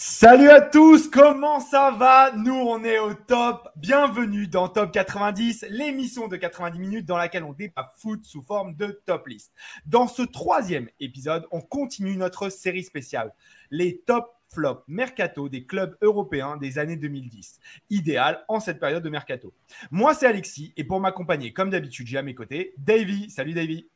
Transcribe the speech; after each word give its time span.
Salut 0.00 0.48
à 0.48 0.60
tous, 0.60 1.08
comment 1.08 1.58
ça 1.58 1.90
va? 1.90 2.30
Nous, 2.30 2.54
on 2.54 2.84
est 2.84 3.00
au 3.00 3.14
top. 3.14 3.68
Bienvenue 3.74 4.46
dans 4.46 4.68
Top 4.68 4.92
90, 4.92 5.66
l'émission 5.70 6.28
de 6.28 6.36
90 6.36 6.78
minutes 6.78 7.04
dans 7.04 7.16
laquelle 7.16 7.42
on 7.42 7.52
débat 7.52 7.92
foot 7.96 8.22
sous 8.22 8.40
forme 8.42 8.76
de 8.76 9.02
top 9.06 9.26
list. 9.26 9.52
Dans 9.86 10.06
ce 10.06 10.22
troisième 10.22 10.88
épisode, 11.00 11.48
on 11.50 11.60
continue 11.60 12.16
notre 12.16 12.48
série 12.48 12.84
spéciale, 12.84 13.34
les 13.72 13.98
top 13.98 14.36
flop 14.48 14.84
mercato 14.86 15.48
des 15.48 15.66
clubs 15.66 15.98
européens 16.00 16.58
des 16.58 16.78
années 16.78 16.96
2010. 16.96 17.58
Idéal 17.90 18.44
en 18.46 18.60
cette 18.60 18.78
période 18.78 19.02
de 19.02 19.10
mercato. 19.10 19.52
Moi, 19.90 20.14
c'est 20.14 20.28
Alexis 20.28 20.72
et 20.76 20.84
pour 20.84 21.00
m'accompagner, 21.00 21.52
comme 21.52 21.70
d'habitude, 21.70 22.06
j'ai 22.06 22.18
à 22.18 22.22
mes 22.22 22.36
côtés 22.36 22.72
Davy. 22.78 23.30
Salut 23.30 23.52
Davy. 23.52 23.88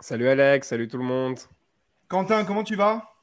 Salut 0.00 0.28
Alex, 0.28 0.68
salut 0.68 0.86
tout 0.86 0.98
le 0.98 1.04
monde. 1.04 1.38
Quentin, 2.08 2.44
comment 2.44 2.62
tu 2.62 2.76
vas? 2.76 3.15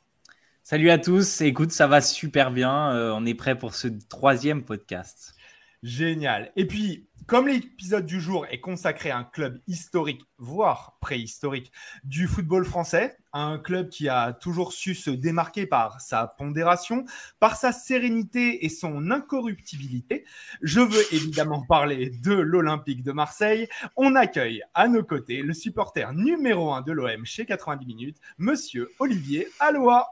Salut 0.66 0.92
à 0.92 0.98
tous. 0.98 1.42
Écoute, 1.42 1.74
ça 1.74 1.88
va 1.88 2.00
super 2.00 2.50
bien. 2.50 2.94
Euh, 2.94 3.12
on 3.14 3.26
est 3.26 3.34
prêt 3.34 3.58
pour 3.58 3.76
ce 3.76 3.90
troisième 4.08 4.64
podcast. 4.64 5.36
Génial. 5.84 6.54
Et 6.56 6.66
puis, 6.66 7.10
comme 7.28 7.50
l'épisode 7.50 8.06
du 8.06 8.22
jour 8.22 8.46
est 8.50 8.62
consacré 8.62 9.12
à 9.12 9.18
un 9.18 9.26
club 9.26 9.60
historique, 9.68 10.22
voire 10.38 10.98
préhistorique, 11.02 11.74
du 12.06 12.28
football 12.28 12.64
français, 12.64 13.18
un 13.34 13.58
club 13.58 13.90
qui 13.90 14.08
a 14.08 14.32
toujours 14.32 14.72
su 14.72 14.96
se 14.96 15.10
démarquer 15.10 15.66
par 15.66 16.00
sa 16.00 16.28
pondération, 16.28 17.04
par 17.42 17.58
sa 17.58 17.74
sérénité 17.74 18.66
et 18.66 18.70
son 18.70 19.12
incorruptibilité, 19.12 20.24
je 20.62 20.80
veux 20.80 21.14
évidemment 21.14 21.66
parler 21.68 22.10
de 22.10 22.36
l'Olympique 22.36 23.04
de 23.04 23.12
Marseille. 23.12 23.68
On 23.98 24.16
accueille 24.16 24.64
à 24.74 24.88
nos 24.88 25.04
côtés 25.04 25.42
le 25.42 25.54
supporter 25.54 26.14
numéro 26.14 26.72
un 26.72 26.82
de 26.82 26.94
l'OM 26.94 27.26
chez 27.26 27.46
90 27.46 27.86
minutes, 27.86 28.22
monsieur 28.38 28.90
Olivier 29.00 29.50
Aloha. 29.60 30.08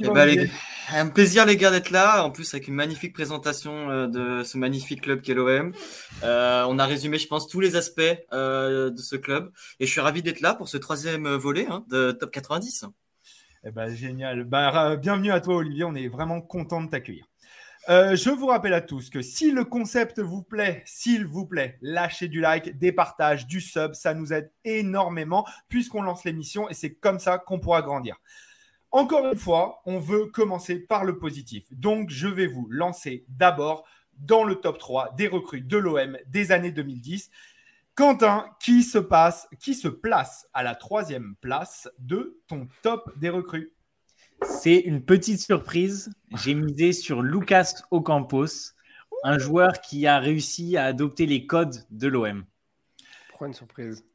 Eh 0.00 0.08
ben, 0.10 0.48
un 0.92 1.08
plaisir 1.08 1.46
les 1.46 1.56
gars 1.56 1.70
d'être 1.70 1.90
là, 1.90 2.24
en 2.24 2.30
plus 2.30 2.52
avec 2.52 2.68
une 2.68 2.74
magnifique 2.74 3.14
présentation 3.14 3.90
euh, 3.90 4.06
de 4.06 4.42
ce 4.42 4.58
magnifique 4.58 5.02
club 5.02 5.22
qu'est 5.22 5.34
l'OM. 5.34 5.72
Euh, 6.22 6.64
on 6.68 6.78
a 6.78 6.86
résumé 6.86 7.18
je 7.18 7.26
pense 7.26 7.48
tous 7.48 7.60
les 7.60 7.76
aspects 7.76 8.02
euh, 8.32 8.90
de 8.90 8.98
ce 8.98 9.16
club 9.16 9.50
et 9.80 9.86
je 9.86 9.90
suis 9.90 10.00
ravi 10.00 10.22
d'être 10.22 10.40
là 10.40 10.54
pour 10.54 10.68
ce 10.68 10.76
troisième 10.76 11.28
volet 11.28 11.66
hein, 11.68 11.84
de 11.88 12.12
Top 12.12 12.30
90. 12.30 12.84
Eh 13.64 13.70
ben, 13.70 13.88
génial. 13.94 14.44
Bah, 14.44 14.96
bienvenue 14.96 15.32
à 15.32 15.40
toi 15.40 15.56
Olivier, 15.56 15.84
on 15.84 15.94
est 15.94 16.08
vraiment 16.08 16.42
content 16.42 16.82
de 16.82 16.90
t'accueillir. 16.90 17.24
je 17.88 18.30
vous 18.30 18.46
rappelle 18.46 18.74
à 18.74 18.82
tous 18.82 19.08
que 19.08 19.22
si 19.22 19.52
le 19.52 19.64
concept 19.64 20.20
vous 20.20 20.42
plaît, 20.42 20.82
s'il 20.84 21.24
vous 21.24 21.46
plaît, 21.46 21.78
lâchez 21.80 22.28
du 22.28 22.40
like, 22.40 22.78
des 22.78 22.92
partages, 22.92 23.46
du 23.46 23.62
sub, 23.62 23.94
ça 23.94 24.12
nous 24.12 24.34
aide 24.34 24.52
énormément 24.64 25.46
puisqu'on 25.70 26.02
lance 26.02 26.24
l'émission 26.24 26.68
et 26.68 26.74
c'est 26.74 26.92
comme 26.92 27.18
ça 27.18 27.38
qu'on 27.38 27.58
pourra 27.58 27.80
grandir. 27.80 28.16
Encore 28.94 29.26
une 29.26 29.36
fois, 29.36 29.82
on 29.86 29.98
veut 29.98 30.26
commencer 30.26 30.78
par 30.78 31.04
le 31.04 31.18
positif. 31.18 31.64
Donc, 31.72 32.10
je 32.10 32.28
vais 32.28 32.46
vous 32.46 32.68
lancer 32.70 33.24
d'abord 33.26 33.84
dans 34.20 34.44
le 34.44 34.54
top 34.54 34.78
3 34.78 35.16
des 35.16 35.26
recrues 35.26 35.62
de 35.62 35.76
l'OM 35.76 36.16
des 36.28 36.52
années 36.52 36.70
2010. 36.70 37.28
Quentin, 37.96 38.46
qui 38.60 38.84
se 38.84 38.98
passe, 38.98 39.48
qui 39.58 39.74
se 39.74 39.88
place 39.88 40.46
à 40.54 40.62
la 40.62 40.76
troisième 40.76 41.34
place 41.40 41.90
de 41.98 42.40
ton 42.46 42.68
top 42.82 43.10
des 43.18 43.30
recrues? 43.30 43.72
C'est 44.44 44.78
une 44.78 45.04
petite 45.04 45.40
surprise. 45.40 46.12
J'ai 46.36 46.54
misé 46.54 46.92
sur 46.92 47.20
Lucas 47.20 47.82
Ocampos, 47.90 48.74
un 49.24 49.38
joueur 49.40 49.80
qui 49.80 50.06
a 50.06 50.20
réussi 50.20 50.76
à 50.76 50.84
adopter 50.84 51.26
les 51.26 51.46
codes 51.46 51.84
de 51.90 52.06
l'OM. 52.06 52.44
Pourquoi 53.30 53.48
une 53.48 53.54
surprise? 53.54 54.06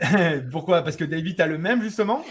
Pourquoi? 0.50 0.82
Parce 0.82 0.96
que 0.96 1.04
David 1.04 1.40
a 1.40 1.46
le 1.46 1.58
même 1.58 1.80
justement? 1.80 2.24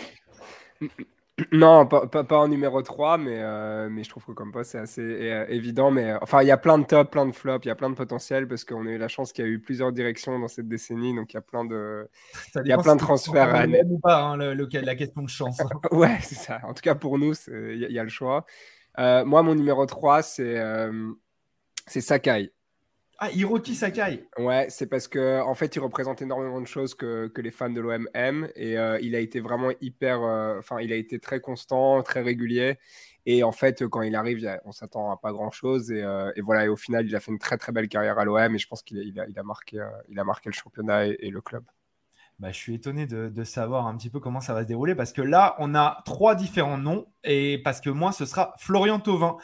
Non, 1.51 1.85
pas, 1.85 2.07
pas, 2.07 2.38
en 2.38 2.47
numéro 2.47 2.81
3, 2.81 3.17
mais, 3.17 3.39
euh, 3.39 3.89
mais 3.89 4.03
je 4.03 4.09
trouve 4.09 4.25
que 4.25 4.31
comme 4.31 4.51
poste, 4.51 4.72
c'est 4.72 4.79
assez 4.79 5.01
euh, 5.01 5.45
évident. 5.50 5.91
Mais 5.91 6.11
euh, 6.11 6.17
enfin, 6.22 6.41
il 6.41 6.47
y 6.47 6.51
a 6.51 6.57
plein 6.57 6.77
de 6.77 6.85
top, 6.85 7.11
plein 7.11 7.25
de 7.25 7.31
flops, 7.31 7.66
il 7.66 7.67
y 7.67 7.72
a 7.72 7.75
plein 7.75 7.89
de 7.89 7.95
potentiel 7.95 8.47
parce 8.47 8.63
qu'on 8.63 8.85
a 8.85 8.89
eu 8.89 8.97
la 8.97 9.07
chance 9.07 9.31
qu'il 9.31 9.45
y 9.45 9.47
a 9.47 9.51
eu 9.51 9.59
plusieurs 9.59 9.91
directions 9.91 10.38
dans 10.39 10.47
cette 10.47 10.67
décennie. 10.67 11.16
Donc, 11.16 11.33
il 11.33 11.35
y 11.35 11.38
a 11.38 11.41
plein 11.41 11.66
de, 11.66 12.09
il 12.63 12.67
y 12.67 12.72
a 12.72 12.77
plein 12.77 12.95
de 12.95 13.01
transferts. 13.01 13.53
À... 13.53 13.66
ou 13.66 14.00
pas, 14.00 14.22
hein, 14.22 14.38
le, 14.38 14.53
la 14.53 14.95
question 14.95 15.22
de 15.22 15.29
chance. 15.29 15.57
ouais, 15.91 16.17
c'est 16.22 16.35
ça. 16.35 16.59
En 16.63 16.73
tout 16.73 16.81
cas, 16.81 16.95
pour 16.95 17.17
nous, 17.17 17.33
il 17.47 17.88
y, 17.89 18.00
a 18.00 18.03
le 18.03 18.09
choix. 18.09 18.45
moi, 18.97 19.44
mon 19.44 19.56
numéro 19.56 19.85
3, 19.85 20.21
c'est 20.21 20.61
c'est 21.88 22.01
Sakai. 22.01 22.51
Ah, 23.22 23.30
Hiroki 23.31 23.75
Sakai. 23.75 24.30
Ouais, 24.38 24.68
c'est 24.69 24.88
parce 24.88 25.09
que 25.09 25.41
en 25.41 25.53
fait, 25.53 25.75
il 25.75 25.80
représente 25.80 26.22
énormément 26.22 26.62
de 26.62 26.68
choses 26.68 26.96
que, 26.96 27.28
que 27.28 27.41
les 27.41 27.52
fans 27.52 27.69
de 27.69 27.81
l'OM 27.81 28.07
aiment 28.13 28.47
et 28.56 28.78
euh, 28.78 28.97
il 29.02 29.13
a 29.13 29.19
été 29.19 29.41
vraiment 29.41 29.72
hyper, 29.81 30.24
euh, 30.24 30.57
enfin, 30.59 30.80
il 30.80 30.94
a 30.94 30.96
été 30.96 31.19
très 31.19 31.41
constant, 31.41 32.02
très 32.02 32.22
régulier. 32.22 32.80
Et 33.25 33.44
en 33.44 33.52
fait, 33.52 33.85
quand 33.88 34.03
il 34.03 34.16
arrive, 34.16 34.50
on 34.63 34.72
s'attend 34.72 35.12
à 35.12 35.18
pas 35.18 35.34
grand 35.34 35.52
chose. 35.52 35.91
Et, 35.91 36.02
euh, 36.02 36.31
et, 36.38 36.41
voilà, 36.41 36.63
et 36.63 36.69
au 36.69 36.78
final, 36.78 37.06
il 37.07 37.13
a 37.13 37.19
fait 37.19 37.31
une 37.31 37.40
très 37.40 37.57
très 37.57 37.74
belle 37.74 37.90
carrière 37.90 38.18
à 38.19 38.24
l'OM 38.24 38.56
et 38.56 38.57
je 38.57 38.68
pense 38.68 38.81
qu'il 38.84 38.97
a, 39.00 39.02
il 39.03 39.19
a, 39.19 39.28
il 39.28 39.38
a, 39.38 39.44
marqué, 39.44 39.86
il 40.07 40.18
a 40.18 40.24
marqué 40.24 40.50
le 40.50 40.56
championnat 40.56 41.07
et, 41.07 41.30
le 41.30 41.41
club. 41.41 41.66
Bah, 42.40 42.51
je 42.53 42.57
suis 42.57 42.74
étonné 42.74 43.06
de, 43.06 43.28
de, 43.28 43.44
savoir 43.44 43.88
un 43.88 43.97
petit 43.97 44.09
peu 44.09 44.22
comment 44.22 44.40
ça 44.40 44.53
va 44.53 44.62
se 44.62 44.68
dérouler 44.68 44.96
parce 44.96 45.12
que 45.12 45.22
là, 45.22 45.57
on 45.59 45.75
a 45.75 46.03
trois 46.06 46.36
différents 46.36 46.78
noms 46.78 47.06
et 47.25 47.62
parce 47.66 47.81
que 47.81 47.90
moi, 47.90 48.13
ce 48.13 48.25
sera 48.25 48.53
Florian 48.59 49.01
Thauvin 49.01 49.36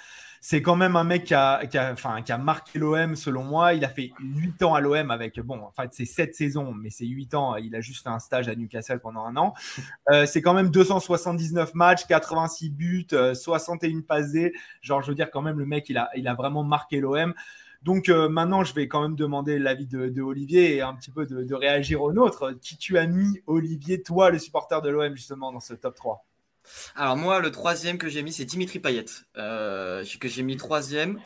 c'est 0.48 0.62
quand 0.62 0.76
même 0.76 0.96
un 0.96 1.04
mec 1.04 1.24
qui 1.24 1.34
a, 1.34 1.66
qui 1.66 1.76
a, 1.76 2.38
marqué 2.38 2.78
l'OM 2.78 3.16
selon 3.16 3.44
moi. 3.44 3.74
Il 3.74 3.84
a 3.84 3.90
fait 3.90 4.12
8 4.20 4.62
ans 4.62 4.76
à 4.76 4.80
l'OM 4.80 5.10
avec, 5.10 5.40
bon, 5.40 5.60
en 5.60 5.72
fait, 5.72 5.90
c'est 5.92 6.06
7 6.06 6.36
saisons, 6.36 6.72
mais 6.72 6.92
c'est 6.92 7.08
8 7.08 7.34
ans. 7.34 7.56
Il 7.56 7.76
a 7.76 7.82
juste 7.82 8.04
fait 8.04 8.10
un 8.10 8.20
stage 8.20 8.48
à 8.48 8.54
Newcastle 8.54 9.00
pendant 9.00 9.26
un 9.26 9.36
an. 9.38 9.56
Euh, 10.12 10.28
c'est 10.28 10.44
quand 10.44 10.54
même 10.54 10.70
279 10.70 11.74
matchs, 11.74 12.06
86 12.06 12.70
buts, 12.70 13.08
61 13.10 13.90
euh, 13.90 14.02
passés. 14.08 14.54
Genre, 14.82 15.02
je 15.02 15.08
veux 15.08 15.16
dire, 15.16 15.32
quand 15.32 15.42
même, 15.42 15.58
le 15.58 15.66
mec, 15.66 15.90
il 15.90 15.98
a, 15.98 16.12
il 16.16 16.28
a 16.28 16.36
vraiment 16.36 16.64
marqué 16.64 17.00
l'OM. 17.00 17.34
Donc 17.82 18.08
euh, 18.08 18.30
maintenant, 18.30 18.64
je 18.64 18.76
vais 18.76 18.88
quand 18.88 19.02
même 19.02 19.16
demander 19.16 19.58
l'avis 19.58 19.88
de, 19.88 20.22
Olivier 20.22 20.76
et 20.76 20.82
un 20.82 20.94
petit 20.94 21.10
peu 21.10 21.26
de, 21.26 21.42
de 21.42 21.56
réagir 21.56 22.04
au 22.04 22.14
nôtre. 22.14 22.52
Qui 22.62 22.78
tu 22.78 23.00
as 23.00 23.08
mis, 23.08 23.42
Olivier, 23.48 24.04
toi, 24.04 24.30
le 24.30 24.38
supporter 24.38 24.80
de 24.84 24.90
l'OM, 24.90 25.16
justement, 25.16 25.52
dans 25.52 25.60
ce 25.60 25.74
top 25.74 25.96
3 25.96 26.24
alors 26.96 27.18
moi, 27.18 27.40
le 27.40 27.52
troisième 27.52 27.98
que 27.98 28.08
j'ai 28.08 28.24
mis, 28.24 28.32
c'est 28.32 28.46
Dimitri 28.46 28.80
Payet, 28.80 29.06
euh, 29.38 30.04
que 30.20 30.28
j'ai 30.28 30.44
mis 30.44 30.58
troisième. 30.58 31.20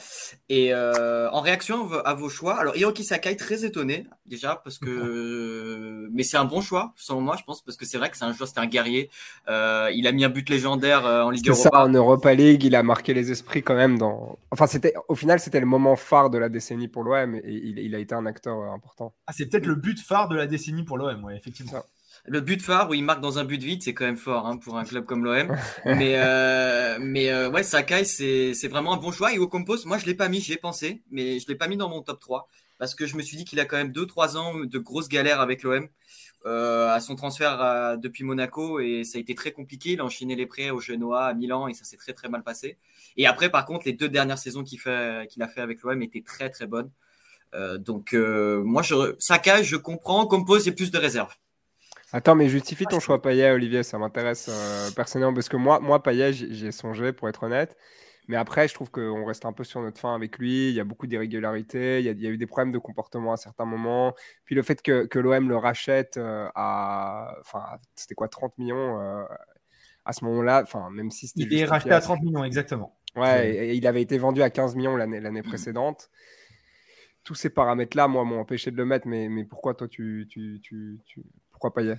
Et 0.50 0.74
euh, 0.74 1.30
en 1.32 1.42
réaction 1.42 1.92
à 2.06 2.14
vos 2.14 2.30
choix, 2.30 2.60
alors 2.60 2.76
Hiroki 2.76 3.04
Sakai, 3.04 3.36
très 3.36 3.66
étonné 3.66 4.08
déjà, 4.26 4.62
parce 4.64 4.78
que... 4.78 6.08
Mais 6.12 6.24
c'est 6.24 6.38
un 6.38 6.46
bon 6.46 6.62
choix, 6.62 6.94
selon 6.96 7.22
moi, 7.22 7.36
je 7.38 7.44
pense, 7.44 7.62
parce 7.64 7.78
que 7.78 7.86
c'est 7.86 7.98
vrai 7.98 8.10
que 8.10 8.18
c'est 8.18 8.26
un 8.26 8.34
joueur, 8.34 8.48
c'est 8.48 8.60
un 8.60 8.68
guerrier. 8.68 9.10
Euh, 9.48 9.90
il 9.94 10.08
a 10.08 10.12
mis 10.12 10.24
un 10.24 10.30
but 10.30 10.48
légendaire 10.50 11.06
en 11.06 11.30
Ligue 11.30 11.48
Europa. 11.48 11.70
ça, 11.72 11.84
en 11.84 11.90
Europa 11.90 12.34
League, 12.34 12.64
il 12.64 12.76
a 12.76 12.84
marqué 12.84 13.14
les 13.14 13.32
esprits 13.32 13.64
quand 13.64 13.76
même. 13.76 13.98
Dans... 13.98 14.38
Enfin, 14.52 14.68
c'était 14.68 14.94
au 15.08 15.16
final, 15.16 15.40
c'était 15.40 15.60
le 15.60 15.66
moment 15.66 15.96
phare 15.96 16.30
de 16.30 16.38
la 16.38 16.50
décennie 16.50 16.88
pour 16.88 17.04
l'OM, 17.04 17.36
et 17.36 17.42
il, 17.46 17.80
il, 17.80 17.96
a 17.96 18.00
été 18.00 18.14
un 18.16 18.26
acteur 18.26 18.72
important. 18.72 19.14
Ah, 19.28 19.34
c'est 19.36 19.48
peut-être 19.48 19.66
le 19.66 19.76
but 19.76 20.00
phare 20.00 20.30
de 20.30 20.36
la 20.36 20.48
décennie 20.48 20.84
pour 20.84 20.98
l'OM, 20.98 21.24
oui, 21.24 21.34
effectivement 21.36 21.84
le 22.30 22.42
but 22.42 22.62
phare 22.62 22.90
où 22.90 22.94
il 22.94 23.04
marque 23.04 23.22
dans 23.22 23.40
un 23.40 23.44
but 23.44 23.62
vide, 23.62 23.82
c'est 23.82 23.94
quand 23.94 24.06
même 24.06 24.18
fort 24.18 24.46
hein, 24.46 24.58
pour 24.58 24.78
un 24.78 24.86
club 24.86 25.06
comme 25.06 25.24
l'OM. 25.24 25.56
mais 25.86 26.14
euh, 26.18 26.98
mais 27.02 27.30
euh, 27.30 27.50
ouais, 27.50 27.64
Sakai, 27.64 28.06
c'est 28.06 28.68
vraiment 28.68 28.94
un 28.94 28.98
bon 28.98 29.12
choix. 29.12 29.34
Et 29.34 29.40
au 29.40 29.48
compos, 29.48 29.86
moi 29.86 29.98
je 29.98 30.06
l'ai 30.06 30.14
pas 30.14 30.30
mis, 30.30 30.40
j'y 30.40 30.54
ai 30.54 30.58
pensé, 30.58 31.02
mais 31.12 31.40
je 31.40 31.48
l'ai 31.48 31.56
pas 31.56 31.68
mis 31.68 31.78
dans 31.78 31.90
mon 31.90 32.02
top 32.02 32.20
3 32.20 32.48
parce 32.78 32.96
que 32.96 33.06
je 33.06 33.18
me 33.18 33.22
suis 33.22 33.36
dit 33.36 33.44
qu'il 33.44 33.60
a 33.60 33.66
quand 33.66 33.76
même 33.78 33.92
2-3 33.92 34.38
ans 34.38 34.54
de 34.64 34.80
grosses 34.80 35.10
galères 35.10 35.42
avec 35.42 35.64
l'OM 35.64 35.90
à 36.46 37.00
son 37.02 37.16
transfert 37.16 37.98
depuis 37.98 38.24
Monaco 38.24 38.80
et 38.80 39.04
ça 39.04 39.18
a 39.18 39.22
été 39.22 39.36
très 39.36 39.52
compliqué. 39.52 39.92
Il 39.94 40.00
a 40.00 40.06
enchaîné 40.06 40.36
les 40.36 40.46
prêts 40.46 40.70
au 40.70 40.80
Genoa, 40.80 41.26
à 41.26 41.34
Milan 41.34 41.68
et 41.68 41.74
ça 41.74 41.84
s'est 41.84 41.98
très 41.98 42.14
très 42.14 42.30
mal 42.30 42.44
passé. 42.44 42.78
Et 43.18 43.28
après, 43.28 43.50
par 43.50 43.66
contre, 43.66 43.86
les 43.86 43.94
deux 43.94 44.08
dernières 44.08 44.38
saisons 44.38 44.64
qu'il 44.64 44.80
a 44.88 45.48
fait 45.48 45.62
avec 45.62 45.82
l'OM 45.82 46.02
étaient 46.02 46.24
très 46.24 46.50
très 46.50 46.68
bonnes. 46.68 46.92
donc 47.80 48.14
moi, 48.14 48.82
je, 48.82 49.16
Saka, 49.20 49.62
je 49.64 49.76
comprends. 49.76 50.26
Compose, 50.28 50.64
j'ai 50.64 50.72
plus 50.72 50.92
de 50.92 50.98
réserves. 50.98 51.36
Attends, 52.12 52.36
mais 52.36 52.50
justifie 52.50 52.86
ton 52.86 53.00
choix 53.00 53.22
Payet, 53.22 53.52
Olivier, 53.52 53.84
ça 53.84 53.98
m'intéresse 53.98 54.50
personnellement 54.96 55.34
parce 55.34 55.50
que 55.50 55.58
moi, 55.58 55.80
moi 55.80 56.02
Payet, 56.02 56.34
j'ai 56.34 56.72
songé 56.72 57.14
pour 57.14 57.30
être 57.30 57.44
honnête. 57.44 57.78
Mais 58.30 58.36
après, 58.36 58.68
je 58.68 58.76
trouve 58.76 58.92
qu'on 58.92 59.26
reste 59.26 59.46
un 59.46 59.54
peu 59.54 59.64
sur 59.64 59.82
notre 59.82 60.00
fin 60.00 60.14
avec 60.14 60.38
lui. 60.38 60.70
Il 60.70 60.76
y 60.76 60.80
a 60.80 60.84
beaucoup 60.84 61.08
d'irrégularités. 61.08 62.00
Il, 62.00 62.06
il, 62.06 62.22
y 62.22 62.28
a 62.28 62.30
eu 62.30 62.38
des 62.38 62.46
problèmes 62.46 62.72
de 62.72 62.78
comportement 62.78 63.34
à 63.34 63.38
certains 63.38 63.66
moments. 63.66 64.14
Puis 64.46 64.54
le 64.54 64.62
fait 64.62 64.84
que, 64.84 65.08
que 65.08 65.18
l'OM 65.18 65.50
le 65.50 65.58
rachète 65.58 66.18
euh, 66.18 66.48
à. 66.54 67.34
Enfin, 67.42 67.66
c'était 67.96 68.14
quoi, 68.14 68.28
30 68.28 68.56
millions 68.60 69.02
euh, 69.02 69.24
à 70.06 70.14
ce 70.14 70.24
moment-là 70.26 70.62
enfin, 70.62 70.92
même 70.92 71.10
si 71.10 71.32
Il 71.36 71.52
est 71.56 71.66
racheté 71.66 71.90
à 71.90 72.02
30 72.02 72.22
millions, 72.22 72.44
exactement. 72.44 72.96
Ouais, 73.16 73.50
et, 73.50 73.74
il 73.74 73.88
avait 73.88 74.04
été 74.04 74.20
vendu 74.20 74.44
à 74.44 74.52
15 74.52 74.76
millions 74.76 74.96
l'année 74.96 75.42
précédente. 75.42 76.12
Tous 77.24 77.34
ces 77.34 77.50
paramètres-là, 77.50 78.08
moi, 78.08 78.26
m'ont 78.26 78.40
empêché 78.40 78.70
de 78.70 78.78
le 78.78 78.86
mettre. 78.86 79.08
Mais, 79.08 79.28
mais 79.28 79.44
pourquoi 79.44 79.74
toi, 79.74 79.88
tu, 79.88 80.28
tu, 80.30 80.60
tu, 80.62 81.00
tu... 81.08 81.24
pourquoi 81.60 81.74
Payet 81.74 81.98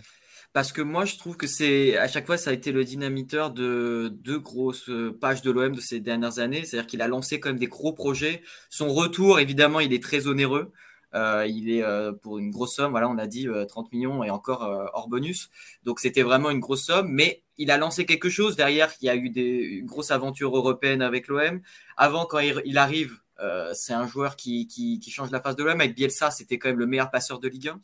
parce 0.53 0.73
que 0.73 0.83
moi 0.83 1.05
je 1.05 1.17
trouve 1.17 1.37
que 1.37 1.47
c'est 1.47 1.97
à 1.97 2.09
chaque 2.09 2.27
fois 2.27 2.37
ça 2.37 2.51
a 2.51 2.53
été 2.53 2.73
le 2.73 2.83
dynamiteur 2.83 3.53
de 3.53 4.11
deux 4.13 4.41
grosses 4.41 4.91
pages 5.21 5.43
de 5.43 5.51
l'OM 5.53 5.77
de 5.77 5.81
ces 5.81 6.01
dernières 6.01 6.41
années. 6.41 6.65
C'est-à-dire 6.65 6.89
qu'il 6.89 7.03
a 7.03 7.07
lancé 7.07 7.39
quand 7.39 7.51
même 7.51 7.59
des 7.59 7.69
gros 7.69 7.93
projets. 7.93 8.43
Son 8.69 8.93
retour, 8.93 9.39
évidemment, 9.39 9.79
il 9.79 9.93
est 9.93 10.03
très 10.03 10.27
onéreux. 10.27 10.73
Euh, 11.15 11.47
il 11.49 11.71
est 11.71 11.83
euh, 11.83 12.13
pour 12.13 12.39
une 12.39 12.51
grosse 12.51 12.77
somme, 12.77 12.93
voilà, 12.93 13.09
on 13.09 13.19
a 13.19 13.27
dit 13.27 13.49
30 13.69 13.87
euh, 13.87 13.89
millions 13.93 14.25
et 14.25 14.31
encore 14.31 14.63
hors 14.93 15.09
bonus. 15.09 15.51
Donc 15.85 16.01
c'était 16.01 16.23
vraiment 16.23 16.51
une 16.51 16.61
grosse 16.61 16.85
somme, 16.85 17.09
mais 17.11 17.43
il 17.59 17.71
a 17.71 17.79
lancé 17.79 18.07
quelque 18.07 18.29
chose 18.29 18.57
derrière. 18.57 18.93
Il 19.01 19.07
y 19.07 19.09
a 19.09 19.17
eu 19.17 19.31
des 19.31 19.43
une 19.43 19.87
grosse 19.87 20.11
aventure 20.11 20.57
européenne 20.57 21.03
avec 21.03 21.29
l'OM. 21.29 21.61
Avant, 21.97 22.27
quand 22.27 22.39
il, 22.39 22.79
arrive, 22.79 23.19
c'est 23.73 23.93
un 23.93 24.07
joueur 24.07 24.37
qui, 24.37 24.67
qui, 24.67 24.99
qui, 25.01 25.11
change 25.11 25.31
la 25.31 25.41
face 25.41 25.57
de 25.57 25.65
l'OM. 25.65 25.81
Avec 25.81 25.95
Bielsa, 25.95 26.31
c'était 26.31 26.59
quand 26.59 26.69
même 26.69 26.79
le 26.79 26.87
meilleur 26.87 27.11
passeur 27.11 27.39
de 27.39 27.49
Ligue 27.49 27.69
1. 27.69 27.81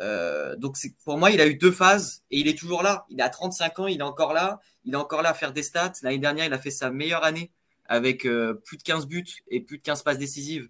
Euh, 0.00 0.56
donc 0.56 0.76
pour 1.04 1.18
moi, 1.18 1.30
il 1.30 1.40
a 1.40 1.46
eu 1.46 1.54
deux 1.54 1.72
phases 1.72 2.22
et 2.30 2.38
il 2.40 2.48
est 2.48 2.58
toujours 2.58 2.82
là. 2.82 3.06
Il 3.10 3.20
a 3.20 3.28
35 3.28 3.78
ans, 3.80 3.86
il 3.86 4.00
est 4.00 4.02
encore 4.02 4.32
là. 4.32 4.60
Il 4.84 4.94
est 4.94 4.96
encore 4.96 5.22
là 5.22 5.30
à 5.30 5.34
faire 5.34 5.52
des 5.52 5.62
stats. 5.62 5.92
L'année 6.02 6.18
dernière, 6.18 6.46
il 6.46 6.52
a 6.52 6.58
fait 6.58 6.70
sa 6.70 6.90
meilleure 6.90 7.24
année 7.24 7.50
avec 7.88 8.26
euh, 8.26 8.54
plus 8.64 8.76
de 8.76 8.82
15 8.82 9.06
buts 9.06 9.24
et 9.48 9.60
plus 9.60 9.78
de 9.78 9.82
15 9.82 10.02
passes 10.02 10.18
décisives, 10.18 10.68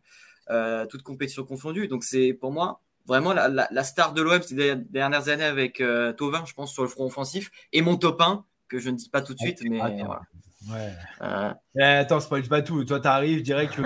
euh, 0.50 0.86
toutes 0.86 1.02
compétitions 1.02 1.44
confondues. 1.44 1.88
Donc 1.88 2.04
c'est 2.04 2.32
pour 2.32 2.52
moi 2.52 2.80
vraiment 3.06 3.32
la, 3.32 3.84
star 3.84 4.12
de 4.12 4.22
l'OM 4.22 4.42
ces 4.42 4.76
dernières 4.76 5.28
années 5.28 5.44
avec 5.44 5.80
euh, 5.80 6.12
Tovin, 6.12 6.44
je 6.44 6.54
pense, 6.54 6.72
sur 6.72 6.82
le 6.82 6.88
front 6.88 7.06
offensif. 7.06 7.50
Et 7.72 7.80
mon 7.80 7.96
top 7.96 8.20
1, 8.20 8.44
que 8.68 8.78
je 8.78 8.90
ne 8.90 8.96
dis 8.96 9.08
pas 9.08 9.22
tout 9.22 9.32
de 9.32 9.38
suite, 9.38 9.62
mais 9.62 9.78
voilà. 9.78 10.22
Ouais. 10.68 10.92
Euh... 11.22 11.52
Eh, 11.78 11.82
attends, 11.82 12.18
spoil 12.18 12.42
pas 12.42 12.62
tout. 12.62 12.84
Toi, 12.84 12.98
tu 12.98 13.06
arrives 13.06 13.42
direct, 13.42 13.74
tu, 13.74 13.82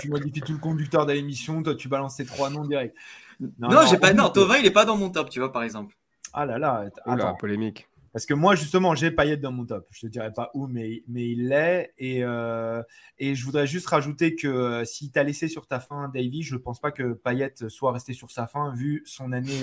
tu, 0.00 0.10
modifies 0.10 0.40
tout 0.42 0.52
le 0.52 0.58
conducteur 0.58 1.06
de 1.06 1.12
l'émission. 1.12 1.62
Toi, 1.62 1.74
tu 1.74 1.88
balances 1.88 2.16
ces 2.16 2.26
trois 2.26 2.50
noms 2.50 2.66
direct. 2.66 2.94
Non, 3.58 3.86
j'ai 3.88 3.98
pas. 3.98 4.12
Non, 4.12 4.30
Tovin, 4.30 4.56
il 4.58 4.66
est 4.66 4.70
pas 4.70 4.84
dans 4.84 4.96
mon 4.96 5.10
top, 5.10 5.30
tu 5.30 5.40
vois, 5.40 5.52
par 5.52 5.62
exemple. 5.62 5.96
Ah 6.32 6.46
là 6.46 6.58
là. 6.58 6.84
Attends. 7.06 7.34
polémique. 7.36 7.88
Parce 8.12 8.26
que 8.26 8.34
moi, 8.34 8.56
justement, 8.56 8.96
j'ai 8.96 9.12
Payet 9.12 9.36
dans 9.36 9.52
mon 9.52 9.64
top. 9.64 9.86
Je 9.90 10.00
te 10.00 10.06
dirais 10.06 10.32
pas 10.32 10.50
où, 10.54 10.66
mais, 10.66 11.04
mais 11.06 11.28
il 11.28 11.48
l'est. 11.48 11.94
Et, 11.96 12.24
euh, 12.24 12.82
et 13.18 13.36
je 13.36 13.44
voudrais 13.44 13.68
juste 13.68 13.86
rajouter 13.86 14.34
que 14.34 14.48
euh, 14.48 14.84
si 14.84 15.12
tu 15.12 15.18
as 15.18 15.22
laissé 15.22 15.46
sur 15.46 15.68
ta 15.68 15.78
fin 15.78 16.08
Davy, 16.08 16.42
je 16.42 16.54
ne 16.54 16.60
pense 16.60 16.80
pas 16.80 16.90
que 16.90 17.12
Payet 17.12 17.54
soit 17.68 17.92
resté 17.92 18.12
sur 18.12 18.32
sa 18.32 18.48
fin 18.48 18.74
vu 18.74 19.02
son 19.06 19.30
année 19.30 19.60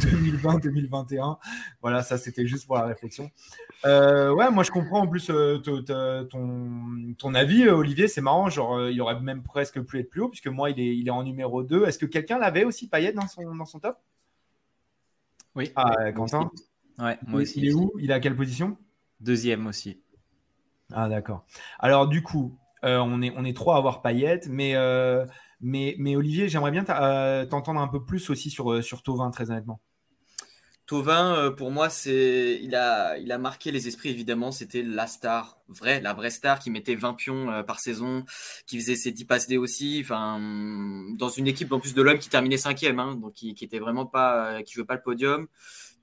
2020-2021. 0.00 1.32
Euh, 1.32 1.34
voilà, 1.82 2.02
ça 2.02 2.18
c'était 2.18 2.46
juste 2.46 2.66
pour 2.66 2.76
la 2.76 2.86
réflexion. 2.86 3.30
ouais, 3.84 4.50
moi 4.50 4.64
je 4.64 4.72
comprends 4.72 5.02
en 5.02 5.06
plus 5.06 5.30
ton, 5.62 5.84
ton 7.16 7.34
avis, 7.34 7.68
Olivier. 7.68 8.08
C'est 8.08 8.20
marrant. 8.20 8.48
Genre, 8.48 8.88
il 8.88 9.00
aurait 9.00 9.20
même 9.20 9.44
presque 9.44 9.80
pu 9.82 10.00
être 10.00 10.10
plus 10.10 10.22
haut, 10.22 10.28
puisque 10.28 10.48
moi, 10.48 10.70
il 10.70 10.80
est, 10.80 10.96
il 10.96 11.06
est 11.06 11.12
en 11.12 11.22
numéro 11.22 11.62
2. 11.62 11.84
Est-ce 11.84 11.98
que 11.98 12.06
quelqu'un 12.06 12.38
l'avait 12.38 12.64
aussi, 12.64 12.88
Payet, 12.88 13.12
dans 13.12 13.28
son, 13.28 13.54
dans 13.54 13.64
son 13.64 13.78
top? 13.78 13.96
Oui. 15.54 15.70
Ah, 15.76 16.10
Quentin? 16.12 16.50
Ouais, 16.98 17.18
moi 17.26 17.42
aussi. 17.42 17.60
Il 17.60 17.68
est 17.68 17.72
où? 17.72 17.92
Il 17.98 18.10
est 18.10 18.14
à 18.14 18.20
quelle 18.20 18.36
position? 18.36 18.76
Deuxième 19.20 19.66
aussi. 19.66 20.00
Ah, 20.92 21.08
d'accord. 21.08 21.46
Alors, 21.78 22.08
du 22.08 22.22
coup, 22.22 22.58
euh, 22.84 22.98
on, 22.98 23.22
est, 23.22 23.32
on 23.36 23.44
est 23.44 23.56
trois 23.56 23.76
à 23.76 23.78
avoir 23.78 24.02
paillettes, 24.02 24.48
mais, 24.48 24.76
euh, 24.76 25.24
mais, 25.60 25.96
mais 25.98 26.16
Olivier, 26.16 26.48
j'aimerais 26.48 26.70
bien 26.70 26.84
euh, 26.88 27.46
t'entendre 27.46 27.80
un 27.80 27.88
peu 27.88 28.04
plus 28.04 28.30
aussi 28.30 28.50
sur, 28.50 28.82
sur 28.84 29.02
Tovin, 29.02 29.30
très 29.30 29.50
honnêtement. 29.50 29.80
Tovin, 30.86 31.50
pour 31.56 31.70
moi, 31.70 31.88
c'est 31.88 32.60
il 32.62 32.74
a, 32.74 33.16
il 33.16 33.32
a 33.32 33.38
marqué 33.38 33.72
les 33.72 33.88
esprits, 33.88 34.10
évidemment. 34.10 34.52
C'était 34.52 34.82
la 34.82 35.06
star, 35.06 35.58
vrai, 35.68 36.02
la 36.02 36.12
vraie 36.12 36.28
star 36.28 36.58
qui 36.58 36.70
mettait 36.70 36.94
20 36.94 37.14
pions 37.14 37.64
par 37.66 37.80
saison, 37.80 38.26
qui 38.66 38.78
faisait 38.78 38.94
ses 38.94 39.10
10 39.10 39.24
passes 39.24 39.46
D 39.46 39.56
aussi. 39.56 40.00
Enfin, 40.04 40.38
dans 41.16 41.30
une 41.30 41.46
équipe 41.46 41.72
en 41.72 41.80
plus 41.80 41.94
de 41.94 42.02
l'homme 42.02 42.18
qui 42.18 42.28
terminait 42.28 42.58
cinquième, 42.58 43.00
hein, 43.00 43.14
donc 43.14 43.32
qui, 43.32 43.54
qui 43.54 43.64
était 43.64 43.78
vraiment 43.78 44.04
pas, 44.04 44.62
qui 44.62 44.74
jouait 44.74 44.84
pas 44.84 44.96
le 44.96 45.02
podium 45.02 45.48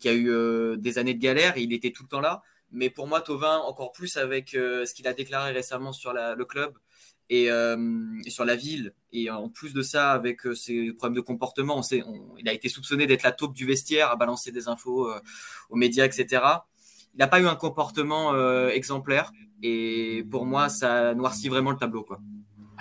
qui 0.01 0.09
a 0.09 0.13
eu 0.13 0.29
euh, 0.29 0.75
des 0.75 0.97
années 0.97 1.13
de 1.13 1.19
galère 1.19 1.57
et 1.57 1.61
il 1.61 1.71
était 1.71 1.91
tout 1.91 2.03
le 2.03 2.09
temps 2.09 2.19
là. 2.19 2.41
Mais 2.71 2.89
pour 2.89 3.07
moi, 3.07 3.21
Tovin, 3.21 3.57
encore 3.59 3.91
plus 3.91 4.17
avec 4.17 4.55
euh, 4.55 4.85
ce 4.85 4.93
qu'il 4.93 5.07
a 5.07 5.13
déclaré 5.13 5.51
récemment 5.51 5.93
sur 5.93 6.13
le 6.13 6.43
club 6.45 6.73
euh, 7.31 8.19
et, 8.25 8.29
sur 8.29 8.45
la 8.45 8.55
ville. 8.55 8.93
Et 9.13 9.29
en 9.29 9.49
plus 9.49 9.73
de 9.73 9.81
ça, 9.81 10.11
avec 10.11 10.41
ses 10.55 10.93
problèmes 10.93 11.15
de 11.15 11.21
comportement, 11.21 11.77
on 11.77 11.81
sait, 11.81 12.03
il 12.37 12.49
a 12.49 12.53
été 12.53 12.69
soupçonné 12.69 13.07
d'être 13.07 13.23
la 13.23 13.31
taupe 13.31 13.53
du 13.53 13.65
vestiaire, 13.65 14.09
à 14.09 14.15
balancer 14.15 14.51
des 14.51 14.67
infos 14.67 15.11
aux 15.69 15.75
médias, 15.75 16.05
etc. 16.05 16.43
Il 17.13 17.17
n'a 17.17 17.27
pas 17.27 17.41
eu 17.41 17.45
un 17.45 17.55
comportement 17.55 18.33
exemplaire. 18.69 19.33
Et 19.61 20.25
pour 20.31 20.45
moi, 20.45 20.69
ça 20.69 21.13
noircit 21.13 21.49
vraiment 21.49 21.71
le 21.71 21.77
tableau. 21.77 22.03
Quoi. 22.03 22.19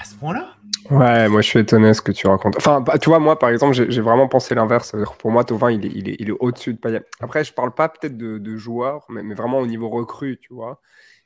À 0.01 0.05
ce 0.05 0.15
point-là? 0.15 0.55
Ouais, 0.91 1.29
moi 1.29 1.43
je 1.43 1.47
suis 1.47 1.59
étonné 1.59 1.93
ce 1.93 2.01
que 2.01 2.11
tu 2.11 2.27
racontes. 2.27 2.57
Enfin, 2.57 2.81
bah, 2.81 2.97
tu 2.97 3.11
vois, 3.11 3.19
moi 3.19 3.39
par 3.39 3.51
exemple, 3.51 3.75
j'ai 3.75 4.01
vraiment 4.01 4.29
pensé 4.29 4.55
l'inverse. 4.55 4.97
Pour 5.19 5.31
moi, 5.31 5.45
Tovin, 5.45 5.71
il 5.71 5.85
est, 5.85 5.93
il 5.95 6.09
est, 6.09 6.17
il 6.19 6.31
est 6.31 6.37
au-dessus 6.41 6.73
de 6.73 6.79
Payet. 6.79 7.03
Après, 7.21 7.45
je 7.45 7.53
parle 7.53 7.75
pas 7.75 7.91
peut-être 7.91 8.17
de, 8.17 8.39
de, 8.39 8.57
joueurs, 8.57 9.05
mais, 9.11 9.35
vraiment 9.35 9.59
au 9.59 9.67
niveau 9.67 9.91
recrue, 9.91 10.39
tu 10.41 10.55
vois. 10.55 10.81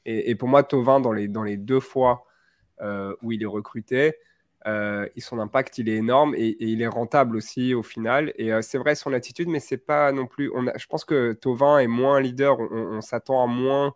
Et, 0.07 0.35
pour 0.35 0.49
moi, 0.49 0.65
Tovin, 0.65 0.99
dans 0.99 1.13
les, 1.13 1.29
dans 1.29 1.45
les 1.45 1.57
deux 1.57 1.79
fois 1.79 2.27
euh, 2.81 3.15
où 3.23 3.31
il 3.31 3.45
est 3.45 3.47
recruté, 3.47 4.15
euh, 4.67 5.07
son 5.19 5.39
impact, 5.39 5.79
il 5.79 5.89
est 5.89 5.97
énorme 5.97 6.35
et, 6.35 6.57
il 6.59 6.83
est 6.83 6.89
rentable 6.89 7.37
aussi 7.37 7.75
au 7.75 7.85
final. 7.85 8.33
Et 8.39 8.53
euh, 8.53 8.61
c'est 8.61 8.79
vrai 8.79 8.97
son 8.97 9.13
attitude, 9.13 9.49
mais 9.49 9.61
c'est 9.61 9.87
pas 9.87 10.11
non 10.11 10.27
plus. 10.27 10.51
On 10.53 10.67
a, 10.67 10.77
je 10.77 10.87
pense 10.87 11.05
que 11.05 11.33
Tovin 11.33 11.79
est 11.79 11.87
moins 11.87 12.21
leader. 12.21 12.59
On 12.59 13.01
s'attend 13.01 13.45
à 13.45 13.47
moins 13.47 13.95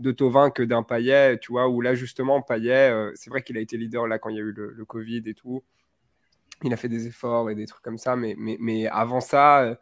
de 0.00 0.12
Tovin 0.12 0.50
que 0.50 0.62
d'un 0.62 0.82
Payet, 0.82 1.38
tu 1.38 1.52
vois, 1.52 1.68
où 1.68 1.80
là 1.80 1.94
justement 1.94 2.40
Payet, 2.42 2.90
euh, 2.90 3.12
c'est 3.14 3.30
vrai 3.30 3.42
qu'il 3.42 3.56
a 3.58 3.60
été 3.60 3.76
leader 3.76 4.06
là 4.06 4.18
quand 4.18 4.30
il 4.30 4.36
y 4.36 4.38
a 4.38 4.42
eu 4.42 4.52
le, 4.52 4.84
Covid 4.86 5.22
et 5.26 5.34
tout. 5.34 5.62
Il 6.62 6.72
a 6.72 6.76
fait 6.76 6.88
des 6.88 7.06
efforts 7.06 7.50
et 7.50 7.54
des 7.54 7.66
trucs 7.66 7.82
comme 7.82 7.98
ça, 7.98 8.16
mais, 8.16 8.34
mais, 8.38 8.56
mais 8.60 8.86
avant 8.86 9.20
ça, 9.20 9.62
euh, 9.62 9.76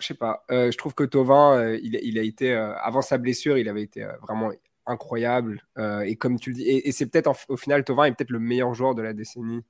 je 0.00 0.08
sais 0.08 0.14
pas, 0.14 0.44
euh, 0.50 0.70
je 0.70 0.76
trouve 0.76 0.94
que 0.94 1.04
Tovin, 1.04 1.76
il, 1.82 2.18
a 2.18 2.22
été, 2.22 2.52
avant 2.52 3.00
sa 3.00 3.16
blessure, 3.16 3.58
il 3.58 3.68
avait 3.68 3.82
été 3.82 4.06
vraiment 4.22 4.50
incroyable. 4.86 5.62
et 6.04 6.16
comme 6.16 6.38
tu 6.38 6.50
le 6.50 6.56
dis, 6.56 6.68
et, 6.68 6.92
c'est 6.92 7.06
peut-être 7.06 7.32
au 7.48 7.56
final, 7.56 7.84
Tovin 7.84 8.06
est 8.06 8.12
peut-être 8.12 8.30
le 8.30 8.40
meilleur 8.40 8.74
joueur 8.74 8.94
de 8.94 9.02
la 9.02 9.12
décennie 9.12 9.64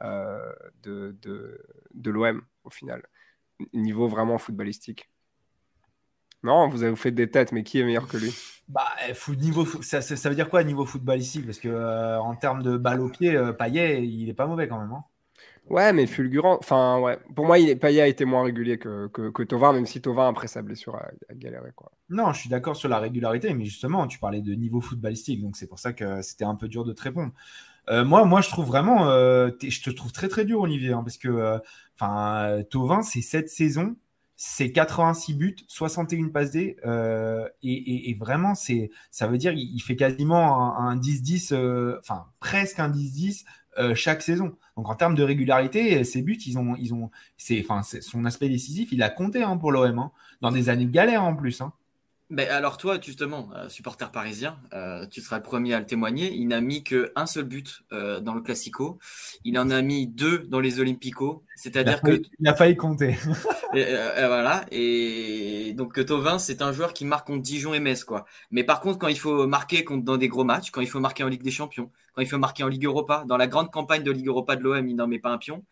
de, 0.00 1.16
de, 1.22 1.60
de 1.94 2.10
l'OM 2.10 2.42
au 2.64 2.70
final, 2.70 3.04
niveau 3.72 4.08
vraiment 4.08 4.38
footballistique. 4.38 5.11
Non, 6.42 6.68
vous 6.68 6.82
avez 6.82 6.96
fait 6.96 7.12
des 7.12 7.30
têtes, 7.30 7.52
mais 7.52 7.62
qui 7.62 7.80
est 7.80 7.84
meilleur 7.84 8.08
que 8.08 8.16
lui? 8.16 8.32
Bah, 8.68 8.88
niveau, 9.40 9.66
ça, 9.82 10.00
ça, 10.00 10.28
veut 10.28 10.34
dire 10.34 10.48
quoi 10.48 10.64
niveau 10.64 10.84
football 10.84 11.18
ici? 11.18 11.42
Parce 11.42 11.58
que 11.58 11.68
euh, 11.68 12.18
en 12.20 12.34
termes 12.34 12.62
de 12.62 12.76
balle 12.76 13.00
au 13.00 13.08
pied, 13.08 13.36
euh, 13.36 13.52
Payet, 13.52 14.04
il 14.04 14.28
est 14.28 14.34
pas 14.34 14.46
mauvais 14.46 14.66
quand 14.66 14.78
même. 14.78 14.92
Hein. 14.92 15.04
ouais, 15.68 15.92
mais 15.92 16.06
fulgurant. 16.06 16.58
Enfin, 16.58 16.98
ouais. 17.00 17.18
Pour 17.34 17.46
moi, 17.46 17.58
il 17.58 17.78
Payet 17.78 18.00
a 18.00 18.06
été 18.06 18.24
moins 18.24 18.44
régulier 18.44 18.78
que, 18.78 19.08
que, 19.08 19.42
Tovin, 19.42 19.72
même 19.72 19.86
si 19.86 20.00
Tovin, 20.00 20.28
après 20.28 20.48
sa 20.48 20.62
blessure, 20.62 20.96
a, 20.96 21.10
galéré. 21.34 21.70
Quoi. 21.76 21.92
Non, 22.08 22.32
je 22.32 22.40
suis 22.40 22.48
d'accord 22.48 22.74
sur 22.74 22.88
la 22.88 22.98
régularité, 22.98 23.52
mais 23.52 23.64
justement, 23.64 24.06
tu 24.06 24.18
parlais 24.18 24.40
de 24.40 24.54
niveau 24.54 24.80
footballistique, 24.80 25.42
donc 25.42 25.56
c'est 25.56 25.68
pour 25.68 25.78
ça 25.78 25.92
que 25.92 26.22
c'était 26.22 26.44
un 26.44 26.54
peu 26.54 26.68
dur 26.68 26.84
de 26.84 26.92
te 26.92 27.02
répondre. 27.02 27.32
Euh, 27.90 28.04
moi, 28.04 28.24
moi, 28.24 28.40
je 28.40 28.48
trouve 28.48 28.66
vraiment, 28.66 29.06
je 29.06 29.82
te 29.82 29.90
trouve 29.90 30.12
très 30.12 30.28
très 30.28 30.44
dur, 30.44 30.60
Olivier, 30.60 30.92
hein, 30.92 31.02
parce 31.02 31.18
que, 31.18 31.60
enfin, 31.96 32.62
Tovin, 32.70 33.02
c'est 33.02 33.22
cette 33.22 33.50
saison, 33.50 33.96
c'est 34.44 34.72
86 34.72 35.34
buts, 35.34 35.56
61 35.68 36.30
passes 36.30 36.50
D, 36.50 36.76
euh, 36.84 37.48
et, 37.62 38.16
vraiment, 38.18 38.56
c'est, 38.56 38.90
ça 39.12 39.28
veut 39.28 39.38
dire 39.38 39.52
il, 39.52 39.78
fait 39.78 39.94
quasiment 39.94 40.76
un 40.76 40.96
10-10, 40.96 41.54
euh, 41.54 41.96
enfin 42.00 42.26
presque 42.40 42.80
un 42.80 42.90
10-10 42.90 43.44
euh, 43.78 43.94
chaque 43.94 44.20
saison. 44.20 44.56
Donc 44.76 44.88
en 44.88 44.96
termes 44.96 45.14
de 45.14 45.22
régularité, 45.22 46.02
ses 46.02 46.22
buts, 46.22 46.40
ils 46.44 46.58
ont, 46.58 46.74
ils 46.74 46.92
ont, 46.92 47.12
c'est, 47.36 47.64
enfin, 47.64 47.82
son 48.00 48.24
aspect 48.24 48.48
décisif, 48.48 48.88
il 48.90 49.04
a 49.04 49.10
compté 49.10 49.44
hein, 49.44 49.56
pour 49.56 49.70
l'OM, 49.70 49.96
hein, 50.00 50.10
dans 50.40 50.50
des 50.50 50.68
années 50.70 50.86
de 50.86 50.90
galère 50.90 51.22
en 51.22 51.36
plus. 51.36 51.60
Hein. 51.60 51.72
Alors 52.38 52.78
toi, 52.78 52.98
justement, 53.00 53.50
euh, 53.54 53.68
supporter 53.68 54.10
parisien, 54.10 54.58
euh, 54.72 55.06
tu 55.06 55.20
seras 55.20 55.36
le 55.36 55.42
premier 55.42 55.74
à 55.74 55.80
le 55.80 55.86
témoigner. 55.86 56.32
Il 56.32 56.48
n'a 56.48 56.60
mis 56.60 56.82
qu'un 56.82 57.26
seul 57.26 57.44
but 57.44 57.82
euh, 57.92 58.20
dans 58.20 58.34
le 58.34 58.40
Classico. 58.40 58.98
Il 59.44 59.58
en 59.58 59.70
a 59.70 59.82
mis 59.82 60.06
deux 60.06 60.38
dans 60.48 60.60
les 60.60 60.80
Olympicos. 60.80 61.42
C'est-à-dire 61.56 62.00
que 62.00 62.22
il 62.38 62.48
a 62.48 62.54
failli 62.54 62.76
compter. 62.76 63.16
et, 63.74 63.84
voilà. 64.16 64.64
Et 64.70 65.74
donc 65.76 66.02
Tovin, 66.06 66.38
c'est 66.38 66.62
un 66.62 66.72
joueur 66.72 66.94
qui 66.94 67.04
marque 67.04 67.26
contre 67.26 67.42
Dijon 67.42 67.74
et 67.74 67.80
Metz, 67.80 68.04
quoi. 68.04 68.24
Mais 68.50 68.64
par 68.64 68.80
contre, 68.80 68.98
quand 68.98 69.08
il 69.08 69.18
faut 69.18 69.46
marquer 69.46 69.84
contre 69.84 70.04
dans 70.04 70.16
des 70.16 70.28
gros 70.28 70.44
matchs, 70.44 70.70
quand 70.70 70.80
il 70.80 70.88
faut 70.88 71.00
marquer 71.00 71.24
en 71.24 71.28
Ligue 71.28 71.42
des 71.42 71.50
Champions, 71.50 71.90
quand 72.14 72.22
il 72.22 72.28
faut 72.28 72.38
marquer 72.38 72.64
en 72.64 72.68
Ligue 72.68 72.86
Europa, 72.86 73.24
dans 73.26 73.36
la 73.36 73.46
grande 73.46 73.70
campagne 73.70 74.02
de 74.02 74.10
Ligue 74.10 74.28
Europa 74.28 74.56
de 74.56 74.62
l'OM, 74.62 74.88
il 74.88 74.96
n'en 74.96 75.06
met 75.06 75.18
pas 75.18 75.30
un 75.30 75.38
pion. 75.38 75.64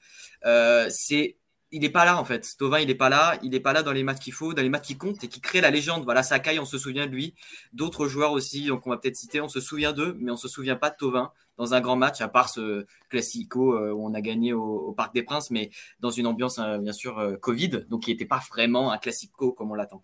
c'est 0.90 1.36
il 1.72 1.80
n'est 1.80 1.90
pas 1.90 2.04
là 2.04 2.18
en 2.20 2.24
fait. 2.24 2.56
Tovin, 2.58 2.80
il 2.80 2.88
n'est 2.88 2.94
pas 2.94 3.08
là. 3.08 3.38
Il 3.42 3.50
n'est 3.50 3.60
pas 3.60 3.72
là 3.72 3.82
dans 3.82 3.92
les 3.92 4.02
matchs 4.02 4.18
qu'il 4.18 4.32
faut, 4.32 4.54
dans 4.54 4.62
les 4.62 4.68
matchs 4.68 4.86
qui 4.86 4.96
comptent 4.96 5.22
et 5.22 5.28
qui 5.28 5.40
créent 5.40 5.60
la 5.60 5.70
légende. 5.70 6.04
Voilà, 6.04 6.22
Sakai, 6.22 6.58
on 6.58 6.64
se 6.64 6.78
souvient 6.78 7.06
de 7.06 7.12
lui. 7.12 7.34
D'autres 7.72 8.06
joueurs 8.06 8.32
aussi, 8.32 8.66
donc 8.66 8.86
on 8.86 8.90
va 8.90 8.96
peut-être 8.96 9.16
citer. 9.16 9.40
On 9.40 9.48
se 9.48 9.60
souvient 9.60 9.92
d'eux, 9.92 10.16
mais 10.20 10.32
on 10.32 10.36
se 10.36 10.48
souvient 10.48 10.76
pas 10.76 10.90
de 10.90 10.96
Tovin 10.96 11.32
dans 11.56 11.74
un 11.74 11.80
grand 11.80 11.96
match, 11.96 12.20
à 12.22 12.28
part 12.28 12.48
ce 12.48 12.86
classico 13.10 13.74
euh, 13.74 13.92
où 13.92 14.06
on 14.06 14.14
a 14.14 14.20
gagné 14.20 14.52
au, 14.54 14.92
Parc 14.92 15.12
des 15.12 15.22
Princes, 15.22 15.50
mais 15.50 15.70
dans 16.00 16.10
une 16.10 16.26
ambiance 16.26 16.58
euh, 16.58 16.78
bien 16.78 16.92
sûr 16.92 17.18
euh, 17.18 17.36
Covid, 17.36 17.84
donc 17.90 18.08
il 18.08 18.12
n'était 18.12 18.24
pas 18.24 18.40
vraiment 18.50 18.90
un 18.92 18.98
classico 18.98 19.52
comme 19.52 19.70
on 19.70 19.74
l'attend. 19.74 20.00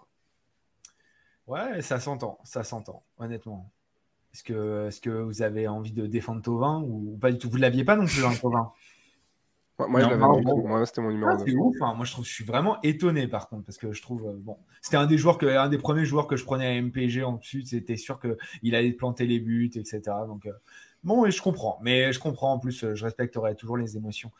Ouais, 1.46 1.80
ça 1.80 1.98
s'entend, 1.98 2.38
ça 2.44 2.62
s'entend, 2.62 3.04
honnêtement. 3.16 3.72
Est-ce 4.34 4.44
que, 4.44 4.88
est 4.88 5.00
que 5.00 5.08
vous 5.08 5.40
avez 5.40 5.66
envie 5.66 5.92
de 5.92 6.06
défendre 6.06 6.42
Tovin 6.42 6.82
ou 6.86 7.16
pas 7.18 7.32
du 7.32 7.38
tout? 7.38 7.48
Vous 7.48 7.56
ne 7.56 7.62
l'aviez 7.62 7.84
pas 7.84 7.96
non 7.96 8.04
plus, 8.04 8.22
hein, 8.22 8.34
Tovin 8.38 8.70
moi, 9.78 10.86
c'était 10.86 11.02
mon 11.02 11.10
numéro 11.10 11.30
ah, 11.30 11.36
ouf, 11.36 11.76
hein. 11.82 11.94
Moi, 11.94 12.06
je 12.06 12.12
trouve, 12.12 12.24
je 12.24 12.32
suis 12.32 12.44
vraiment 12.44 12.80
étonné 12.82 13.28
par 13.28 13.48
contre, 13.48 13.64
parce 13.64 13.76
que 13.76 13.92
je 13.92 14.00
trouve, 14.00 14.26
euh, 14.26 14.32
bon, 14.38 14.56
c'était 14.80 14.96
un 14.96 15.06
des 15.06 15.18
joueurs 15.18 15.36
que, 15.36 15.46
un 15.46 15.68
des 15.68 15.78
premiers 15.78 16.06
joueurs 16.06 16.26
que 16.26 16.36
je 16.36 16.44
prenais 16.44 16.66
à 16.66 16.80
MPG 16.80 17.22
en 17.22 17.32
dessus. 17.32 17.62
C'était 17.64 17.96
sûr 17.96 18.18
qu'il 18.18 18.74
allait 18.74 18.92
planter 18.92 19.26
les 19.26 19.38
buts, 19.38 19.70
etc. 19.74 20.00
Donc, 20.26 20.46
euh, 20.46 20.52
bon, 21.04 21.26
et 21.26 21.30
je 21.30 21.42
comprends. 21.42 21.78
Mais 21.82 22.12
je 22.12 22.20
comprends 22.20 22.54
en 22.54 22.58
plus, 22.58 22.94
je 22.94 23.04
respecterai 23.04 23.54
toujours 23.54 23.76
les 23.76 23.96
émotions. 23.96 24.30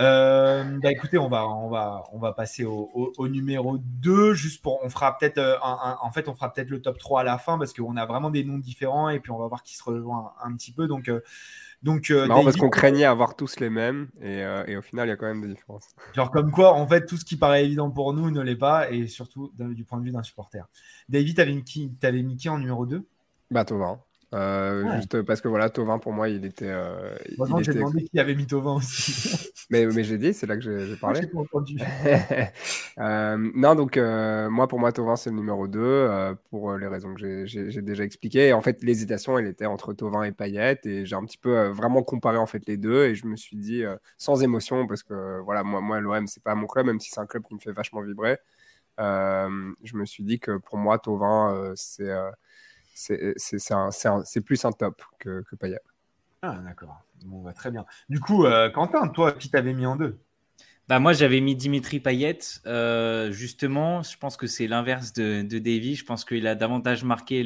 Euh, 0.00 0.64
bah, 0.82 0.92
écoutez, 0.92 1.18
on 1.18 1.28
va, 1.28 1.48
on 1.48 1.68
va, 1.68 2.04
on 2.12 2.18
va 2.18 2.32
passer 2.32 2.64
au, 2.64 3.28
numéro 3.28 3.78
2, 3.78 4.34
juste 4.34 4.62
pour, 4.62 4.84
on 4.84 4.90
fera 4.90 5.18
peut-être, 5.18 5.40
en 5.62 6.10
fait, 6.12 6.28
on 6.28 6.34
fera 6.34 6.52
peut-être 6.52 6.70
le 6.70 6.80
top 6.80 6.98
3 6.98 7.22
à 7.22 7.24
la 7.24 7.38
fin 7.38 7.58
parce 7.58 7.72
qu'on 7.72 7.96
a 7.96 8.06
vraiment 8.06 8.30
des 8.30 8.44
noms 8.44 8.58
différents 8.58 9.08
et 9.08 9.18
puis 9.20 9.32
on 9.32 9.38
va 9.38 9.46
voir 9.48 9.62
qui 9.62 9.76
se 9.76 9.82
rejoint 9.82 10.32
un, 10.42 10.54
petit 10.54 10.72
peu. 10.72 10.86
Donc, 10.86 11.10
donc, 11.82 12.10
euh, 12.10 12.26
parce 12.26 12.56
qu'on 12.56 12.70
craignait 12.70 13.04
avoir 13.04 13.36
tous 13.36 13.60
les 13.60 13.70
mêmes 13.70 14.08
et, 14.20 14.42
euh, 14.42 14.64
et 14.66 14.76
au 14.76 14.82
final, 14.82 15.06
il 15.06 15.10
y 15.10 15.12
a 15.12 15.16
quand 15.16 15.26
même 15.26 15.40
des 15.40 15.48
différences. 15.48 15.88
Genre, 16.12 16.30
comme 16.30 16.50
quoi, 16.50 16.74
en 16.74 16.86
fait, 16.88 17.06
tout 17.06 17.16
ce 17.16 17.24
qui 17.24 17.36
paraît 17.36 17.64
évident 17.64 17.90
pour 17.90 18.12
nous 18.14 18.30
ne 18.30 18.40
l'est 18.40 18.56
pas 18.56 18.90
et 18.90 19.06
surtout 19.06 19.52
du 19.56 19.84
point 19.84 19.98
de 20.00 20.04
vue 20.04 20.10
d'un 20.10 20.24
supporter. 20.24 20.66
David, 21.08 21.36
t'avais 21.36 21.52
mis 21.52 21.62
qui, 21.62 21.92
avais 22.02 22.22
mis 22.22 22.36
qui 22.36 22.48
en 22.48 22.58
numéro 22.58 22.84
2 22.84 23.06
Bah, 23.50 23.64
Tovin. 23.64 24.00
Euh, 24.34 24.96
juste 24.96 25.22
parce 25.22 25.40
que 25.40 25.48
voilà, 25.48 25.70
Tovin 25.70 25.98
pour 25.98 26.12
moi, 26.12 26.28
il 26.28 26.44
était. 26.44 26.68
Euh, 26.68 27.16
il 27.30 27.38
j'ai 27.62 27.72
demandé 27.72 28.04
qui 28.04 28.18
avait 28.18 28.34
mis 28.34 28.46
Tovin 28.46 28.74
aussi. 28.74 29.52
mais, 29.70 29.86
mais 29.86 30.04
j'ai 30.04 30.18
dit, 30.18 30.32
c'est 30.32 30.46
là 30.46 30.56
que 30.56 30.62
j'ai 30.62 30.96
parlé. 30.96 31.26
Pas 31.26 31.38
entendu. 31.38 31.78
euh, 32.98 33.50
non, 33.54 33.74
donc 33.74 33.96
moi, 33.96 34.66
pour 34.68 34.78
moi, 34.78 34.92
Tovin, 34.92 35.16
c'est 35.16 35.30
le 35.30 35.36
numéro 35.36 35.68
2 35.68 36.34
pour 36.50 36.74
les 36.76 36.86
raisons 36.86 37.14
que 37.14 37.44
j'ai 37.46 37.82
déjà 37.82 38.04
expliquées. 38.04 38.48
Et 38.48 38.52
en 38.52 38.60
fait, 38.60 38.82
l'hésitation, 38.82 39.38
elle 39.38 39.46
était 39.46 39.66
entre 39.66 39.92
Tovin 39.92 40.22
et 40.22 40.32
Payet. 40.32 40.80
Et 40.84 41.04
j'ai 41.04 41.16
un 41.16 41.24
petit 41.24 41.38
peu 41.38 41.68
vraiment 41.68 42.02
comparé 42.02 42.38
en 42.38 42.46
fait 42.46 42.66
les 42.66 42.76
deux. 42.76 43.04
Et 43.04 43.14
je 43.14 43.26
me 43.26 43.36
suis 43.36 43.56
dit, 43.56 43.84
sans 44.16 44.42
émotion, 44.42 44.86
parce 44.86 45.02
que 45.02 45.40
voilà, 45.40 45.62
moi, 45.62 45.80
moi 45.80 46.00
l'OM, 46.00 46.26
c'est 46.26 46.42
pas 46.42 46.54
mon 46.54 46.66
club, 46.66 46.86
même 46.86 47.00
si 47.00 47.10
c'est 47.10 47.20
un 47.20 47.26
club 47.26 47.44
qui 47.44 47.54
me 47.54 47.60
fait 47.60 47.72
vachement 47.72 48.00
vibrer. 48.00 48.38
je 48.98 49.96
me 49.96 50.04
suis 50.06 50.24
dit 50.24 50.40
que 50.40 50.56
pour 50.58 50.78
moi, 50.78 50.98
Tovin, 50.98 51.72
c'est 51.76 52.10
c'est 52.98 54.40
plus 54.40 54.64
un 54.64 54.72
top 54.72 55.02
que, 55.18 55.42
que 55.42 55.56
Payet. 55.56 55.80
Ah, 56.42 56.58
d'accord. 56.64 57.02
Bon, 57.24 57.42
bah, 57.42 57.52
très 57.52 57.70
bien. 57.70 57.84
Du 58.08 58.20
coup, 58.20 58.44
euh, 58.44 58.70
Quentin, 58.70 59.08
toi, 59.08 59.32
qui 59.32 59.50
t'avais 59.50 59.74
mis 59.74 59.86
en 59.86 59.96
deux? 59.96 60.18
Bah, 60.88 61.00
Moi, 61.00 61.12
j'avais 61.12 61.40
mis 61.40 61.56
Dimitri 61.56 62.00
Payet. 62.00 62.38
Euh, 62.66 63.32
justement, 63.32 64.02
je 64.02 64.16
pense 64.16 64.36
que 64.36 64.46
c'est 64.46 64.68
l'inverse 64.68 65.12
de, 65.12 65.42
de 65.42 65.58
Davy. 65.58 65.96
Je 65.96 66.04
pense 66.04 66.24
qu'il 66.24 66.46
a 66.46 66.54
davantage 66.54 67.04
marqué 67.04 67.42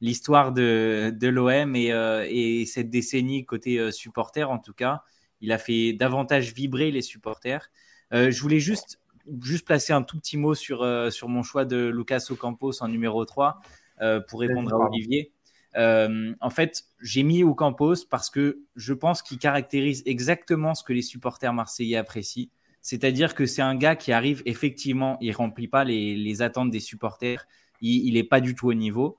l'histoire 0.00 0.52
de, 0.52 1.14
de 1.16 1.28
l'OM 1.28 1.76
et, 1.76 1.92
euh, 1.92 2.26
et, 2.28 2.66
cette 2.66 2.90
décennie 2.90 3.44
côté 3.46 3.92
supporter, 3.92 4.50
en 4.50 4.58
tout 4.58 4.74
cas. 4.74 5.02
Il 5.40 5.52
a 5.52 5.58
fait 5.58 5.92
davantage 5.92 6.52
vibrer 6.52 6.90
les 6.90 7.02
supporters. 7.02 7.70
je 8.10 8.40
voulais 8.40 8.58
juste, 8.58 8.98
juste 9.40 9.64
placer 9.64 9.92
un 9.92 10.02
tout 10.02 10.18
petit 10.18 10.36
mot 10.36 10.56
sur, 10.56 10.84
sur 11.12 11.28
mon 11.28 11.44
choix 11.44 11.64
de 11.64 11.88
Lucas 11.94 12.26
Ocampos 12.30 12.82
en 12.82 12.88
numéro 12.88 13.24
3. 13.24 13.60
Euh, 14.00 14.20
pour 14.20 14.40
répondre 14.40 14.72
à 14.72 14.78
Olivier. 14.78 15.32
Euh, 15.78 16.34
en 16.40 16.50
fait, 16.50 16.84
j'ai 17.00 17.22
mis 17.22 17.44
Ocampos 17.44 18.04
parce 18.10 18.30
que 18.30 18.60
je 18.76 18.92
pense 18.92 19.22
qu'il 19.22 19.38
caractérise 19.38 20.02
exactement 20.06 20.74
ce 20.74 20.82
que 20.82 20.92
les 20.92 21.02
supporters 21.02 21.52
marseillais 21.52 21.96
apprécient. 21.96 22.48
C'est-à-dire 22.80 23.34
que 23.34 23.46
c'est 23.46 23.62
un 23.62 23.74
gars 23.74 23.96
qui 23.96 24.12
arrive, 24.12 24.42
effectivement, 24.44 25.18
il 25.20 25.32
remplit 25.32 25.68
pas 25.68 25.84
les, 25.84 26.42
attentes 26.42 26.70
des 26.70 26.80
supporters, 26.80 27.46
il 27.80 28.14
n'est 28.14 28.24
pas 28.24 28.40
du 28.40 28.54
tout 28.54 28.68
au 28.68 28.74
niveau. 28.74 29.18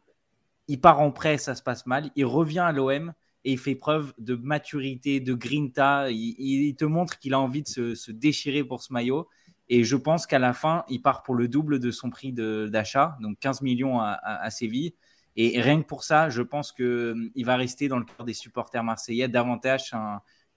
Il 0.67 0.79
part 0.79 0.99
en 0.99 1.11
prêt, 1.11 1.37
ça 1.37 1.55
se 1.55 1.63
passe 1.63 1.85
mal. 1.85 2.11
Il 2.15 2.25
revient 2.25 2.59
à 2.59 2.71
l'OM 2.71 3.13
et 3.43 3.53
il 3.53 3.57
fait 3.57 3.75
preuve 3.75 4.13
de 4.17 4.35
maturité, 4.35 5.19
de 5.19 5.33
grinta. 5.33 6.11
Il, 6.11 6.75
te 6.75 6.85
montre 6.85 7.19
qu'il 7.19 7.33
a 7.33 7.39
envie 7.39 7.63
de 7.63 7.67
se, 7.67 8.11
déchirer 8.11 8.63
pour 8.63 8.83
ce 8.83 8.93
maillot. 8.93 9.27
Et 9.69 9.83
je 9.83 9.95
pense 9.95 10.27
qu'à 10.27 10.39
la 10.39 10.53
fin, 10.53 10.83
il 10.89 11.01
part 11.01 11.23
pour 11.23 11.35
le 11.35 11.47
double 11.47 11.79
de 11.79 11.91
son 11.91 12.09
prix 12.09 12.33
d'achat, 12.33 13.17
donc 13.21 13.39
15 13.39 13.61
millions 13.61 13.99
à, 13.99 14.49
Séville. 14.49 14.93
Et 15.41 15.61
rien 15.61 15.81
que 15.81 15.87
pour 15.87 16.03
ça, 16.03 16.29
je 16.29 16.41
pense 16.41 16.73
qu'il 16.73 16.85
hum, 16.85 17.31
va 17.37 17.55
rester 17.55 17.87
dans 17.87 17.97
le 17.97 18.03
cœur 18.03 18.25
des 18.25 18.33
supporters 18.33 18.83
marseillais 18.83 19.29
davantage 19.29 19.91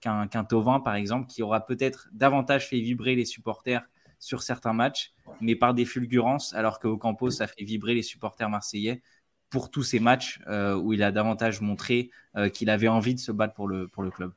qu'un 0.01 0.27
qu 0.27 0.37
Tovin, 0.49 0.81
par 0.81 0.95
exemple, 0.95 1.27
qui 1.27 1.41
aura 1.41 1.65
peut-être 1.65 2.09
davantage 2.11 2.67
fait 2.67 2.81
vibrer 2.81 3.15
les 3.15 3.23
supporters 3.23 3.87
sur 4.19 4.43
certains 4.43 4.73
matchs, 4.73 5.13
mais 5.39 5.55
par 5.55 5.73
des 5.73 5.85
fulgurances, 5.85 6.53
alors 6.53 6.81
qu'au 6.81 6.97
Campos, 6.97 7.31
ça 7.31 7.47
fait 7.47 7.63
vibrer 7.63 7.93
les 7.93 8.01
supporters 8.01 8.49
marseillais 8.49 9.01
pour 9.49 9.71
tous 9.71 9.83
ces 9.83 10.01
matchs 10.01 10.41
euh, 10.47 10.75
où 10.75 10.91
il 10.91 11.01
a 11.01 11.13
davantage 11.13 11.61
montré 11.61 12.09
euh, 12.35 12.49
qu'il 12.49 12.69
avait 12.69 12.89
envie 12.89 13.15
de 13.15 13.21
se 13.21 13.31
battre 13.31 13.53
pour 13.53 13.69
le 13.69 14.11
club. 14.11 14.33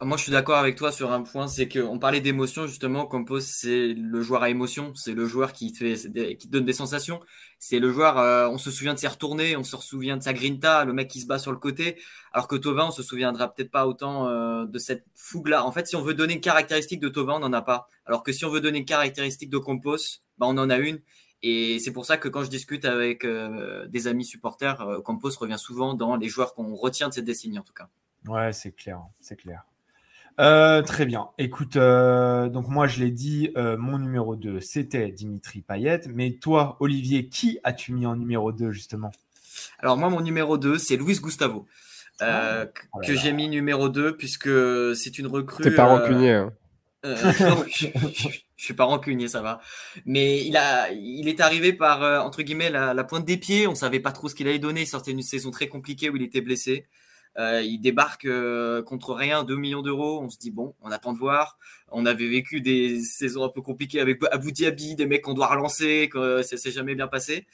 Moi, 0.00 0.16
je 0.16 0.22
suis 0.22 0.30
d'accord 0.30 0.58
avec 0.58 0.76
toi 0.76 0.92
sur 0.92 1.10
un 1.10 1.22
point, 1.22 1.48
c'est 1.48 1.68
qu'on 1.68 1.98
parlait 1.98 2.20
d'émotion, 2.20 2.68
justement. 2.68 3.04
Campos, 3.06 3.40
c'est 3.40 3.94
le 3.94 4.20
joueur 4.20 4.44
à 4.44 4.50
émotion, 4.50 4.94
c'est 4.94 5.12
le 5.12 5.26
joueur 5.26 5.52
qui, 5.52 5.74
fait, 5.74 6.36
qui 6.36 6.46
donne 6.46 6.64
des 6.64 6.72
sensations. 6.72 7.18
C'est 7.58 7.80
le 7.80 7.90
joueur, 7.90 8.16
euh, 8.16 8.48
on 8.48 8.58
se 8.58 8.70
souvient 8.70 8.94
de 8.94 9.00
ses 9.00 9.08
retournées, 9.08 9.56
on 9.56 9.64
se 9.64 9.76
souvient 9.78 10.16
de 10.16 10.22
sa 10.22 10.32
grinta, 10.32 10.84
le 10.84 10.92
mec 10.92 11.08
qui 11.08 11.20
se 11.20 11.26
bat 11.26 11.40
sur 11.40 11.50
le 11.50 11.58
côté. 11.58 12.00
Alors 12.32 12.46
que 12.46 12.54
Tovin, 12.54 12.86
on 12.86 12.90
se 12.92 13.02
souviendra 13.02 13.52
peut-être 13.52 13.72
pas 13.72 13.88
autant 13.88 14.28
euh, 14.28 14.66
de 14.66 14.78
cette 14.78 15.04
fougue-là. 15.16 15.64
En 15.64 15.72
fait, 15.72 15.88
si 15.88 15.96
on 15.96 16.02
veut 16.02 16.14
donner 16.14 16.34
une 16.34 16.40
caractéristique 16.40 17.00
de 17.00 17.08
Tovin, 17.08 17.34
on 17.34 17.40
n'en 17.40 17.52
a 17.52 17.62
pas. 17.62 17.88
Alors 18.06 18.22
que 18.22 18.30
si 18.30 18.44
on 18.44 18.50
veut 18.50 18.60
donner 18.60 18.78
une 18.78 18.84
caractéristique 18.84 19.50
de 19.50 19.58
Campos, 19.58 20.20
bah, 20.38 20.46
on 20.48 20.58
en 20.58 20.70
a 20.70 20.78
une. 20.78 21.00
Et 21.42 21.80
c'est 21.80 21.92
pour 21.92 22.06
ça 22.06 22.18
que 22.18 22.28
quand 22.28 22.44
je 22.44 22.50
discute 22.50 22.84
avec 22.84 23.24
euh, 23.24 23.88
des 23.88 24.06
amis 24.06 24.24
supporters, 24.24 25.00
Campos 25.04 25.30
revient 25.40 25.58
souvent 25.58 25.94
dans 25.94 26.14
les 26.14 26.28
joueurs 26.28 26.54
qu'on 26.54 26.76
retient 26.76 27.08
de 27.08 27.14
cette 27.14 27.24
décennie, 27.24 27.58
en 27.58 27.64
tout 27.64 27.74
cas. 27.74 27.88
Ouais, 28.28 28.52
c'est 28.52 28.70
clair, 28.70 29.00
c'est 29.20 29.34
clair. 29.34 29.64
Euh, 30.40 30.82
très 30.82 31.04
bien. 31.04 31.28
Écoute, 31.38 31.76
euh, 31.76 32.48
donc 32.48 32.68
moi 32.68 32.86
je 32.86 33.00
l'ai 33.00 33.10
dit, 33.10 33.50
euh, 33.56 33.76
mon 33.76 33.98
numéro 33.98 34.36
2, 34.36 34.60
c'était 34.60 35.10
Dimitri 35.10 35.62
Payet. 35.62 36.02
Mais 36.14 36.32
toi, 36.32 36.76
Olivier, 36.80 37.28
qui 37.28 37.58
as-tu 37.64 37.92
mis 37.92 38.06
en 38.06 38.14
numéro 38.14 38.52
2 38.52 38.70
justement? 38.70 39.10
Alors 39.80 39.96
moi, 39.96 40.10
mon 40.10 40.20
numéro 40.20 40.56
2, 40.56 40.78
c'est 40.78 40.96
Luis 40.96 41.18
Gustavo. 41.20 41.66
Ah. 42.20 42.66
Oh 42.92 43.00
que 43.04 43.14
j'ai 43.14 43.32
mis 43.32 43.48
numéro 43.48 43.88
2 43.88 44.16
puisque 44.16 44.50
c'est 44.94 45.18
une 45.18 45.26
recrue. 45.26 45.62
T'es 45.62 45.72
pas 45.72 45.86
rancunier. 45.86 46.32
Hein. 46.32 46.52
non, 47.04 47.64
je, 47.68 47.86
ne 47.86 48.32
suis 48.56 48.74
pas 48.74 48.84
rancunier, 48.84 49.28
ça 49.28 49.40
va. 49.40 49.60
Mais 50.04 50.44
il, 50.44 50.56
a, 50.56 50.90
il 50.90 51.28
est 51.28 51.40
arrivé 51.40 51.72
par, 51.72 52.24
entre 52.24 52.42
guillemets, 52.42 52.70
la, 52.70 52.92
la, 52.92 53.04
pointe 53.04 53.24
des 53.24 53.36
pieds. 53.36 53.68
On 53.68 53.76
savait 53.76 54.00
pas 54.00 54.10
trop 54.10 54.28
ce 54.28 54.34
qu'il 54.34 54.48
allait 54.48 54.58
donner. 54.58 54.82
Il 54.82 54.86
sortait 54.86 55.12
d'une 55.12 55.22
saison 55.22 55.50
très 55.52 55.68
compliquée 55.68 56.10
où 56.10 56.16
il 56.16 56.22
était 56.22 56.40
blessé. 56.40 56.86
Euh, 57.38 57.62
il 57.62 57.78
débarque 57.78 58.24
euh, 58.24 58.82
contre 58.82 59.14
rien, 59.14 59.44
2 59.44 59.56
millions 59.56 59.82
d'euros. 59.82 60.20
On 60.20 60.28
se 60.28 60.38
dit, 60.38 60.50
bon, 60.50 60.74
on 60.80 60.90
attend 60.90 61.12
de 61.12 61.18
voir. 61.18 61.58
On 61.90 62.04
avait 62.04 62.28
vécu 62.28 62.60
des 62.60 63.00
saisons 63.00 63.44
un 63.44 63.48
peu 63.48 63.62
compliquées 63.62 64.00
avec 64.00 64.20
Abu 64.32 64.52
Dhabi, 64.52 64.96
des 64.96 65.06
mecs 65.06 65.22
qu'on 65.22 65.34
doit 65.34 65.46
relancer, 65.46 66.08
que 66.12 66.42
ça 66.42 66.56
s'est 66.56 66.72
jamais 66.72 66.96
bien 66.96 67.06
passé. 67.06 67.46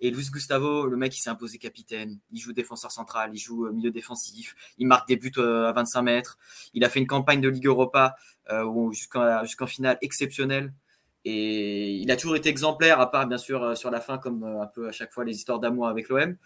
Et 0.00 0.10
Luis 0.10 0.30
Gustavo, 0.32 0.86
le 0.86 0.96
mec, 0.96 1.16
il 1.16 1.20
s'est 1.20 1.30
imposé 1.30 1.58
capitaine. 1.58 2.18
Il 2.32 2.40
joue 2.40 2.52
défenseur 2.52 2.90
central, 2.90 3.30
il 3.32 3.38
joue 3.38 3.66
euh, 3.66 3.72
milieu 3.72 3.90
défensif, 3.90 4.56
il 4.78 4.86
marque 4.86 5.06
des 5.06 5.16
buts 5.16 5.32
à 5.36 5.72
25 5.72 6.02
mètres. 6.02 6.38
Il 6.74 6.84
a 6.84 6.88
fait 6.88 7.00
une 7.00 7.06
campagne 7.06 7.40
de 7.40 7.48
Ligue 7.48 7.66
Europa 7.66 8.16
jusqu'en 8.90 9.66
finale 9.66 9.98
exceptionnelle. 10.00 10.72
Et 11.24 11.92
il 11.96 12.10
a 12.10 12.16
toujours 12.16 12.36
été 12.36 12.48
exemplaire, 12.48 13.00
à 13.00 13.10
part 13.10 13.26
bien 13.26 13.38
sûr 13.38 13.76
sur 13.76 13.90
la 13.90 14.00
fin, 14.00 14.18
comme 14.18 14.42
un 14.44 14.66
peu 14.66 14.88
à 14.88 14.92
chaque 14.92 15.12
fois 15.12 15.24
les 15.24 15.34
histoires 15.34 15.60
d'amour 15.60 15.88
avec 15.88 16.08
l'OM. 16.08 16.36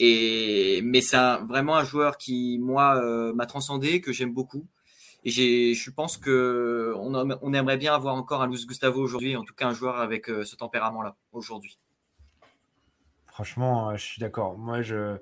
Mais 0.00 1.00
c'est 1.00 1.36
vraiment 1.42 1.76
un 1.76 1.84
joueur 1.84 2.16
qui, 2.16 2.58
moi, 2.60 2.96
euh, 2.96 3.32
m'a 3.34 3.46
transcendé, 3.46 4.00
que 4.00 4.12
j'aime 4.12 4.32
beaucoup. 4.32 4.66
Et 5.24 5.30
je 5.30 5.90
pense 5.90 6.16
que 6.16 6.94
on, 6.96 7.52
aimerait 7.54 7.76
bien 7.76 7.94
avoir 7.94 8.16
encore 8.16 8.42
un 8.42 8.48
Luis 8.48 8.64
Gustavo 8.66 9.00
aujourd'hui, 9.00 9.36
en 9.36 9.44
tout 9.44 9.54
cas 9.54 9.68
un 9.68 9.72
joueur 9.72 10.00
avec 10.00 10.28
euh, 10.28 10.44
ce 10.44 10.56
tempérament-là 10.56 11.14
aujourd'hui. 11.30 11.78
Franchement, 13.28 13.96
je 13.96 14.02
suis 14.02 14.20
d'accord. 14.20 14.58
Moi, 14.58 14.82
je, 14.82 15.16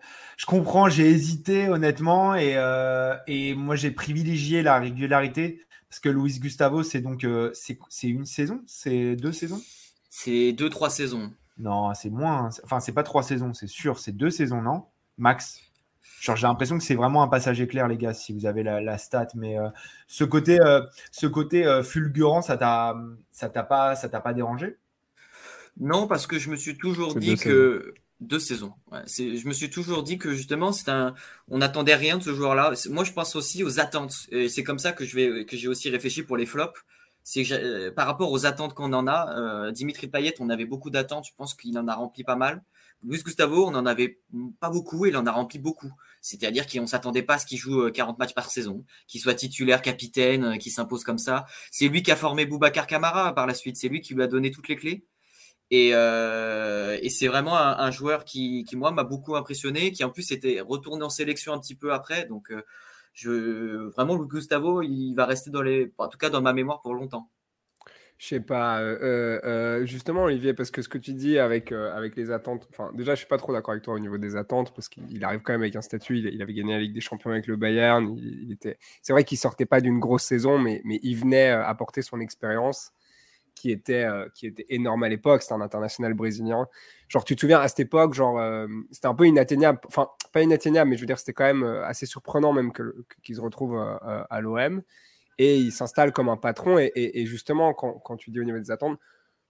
comprends, 0.47 0.89
j'ai 0.89 1.11
hésité 1.11 1.69
honnêtement 1.69 2.35
et 2.35 3.55
moi 3.55 3.77
j'ai 3.77 3.91
privilégié 3.91 4.63
la 4.63 4.79
régularité 4.79 5.61
parce 5.91 6.01
que 6.01 6.09
Luis 6.09 6.39
Gustavo, 6.39 6.83
c'est 6.83 7.01
donc 7.01 7.27
c'est 7.53 8.09
une 8.09 8.25
saison, 8.25 8.63
c'est 8.67 9.17
deux 9.17 9.33
saisons? 9.33 9.61
C'est 10.09 10.53
deux, 10.53 10.71
trois 10.71 10.91
saisons. 10.91 11.33
Non, 11.59 11.95
c'est 11.95 12.11
moins. 12.11 12.51
Enfin, 12.65 12.81
c'est 12.81 12.93
pas 12.93 13.03
trois 13.03 13.23
saisons, 13.23 13.53
c'est 13.55 13.69
sûr, 13.69 13.99
c'est 13.99 14.13
deux 14.13 14.31
saisons, 14.31 14.63
non? 14.63 14.85
Max? 15.19 15.61
J'ai 16.21 16.35
l'impression 16.43 16.77
que 16.77 16.85
c'est 16.85 16.95
vraiment 16.95 17.23
un 17.23 17.29
passage 17.29 17.61
éclair, 17.61 17.89
les 17.89 17.97
gars, 17.97 18.13
si 18.13 18.33
vous 18.33 18.45
avez 18.45 18.63
la, 18.63 18.99
stat. 18.99 19.29
Mais 19.35 19.59
euh, 19.59 19.69
ce 20.07 20.25
côté, 20.25 20.61
euh, 20.61 20.83
ce 21.13 21.27
côté 21.27 21.65
euh, 21.65 21.83
fulgurant, 21.83 22.43
ça 22.43 22.59
t'a, 22.59 22.95
ça 23.31 23.49
t'a 23.49 23.63
pas, 23.63 23.97
ça 23.97 24.09
t'a 24.09 24.21
pas 24.21 24.35
dérangé? 24.35 24.77
Non, 25.79 26.07
parce 26.07 26.27
que 26.27 26.39
je 26.39 26.51
me 26.51 26.57
suis 26.57 26.77
toujours 26.77 27.15
dit 27.15 27.37
que 27.37 27.95
deux 28.21 28.39
saisons. 28.39 28.75
je 29.07 29.47
me 29.47 29.53
suis 29.53 29.71
toujours 29.71 30.03
dit 30.03 30.19
que 30.19 30.35
justement, 30.35 30.71
un, 30.87 31.15
on 31.49 31.59
n'attendait 31.59 31.95
rien 31.95 32.19
de 32.19 32.23
ce 32.23 32.35
joueur-là. 32.35 32.73
Moi, 32.91 33.05
je 33.05 33.13
pense 33.13 33.35
aussi 33.37 33.65
aux 33.65 33.81
attentes. 33.81 34.27
Et 34.31 34.49
c'est 34.49 34.65
comme 34.65 34.79
ça 34.79 34.93
que 34.93 35.05
j'ai 35.05 35.69
aussi 35.69 35.91
réfléchi 35.91 36.23
pour 36.23 36.37
les 36.37 36.47
flops. 36.47 36.79
C'est 37.23 37.45
par 37.95 38.07
rapport 38.07 38.31
aux 38.33 38.47
attentes 38.47 38.75
qu'on 38.75 38.93
en 38.93 39.07
a. 39.07 39.71
Dimitri 39.73 40.09
Payet, 40.09 40.35
on 40.41 40.51
avait 40.51 40.67
beaucoup 40.67 40.91
d'attentes. 40.91 41.27
Je 41.29 41.35
pense 41.37 41.55
qu'il 41.55 41.79
en 41.79 41.89
a 41.89 41.95
rempli 41.95 42.25
pas 42.25 42.37
mal. 42.37 42.63
Luis 43.03 43.23
Gustavo, 43.23 43.67
on 43.67 43.71
n'en 43.71 43.87
avait 43.87 44.21
pas 44.61 44.69
beaucoup 44.69 45.07
et 45.07 45.09
il 45.09 45.17
en 45.17 45.25
a 45.27 45.33
rempli 45.33 45.59
beaucoup. 45.59 45.91
C'est-à-dire 46.21 46.67
qu'on 46.67 46.87
s'attendait 46.87 47.23
pas 47.23 47.35
à 47.35 47.39
ce 47.39 47.47
qu'il 47.47 47.57
joue 47.57 47.91
40 47.91 48.15
euh, 48.15 48.19
matchs 48.19 48.35
par 48.35 48.51
saison, 48.51 48.85
qu'il 49.07 49.21
soit 49.21 49.35
titulaire, 49.35 49.81
capitaine, 49.81 50.45
euh, 50.45 50.57
qu'il 50.57 50.71
s'impose 50.71 51.03
comme 51.03 51.19
ça. 51.19 51.47
C'est 51.71 51.89
lui 51.89 52.03
qui 52.03 52.11
a 52.11 52.17
formé 52.17 52.45
Boubacar 52.45 52.87
Camara 52.87 53.35
par 53.35 53.47
la 53.47 53.55
suite. 53.55 53.77
C'est 53.77 53.89
lui 53.89 54.01
qui 54.01 54.15
lui 54.15 54.23
a 54.23 54.27
donné 54.27 54.51
toutes 54.51 54.69
les 54.69 54.77
clés. 54.77 55.05
Et, 55.71 55.95
euh, 55.95 56.99
c'est 57.09 57.29
vraiment 57.29 57.57
un, 57.57 57.91
joueur 57.91 58.25
qui, 58.25 58.67
moi, 58.75 58.91
m'a 58.93 59.05
beaucoup 59.05 59.37
impressionné, 59.37 59.93
qui 59.93 60.05
en 60.05 60.11
plus 60.11 60.31
était 60.33 60.61
retourné 60.61 61.05
en 61.05 61.11
sélection 61.11 61.53
un 61.53 61.59
petit 61.61 61.75
peu 61.75 61.93
après. 61.93 62.27
Donc, 62.27 62.53
je, 63.13 63.89
vraiment, 63.91 64.17
Gustavo, 64.17 64.83
il 64.83 65.15
va 65.15 65.27
rester 65.27 65.51
dans 65.51 65.63
les, 65.63 65.93
en 65.99 66.09
tout 66.09 66.19
cas 66.19 66.31
dans 66.31 66.43
ma 66.43 66.53
mémoire 66.53 66.81
pour 66.83 66.95
longtemps. 66.95 67.31
Je 68.21 68.27
sais 68.27 68.41
pas, 68.41 68.83
euh, 68.83 69.41
euh, 69.45 69.87
justement 69.87 70.25
Olivier, 70.25 70.53
parce 70.53 70.71
que 70.71 70.83
ce 70.83 70.91
que 70.91 70.99
tu 70.99 71.15
dis 71.15 71.39
avec, 71.39 71.73
euh, 71.73 71.97
avec 71.97 72.17
les 72.17 72.31
attentes, 72.31 72.69
enfin 72.71 72.91
déjà 72.93 73.15
je 73.15 73.21
suis 73.21 73.27
pas 73.27 73.39
trop 73.39 73.55
d'accord 73.55 73.71
avec 73.71 73.83
toi 73.83 73.95
au 73.95 73.99
niveau 73.99 74.19
des 74.19 74.37
attentes, 74.37 74.75
parce 74.75 74.91
qu'il 74.91 75.25
arrive 75.25 75.41
quand 75.41 75.55
même 75.55 75.63
avec 75.63 75.75
un 75.75 75.81
statut, 75.81 76.19
il, 76.19 76.43
avait 76.43 76.53
gagné 76.53 76.75
la 76.75 76.81
Ligue 76.81 76.93
des 76.93 77.01
Champions 77.01 77.31
avec 77.31 77.47
le 77.47 77.57
Bayern, 77.57 78.15
il, 78.19 78.53
était, 78.53 78.77
c'est 79.01 79.15
vrai 79.15 79.25
qu'il 79.25 79.39
sortait 79.39 79.65
pas 79.65 79.81
d'une 79.81 80.01
grosse 80.01 80.25
saison, 80.25 80.59
mais, 80.59 80.83
mais 80.85 81.01
il 81.03 81.17
venait 81.17 81.49
apporter 81.49 82.03
son 82.03 82.21
expérience 82.21 82.93
qui 83.61 83.71
était, 83.71 84.07
qui 84.35 84.47
était 84.47 84.67
énorme 84.69 85.03
à 85.03 85.09
l'époque, 85.09 85.43
c'était 85.43 85.55
un 85.55 85.61
international 85.61 86.15
brésilien. 86.15 86.67
Genre 87.09 87.25
tu 87.25 87.35
te 87.37 87.41
souviens 87.41 87.61
à 87.61 87.69
cette 87.69 87.81
époque, 87.81 88.15
genre 88.15 88.41
c'était 88.91 89.07
un 89.07 89.15
peu 89.15 89.27
inatteignable, 89.27 89.81
enfin 89.87 90.09
pas 90.33 90.43
inatteignable, 90.43 90.91
mais 90.91 90.97
je 90.97 91.03
veux 91.03 91.07
dire 91.07 91.19
c'était 91.19 91.33
quand 91.33 91.45
même 91.45 91.65
assez 91.85 92.07
surprenant 92.07 92.53
même 92.53 92.73
que, 92.73 92.95
qu'il 93.23 93.37
se 93.37 93.41
retrouve 93.41 93.77
à 93.79 94.41
l'OM 94.41 94.83
et 95.41 95.57
il 95.57 95.73
s'installe 95.73 96.13
comme 96.13 96.29
un 96.29 96.37
patron. 96.37 96.79
Et, 96.79 97.25
justement, 97.25 97.73
quand, 97.73 98.17
tu 98.19 98.31
dis 98.31 98.39
au 98.41 98.45
niveau 98.45 98.59
des 98.59 98.71
attentes, 98.71 98.99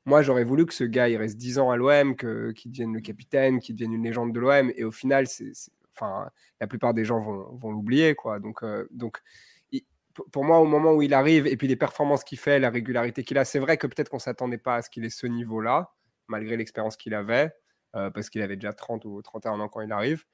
moi, 0.07 0.23
j'aurais 0.23 0.45
voulu 0.45 0.65
que 0.65 0.73
ce 0.73 0.85
gars, 0.85 1.09
il 1.09 1.17
reste 1.17 1.37
10 1.37 1.59
ans 1.59 1.71
à 1.73 1.77
l'OM, 1.77 2.15
qu'il 2.15 2.71
devienne 2.71 2.95
le 2.95 3.01
capitaine, 3.01 3.59
qu'il 3.59 3.75
devienne 3.75 3.95
une 3.95 4.05
légende 4.05 4.33
de 4.33 4.39
l'OM. 4.39 4.73
Et 4.77 4.85
au 4.85 4.93
final, 4.93 5.27
c'est, 5.27 5.51
enfin, 5.97 6.31
la 6.61 6.69
plupart 6.69 6.95
des 6.95 7.05
gens 7.05 7.19
vont, 7.19 7.73
l'oublier. 7.73 8.15
quoi. 8.15 8.39
Donc, 8.39 8.63
euh, 8.63 8.87
donc 8.93 9.21
pour 10.33 10.45
moi, 10.45 10.59
au 10.59 10.67
moment 10.67 10.93
où 10.93 11.03
il 11.03 11.15
arrive, 11.15 11.47
et 11.47 11.57
puis 11.57 11.69
les 11.69 11.77
performances 11.77 12.25
qu'il 12.25 12.39
fait, 12.39 12.59
la 12.59 12.71
régularité 12.71 13.25
qu'il 13.25 13.39
a, 13.39 13.45
c'est 13.45 13.59
vrai 13.59 13.77
que 13.77 13.87
peut-être 13.87 14.09
qu'on 14.09 14.17
ne 14.17 14.23
s'attendait 14.23 14.59
pas 14.59 14.77
à 14.77 14.83
ce 14.83 14.91
qu'il 14.91 15.05
ait 15.05 15.11
ce 15.11 15.27
niveau-là, 15.27 15.93
malgré 16.29 16.57
l'expérience 16.57 16.97
qu'il 16.97 17.15
avait, 17.15 17.53
euh, 17.97 18.11
parce 18.11 18.31
qu'il 18.31 18.43
avait 18.43 18.57
déjà 18.57 18.73
30 18.73 19.05
ou 19.05 19.21
31 19.23 19.61
ans 19.61 19.69
quand 19.69 19.81
il 19.81 19.93
arrive. 19.93 20.25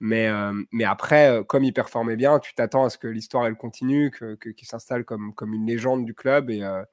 Mais, 0.00 0.28
euh, 0.28 0.52
mais 0.72 0.84
après, 0.84 1.30
euh, 1.30 1.44
comme 1.44 1.64
il 1.64 1.72
performait 1.72 2.16
bien, 2.16 2.38
tu 2.38 2.54
t'attends 2.54 2.84
à 2.84 2.90
ce 2.90 2.98
que 2.98 3.08
l'histoire 3.08 3.46
elle 3.46 3.56
continue, 3.56 4.10
qu'il 4.10 4.36
que, 4.38 4.50
qu'il 4.50 4.68
s'installe 4.68 5.04
comme, 5.04 5.34
comme 5.34 5.54
une 5.54 5.66
légende 5.66 6.04
du 6.04 6.14
club. 6.14 6.50
Et, 6.50 6.62
euh, 6.62 6.84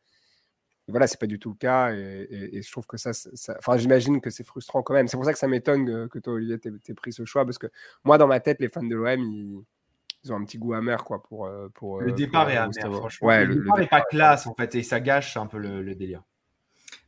voilà, 0.87 1.07
c'est 1.07 1.19
pas 1.19 1.27
du 1.27 1.39
tout 1.39 1.51
le 1.51 1.55
cas. 1.57 1.93
Et, 1.93 2.61
je 2.61 2.71
trouve 2.71 2.85
que 2.87 2.97
ça, 2.97 3.11
enfin, 3.57 3.77
j'imagine 3.77 4.21
que 4.21 4.29
c'est 4.29 4.43
frustrant 4.45 4.83
quand 4.83 4.93
même. 4.93 5.07
C'est 5.07 5.17
pour 5.17 5.25
ça 5.25 5.33
que 5.33 5.39
ça 5.39 5.47
m'étonne 5.47 6.09
que, 6.09 6.19
toi, 6.19 6.33
Olivier, 6.33 6.59
t'aies 6.59 6.93
pris 6.93 7.13
ce 7.13 7.25
choix. 7.25 7.45
Parce 7.45 7.57
que 7.57 7.67
moi, 8.03 8.17
dans 8.17 8.27
ma 8.27 8.39
tête, 8.39 8.59
les 8.59 8.69
fans 8.69 8.83
de 8.83 8.95
l'OM, 8.95 9.19
ils, 9.19 9.63
ont 10.31 10.37
un 10.37 10.43
petit 10.43 10.57
goût 10.57 10.73
amer 10.73 11.03
quoi, 11.03 11.23
pour, 11.23 11.49
pour. 11.73 12.01
Le 12.01 12.11
départ 12.11 12.49
est 12.49 12.57
amer, 12.57 12.73
franchement. 12.91 13.27
Ouais, 13.27 13.45
le, 13.45 13.55
départ 13.55 13.77
n'est 13.77 13.87
pas 13.87 14.01
classe, 14.01 14.47
en 14.47 14.53
fait, 14.55 14.75
et 14.75 14.83
ça 14.83 14.99
gâche 14.99 15.37
un 15.37 15.47
peu 15.47 15.57
le, 15.57 15.95
délire. 15.95 16.23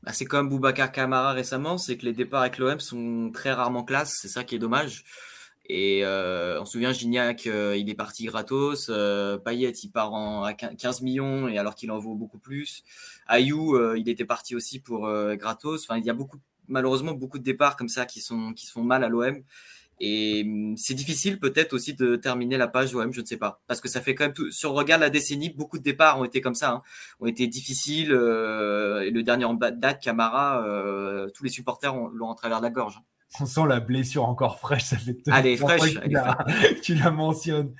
Bah, 0.03 0.13
c'est 0.13 0.25
comme 0.25 0.49
Boubacar 0.49 0.91
Camara 0.91 1.33
récemment, 1.33 1.77
c'est 1.77 1.97
que 1.97 2.05
les 2.05 2.13
départs 2.13 2.41
avec 2.41 2.57
l'OM 2.57 2.79
sont 2.79 3.31
très 3.33 3.51
rarement 3.51 3.83
classe. 3.83 4.17
C'est 4.21 4.27
ça 4.27 4.43
qui 4.43 4.55
est 4.55 4.59
dommage. 4.59 5.03
Et 5.69 6.05
euh, 6.05 6.61
on 6.61 6.65
se 6.65 6.73
souvient, 6.73 6.93
Gignac, 6.93 7.45
euh, 7.45 7.75
il 7.75 7.89
est 7.89 7.95
parti 7.95 8.25
gratos. 8.25 8.87
Euh, 8.89 9.37
Payet, 9.37 9.71
il 9.71 9.89
part 9.89 10.13
en, 10.13 10.43
à 10.43 10.53
15 10.53 11.01
millions, 11.01 11.49
et 11.49 11.57
alors 11.57 11.75
qu'il 11.75 11.91
en 11.91 11.99
vaut 11.99 12.15
beaucoup 12.15 12.39
plus. 12.39 12.83
Ayou, 13.27 13.75
euh, 13.75 13.97
il 13.97 14.07
était 14.07 14.25
parti 14.25 14.55
aussi 14.55 14.79
pour 14.79 15.07
euh, 15.07 15.35
gratos. 15.35 15.83
Enfin, 15.83 15.97
il 15.97 16.05
y 16.05 16.09
a 16.09 16.13
beaucoup, 16.13 16.37
malheureusement 16.67 17.11
beaucoup 17.11 17.37
de 17.37 17.43
départs 17.43 17.75
comme 17.75 17.89
ça 17.89 18.05
qui, 18.05 18.21
sont, 18.21 18.53
qui 18.53 18.65
se 18.65 18.71
font 18.71 18.83
mal 18.83 19.03
à 19.03 19.09
l'OM. 19.09 19.43
Et 19.99 20.43
hum, 20.45 20.75
c'est 20.77 20.93
difficile 20.93 21.39
peut-être 21.39 21.73
aussi 21.73 21.93
de 21.93 22.15
terminer 22.15 22.57
la 22.57 22.67
page 22.67 22.93
OM, 22.95 23.11
je 23.13 23.21
ne 23.21 23.25
sais 23.25 23.37
pas. 23.37 23.61
Parce 23.67 23.81
que 23.81 23.87
ça 23.89 24.01
fait 24.01 24.15
quand 24.15 24.25
même 24.25 24.33
tout. 24.33 24.51
Si 24.51 24.65
on 24.65 24.73
regarde 24.73 25.01
la 25.01 25.09
décennie, 25.09 25.49
beaucoup 25.49 25.77
de 25.77 25.83
départs 25.83 26.19
ont 26.19 26.25
été 26.25 26.41
comme 26.41 26.55
ça, 26.55 26.71
hein, 26.71 26.81
ont 27.19 27.27
été 27.27 27.47
difficiles. 27.47 28.11
et 28.11 29.11
le 29.11 29.21
dernier 29.23 29.45
en 29.45 29.53
date, 29.53 30.01
Camara, 30.01 30.63
tous 31.33 31.43
les 31.43 31.49
supporters 31.49 31.95
l'ont 31.95 32.27
en 32.27 32.35
travers 32.35 32.61
la 32.61 32.69
gorge. 32.69 33.01
On 33.39 33.45
sent 33.45 33.67
la 33.67 33.79
blessure 33.79 34.27
encore 34.27 34.57
fraîche. 34.57 34.85
Ça 34.85 34.97
fait 34.97 35.17
Allez, 35.29 35.57
fraîche. 35.57 35.99
Tu 36.81 36.95
la, 36.95 37.11
mentionnes. 37.11 37.73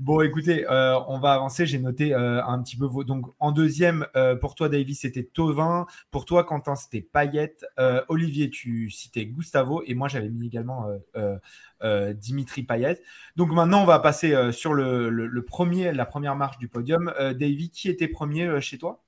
Bon, 0.00 0.22
écoutez, 0.22 0.66
euh, 0.68 0.98
on 1.08 1.18
va 1.18 1.34
avancer. 1.34 1.66
J'ai 1.66 1.78
noté 1.78 2.14
euh, 2.14 2.42
un 2.44 2.60
petit 2.62 2.76
peu 2.76 2.86
vos. 2.86 3.04
Donc, 3.04 3.26
en 3.38 3.52
deuxième, 3.52 4.06
euh, 4.16 4.34
pour 4.34 4.54
toi, 4.54 4.68
David, 4.68 4.96
c'était 4.96 5.22
Tovin. 5.22 5.86
Pour 6.10 6.24
toi, 6.24 6.42
Quentin, 6.44 6.74
c'était 6.74 7.02
Payet. 7.02 7.56
Olivier, 8.08 8.50
tu 8.50 8.90
citais 8.90 9.26
Gustavo. 9.26 9.82
Et 9.86 9.94
moi, 9.94 10.08
j'avais 10.08 10.30
mis 10.30 10.46
également 10.46 10.88
Dimitri 12.14 12.62
Payet. 12.62 13.00
Donc, 13.36 13.52
maintenant, 13.52 13.82
on 13.82 13.86
va 13.86 13.98
passer 13.98 14.52
sur 14.52 14.72
le, 14.72 15.44
premier, 15.46 15.92
la 15.92 16.06
première 16.06 16.34
marche 16.34 16.58
du 16.58 16.68
podium. 16.68 17.12
David, 17.18 17.70
qui 17.70 17.88
était 17.88 18.08
premier 18.08 18.60
chez 18.60 18.78
toi? 18.78 19.04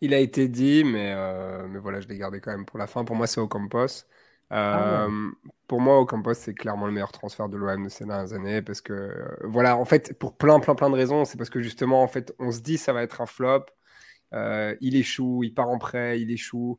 Il 0.00 0.12
a 0.12 0.18
été 0.18 0.48
dit, 0.48 0.84
mais, 0.84 1.14
mais 1.68 1.78
voilà, 1.78 2.00
je 2.00 2.08
l'ai 2.08 2.18
gardé 2.18 2.40
quand 2.40 2.50
même 2.50 2.66
pour 2.66 2.78
la 2.78 2.88
fin. 2.88 3.04
Pour 3.04 3.14
moi, 3.16 3.26
c'est 3.26 3.40
au 3.40 3.48
Campos. 3.48 4.06
Ah 4.50 5.06
euh, 5.06 5.30
pour 5.66 5.80
moi, 5.80 6.00
Ocampos, 6.00 6.34
c'est 6.34 6.54
clairement 6.54 6.86
le 6.86 6.92
meilleur 6.92 7.10
transfert 7.10 7.48
de 7.48 7.56
l'OM 7.56 7.84
de 7.84 7.88
ces 7.88 8.04
dernières 8.04 8.32
années 8.32 8.62
parce 8.62 8.80
que, 8.80 8.92
euh, 8.92 9.36
voilà, 9.42 9.76
en 9.76 9.84
fait, 9.84 10.16
pour 10.18 10.36
plein, 10.36 10.60
plein, 10.60 10.74
plein 10.74 10.90
de 10.90 10.94
raisons, 10.94 11.24
c'est 11.24 11.36
parce 11.36 11.50
que 11.50 11.60
justement, 11.60 12.02
en 12.02 12.06
fait, 12.06 12.32
on 12.38 12.52
se 12.52 12.60
dit 12.60 12.78
ça 12.78 12.92
va 12.92 13.02
être 13.02 13.20
un 13.20 13.26
flop. 13.26 13.66
Euh, 14.32 14.76
il 14.80 14.96
échoue, 14.96 15.42
il 15.44 15.54
part 15.54 15.68
en 15.68 15.78
prêt, 15.78 16.20
il 16.20 16.30
échoue, 16.30 16.78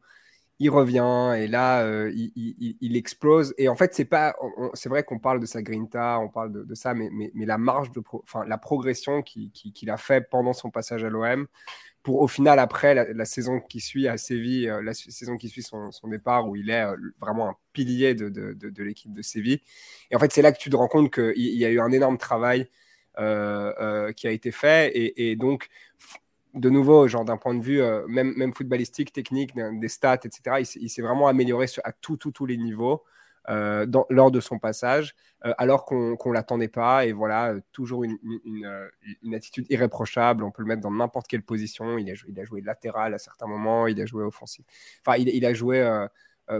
il 0.59 0.69
revient 0.69 1.33
et 1.37 1.47
là, 1.47 1.85
il, 2.09 2.95
explose. 2.95 3.53
Et 3.57 3.67
en 3.69 3.75
fait, 3.75 3.93
c'est 3.93 4.05
pas, 4.05 4.35
c'est 4.73 4.89
vrai 4.89 5.03
qu'on 5.03 5.19
parle 5.19 5.39
de 5.39 5.45
sa 5.45 5.61
grinta, 5.61 6.19
on 6.19 6.29
parle 6.29 6.51
de, 6.65 6.75
ça, 6.75 6.93
mais, 6.93 7.09
mais, 7.11 7.45
la 7.45 7.57
marge 7.57 7.91
de, 7.91 8.01
enfin, 8.23 8.45
la 8.45 8.57
progression 8.57 9.21
qu'il 9.21 9.89
a 9.89 9.97
fait 9.97 10.21
pendant 10.29 10.53
son 10.53 10.71
passage 10.71 11.03
à 11.03 11.09
l'OM 11.09 11.47
pour 12.07 12.21
au 12.21 12.27
final, 12.29 12.57
après 12.57 12.95
la, 12.95 13.25
saison 13.25 13.59
qui 13.59 13.81
suit 13.81 14.07
à 14.07 14.15
Séville, 14.15 14.69
euh, 14.69 14.81
la 14.81 14.93
saison 14.93 15.35
qui 15.35 15.49
suit 15.49 15.61
son, 15.61 15.91
départ, 16.05 16.47
où 16.47 16.55
il 16.55 16.69
est 16.69 16.85
euh, 16.85 16.95
vraiment 17.19 17.49
un 17.49 17.55
pilier 17.73 18.15
de, 18.15 18.29
de, 18.29 18.83
l'équipe 18.83 19.11
de 19.11 19.21
Séville. 19.21 19.59
Et 20.09 20.15
en 20.15 20.19
fait, 20.19 20.31
c'est 20.31 20.41
là 20.41 20.53
que 20.53 20.57
tu 20.57 20.69
te 20.69 20.77
rends 20.77 20.87
compte 20.87 21.13
qu'il 21.13 21.33
y 21.35 21.65
a 21.65 21.69
eu 21.69 21.81
un 21.81 21.91
énorme 21.91 22.17
travail 22.17 22.69
euh, 23.19 24.13
qui 24.13 24.25
a 24.25 24.31
été 24.31 24.51
fait. 24.51 24.89
Et, 24.95 25.35
donc, 25.35 25.67
de 26.53 26.69
nouveau, 26.69 27.09
genre 27.09 27.25
d'un 27.25 27.35
point 27.35 27.55
de 27.55 27.61
vue 27.61 27.81
même, 28.07 28.33
même 28.37 28.53
footballistique, 28.53 29.11
technique, 29.11 29.51
des 29.53 29.89
stats, 29.89 30.21
etc., 30.23 30.65
il, 30.79 30.89
s'est 30.89 31.01
vraiment 31.01 31.27
amélioré 31.27 31.65
à 31.83 31.91
tout, 31.91 32.15
tous 32.15 32.45
les 32.45 32.55
niveaux. 32.55 33.03
Euh, 33.49 33.85
lors 34.09 34.29
de 34.29 34.41
son 34.41 34.59
passage, 34.59 35.15
euh, 35.45 35.53
alors 35.57 35.85
qu'on 35.85 36.17
ne 36.25 36.33
l'attendait 36.33 36.67
pas. 36.67 37.05
Et 37.05 37.13
voilà, 37.13 37.53
euh, 37.53 37.61
toujours 37.71 38.03
une, 38.03 38.17
attitude 39.33 39.65
irréprochable. 39.69 40.43
On 40.43 40.51
peut 40.51 40.63
le 40.63 40.67
mettre 40.67 40.81
dans 40.81 40.91
n'importe 40.91 41.27
quelle 41.27 41.43
position. 41.43 41.97
Il 41.97 42.11
a, 42.11 42.13
joué, 42.13 42.31
il 42.31 42.39
a 42.41 42.43
joué 42.43 42.61
latéral 42.61 43.13
à 43.13 43.17
certains 43.17 43.47
moments, 43.47 43.87
il 43.87 44.01
a 44.01 44.05
joué 44.05 44.23
offensif. 44.23 44.65
Enfin, 45.05 45.17
il, 45.17 45.45
a 45.45 45.53
joué 45.53 45.81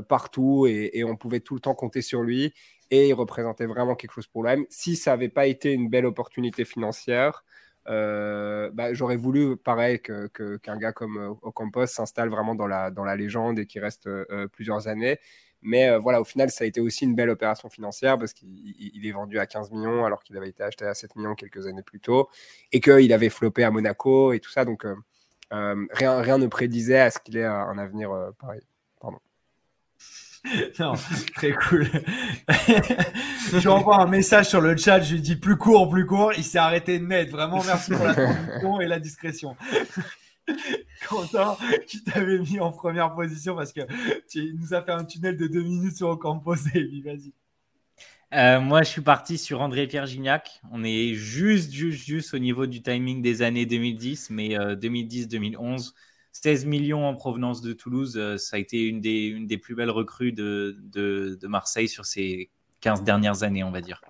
partout 0.08 0.66
et, 0.68 1.04
on 1.04 1.18
pouvait 1.18 1.42
tout 1.42 1.56
le 1.56 1.60
temps 1.60 1.76
compter 1.76 2.02
sur 2.02 2.22
lui. 2.24 2.54
Et 2.90 3.10
il 3.10 3.14
représentait 3.14 3.66
vraiment 3.66 3.96
quelque 3.96 4.14
chose 4.14 4.28
pour 4.28 4.44
l'OM. 4.44 4.66
Si 4.70 4.96
ça 4.96 5.12
n'avait 5.12 5.30
pas 5.30 5.46
été 5.48 5.74
une 5.74 5.90
belle 5.90 6.06
opportunité 6.06 6.64
financière, 6.64 7.44
bah, 7.86 8.94
j'aurais 8.94 9.18
voulu, 9.18 9.58
pareil, 9.58 10.02
qu'un 10.02 10.30
que, 10.30 10.60
gars 10.78 10.94
comme 10.94 11.38
Ocampos 11.42 11.88
s'installe 11.88 12.30
vraiment 12.30 12.56
dans 12.56 12.68
la, 12.68 12.92
dans 12.92 13.04
la 13.04 13.18
légende 13.18 13.60
et 13.60 13.66
qu'il 13.66 13.82
reste 13.82 14.10
plusieurs 14.54 14.88
années. 14.88 15.20
Mais 15.62 15.90
euh, 15.90 16.00
voilà, 16.00 16.22
au 16.22 16.24
final, 16.24 16.50
ça 16.50 16.64
a 16.64 16.68
été 16.68 16.82
aussi 16.82 17.06
une 17.06 17.16
belle 17.16 17.30
opération 17.30 17.70
financière 17.70 18.18
parce 18.18 18.34
qu'il 18.34 19.06
est 19.06 19.12
vendu 19.12 19.40
à 19.40 19.46
15 19.46 19.72
millions 19.72 20.06
alors 20.06 20.24
qu'il 20.24 20.38
avait 20.38 20.50
été 20.50 20.64
acheté 20.64 20.86
à 20.86 20.94
7 20.94 21.16
millions 21.16 21.36
quelques 21.36 21.66
années 21.68 21.82
plus 21.82 22.00
tôt 22.00 22.30
et 22.72 22.80
qu'il 22.80 23.12
avait 23.14 23.30
floppé 23.30 23.64
à 23.64 23.72
Monaco 23.72 24.34
et 24.34 24.40
tout 24.40 24.52
ça. 24.52 24.66
Donc, 24.66 24.86
euh, 24.86 24.96
euh, 25.54 25.86
rien, 25.92 26.20
rien 26.22 26.38
ne 26.38 26.48
prédisait 26.48 27.00
à 27.00 27.12
ce 27.12 27.20
qu'il 27.20 27.38
ait 27.38 27.46
un 27.46 27.78
avenir 27.78 28.12
pareil. 28.40 28.62
Pardon. 29.00 29.20
non, 30.80 30.94
très 31.36 31.52
cool. 31.54 31.88
je 33.54 33.68
envoie 33.68 34.00
un 34.02 34.08
message 34.08 34.50
sur 34.50 34.62
le 34.62 34.78
chat, 34.78 35.02
je 35.02 35.16
lui 35.16 35.22
dis 35.22 35.36
plus 35.36 35.58
court, 35.58 35.90
plus 35.90 36.06
court. 36.06 36.34
Il 36.38 36.44
s'est 36.44 36.60
arrêté 36.60 37.00
net. 37.00 37.30
Vraiment, 37.30 37.64
merci 37.66 37.92
pour 37.92 38.06
la 38.06 38.14
transition 38.14 38.82
et 38.82 38.88
la 38.88 39.00
discrétion. 39.00 39.56
Quentin, 41.08 41.58
qui 41.88 42.04
t'avait 42.04 42.40
mis 42.40 42.60
en 42.60 42.72
première 42.72 43.14
position 43.14 43.56
parce 43.56 43.74
que 43.74 43.82
tu 44.30 44.54
nous 44.60 44.74
as 44.74 44.82
fait 44.82 44.92
un 44.92 45.06
tunnel 45.06 45.38
de 45.38 45.48
deux 45.48 45.64
minutes 45.64 45.98
sur 45.98 46.10
Ocampos 46.10 46.56
et 46.74 47.02
vas-y. 47.04 47.34
Euh, 48.34 48.60
moi, 48.60 48.84
je 48.84 48.90
suis 48.90 49.02
parti 49.02 49.38
sur 49.38 49.62
André-Pierre 49.62 50.06
Gignac. 50.06 50.62
On 50.72 50.84
est 50.84 51.14
juste, 51.14 51.72
juste, 51.72 52.06
juste 52.06 52.34
au 52.34 52.40
niveau 52.40 52.66
du 52.66 52.82
timing 52.82 53.22
des 53.22 53.42
années 53.42 53.66
2010, 53.66 54.32
mais 54.32 54.50
2010-2011, 54.50 55.90
euh, 55.90 55.92
16 56.34 56.66
millions 56.66 57.08
en 57.08 57.16
provenance 57.16 57.62
de 57.62 57.72
Toulouse, 57.72 58.18
euh, 58.18 58.38
ça 58.38 58.58
a 58.58 58.60
été 58.60 58.84
une 58.84 59.00
des, 59.00 59.58
plus 59.58 59.76
belles 59.76 59.92
recrues 59.92 60.34
de 60.34 61.48
Marseille 61.48 61.88
sur 61.88 62.06
ces 62.06 62.50
15 62.82 63.04
dernières 63.04 63.44
années, 63.44 63.64
on 63.64 63.72
va 63.72 63.82
dire. 63.82 64.02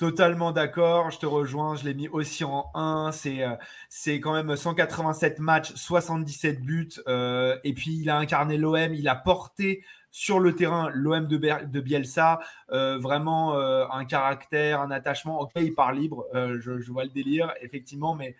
Totalement 0.00 0.50
d'accord, 0.50 1.10
je 1.10 1.18
te 1.18 1.26
rejoins, 1.26 1.76
je 1.76 1.84
l'ai 1.84 1.92
mis 1.92 2.08
aussi 2.08 2.42
en 2.42 2.70
1. 2.72 3.12
C'est, 3.12 3.42
euh, 3.42 3.54
c'est 3.90 4.18
quand 4.18 4.32
même 4.32 4.56
187 4.56 5.40
matchs, 5.40 5.74
77 5.74 6.62
buts. 6.62 6.88
Euh, 7.06 7.58
et 7.64 7.74
puis 7.74 7.98
il 8.00 8.08
a 8.08 8.16
incarné 8.16 8.56
l'OM, 8.56 8.94
il 8.94 9.08
a 9.08 9.14
porté 9.14 9.84
sur 10.10 10.40
le 10.40 10.56
terrain 10.56 10.88
l'OM 10.94 11.26
de, 11.26 11.36
de 11.36 11.80
Bielsa. 11.80 12.40
Euh, 12.72 12.96
vraiment 12.96 13.54
un 13.58 14.06
caractère, 14.06 14.80
un 14.80 14.90
attachement. 14.90 15.38
Ok, 15.38 15.50
il 15.56 15.74
part 15.74 15.92
libre, 15.92 16.24
je, 16.32 16.90
vois 16.90 17.04
le 17.04 17.10
délire, 17.10 17.52
effectivement, 17.60 18.14
mais 18.14 18.36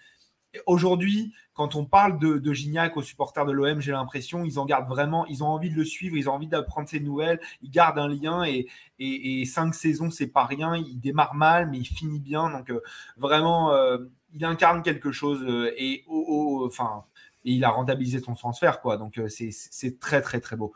Aujourd'hui, 0.66 1.32
quand 1.54 1.76
on 1.76 1.84
parle 1.84 2.18
de, 2.18 2.52
Gignac 2.52 2.96
aux 2.96 3.02
supporters 3.02 3.46
de 3.46 3.52
l'OM, 3.52 3.80
j'ai 3.80 3.92
l'impression 3.92 4.44
ils 4.44 4.58
en 4.58 4.64
gardent 4.64 4.88
vraiment, 4.88 5.26
ils 5.26 5.44
ont 5.44 5.48
envie 5.48 5.70
de 5.70 5.76
le 5.76 5.84
suivre, 5.84 6.16
ils 6.16 6.28
ont 6.28 6.32
envie 6.32 6.48
d'apprendre 6.48 6.88
ses 6.88 6.98
nouvelles, 6.98 7.38
ils 7.62 7.70
gardent 7.70 7.98
un 7.98 8.08
lien 8.08 8.44
et, 8.44 8.66
et, 8.98 9.44
cinq 9.44 9.74
saisons, 9.74 10.10
c'est 10.10 10.26
pas 10.26 10.44
rien. 10.44 10.74
Il 10.76 10.98
démarre 10.98 11.34
mal, 11.34 11.68
mais 11.70 11.78
il 11.78 11.84
finit 11.84 12.18
bien. 12.18 12.50
Donc 12.50 12.70
euh, 12.70 12.80
vraiment, 13.16 13.72
euh, 13.72 13.98
il 14.34 14.44
incarne 14.44 14.82
quelque 14.82 15.12
chose 15.12 15.42
euh, 15.42 15.72
et 15.76 16.04
enfin, 16.08 17.04
il 17.44 17.64
a 17.64 17.70
rentabilisé 17.70 18.18
son 18.18 18.34
transfert, 18.34 18.80
quoi. 18.80 18.96
Donc 18.96 19.20
c'est 19.28 20.00
très 20.00 20.22
très 20.22 20.40
très 20.40 20.56
beau. 20.56 20.72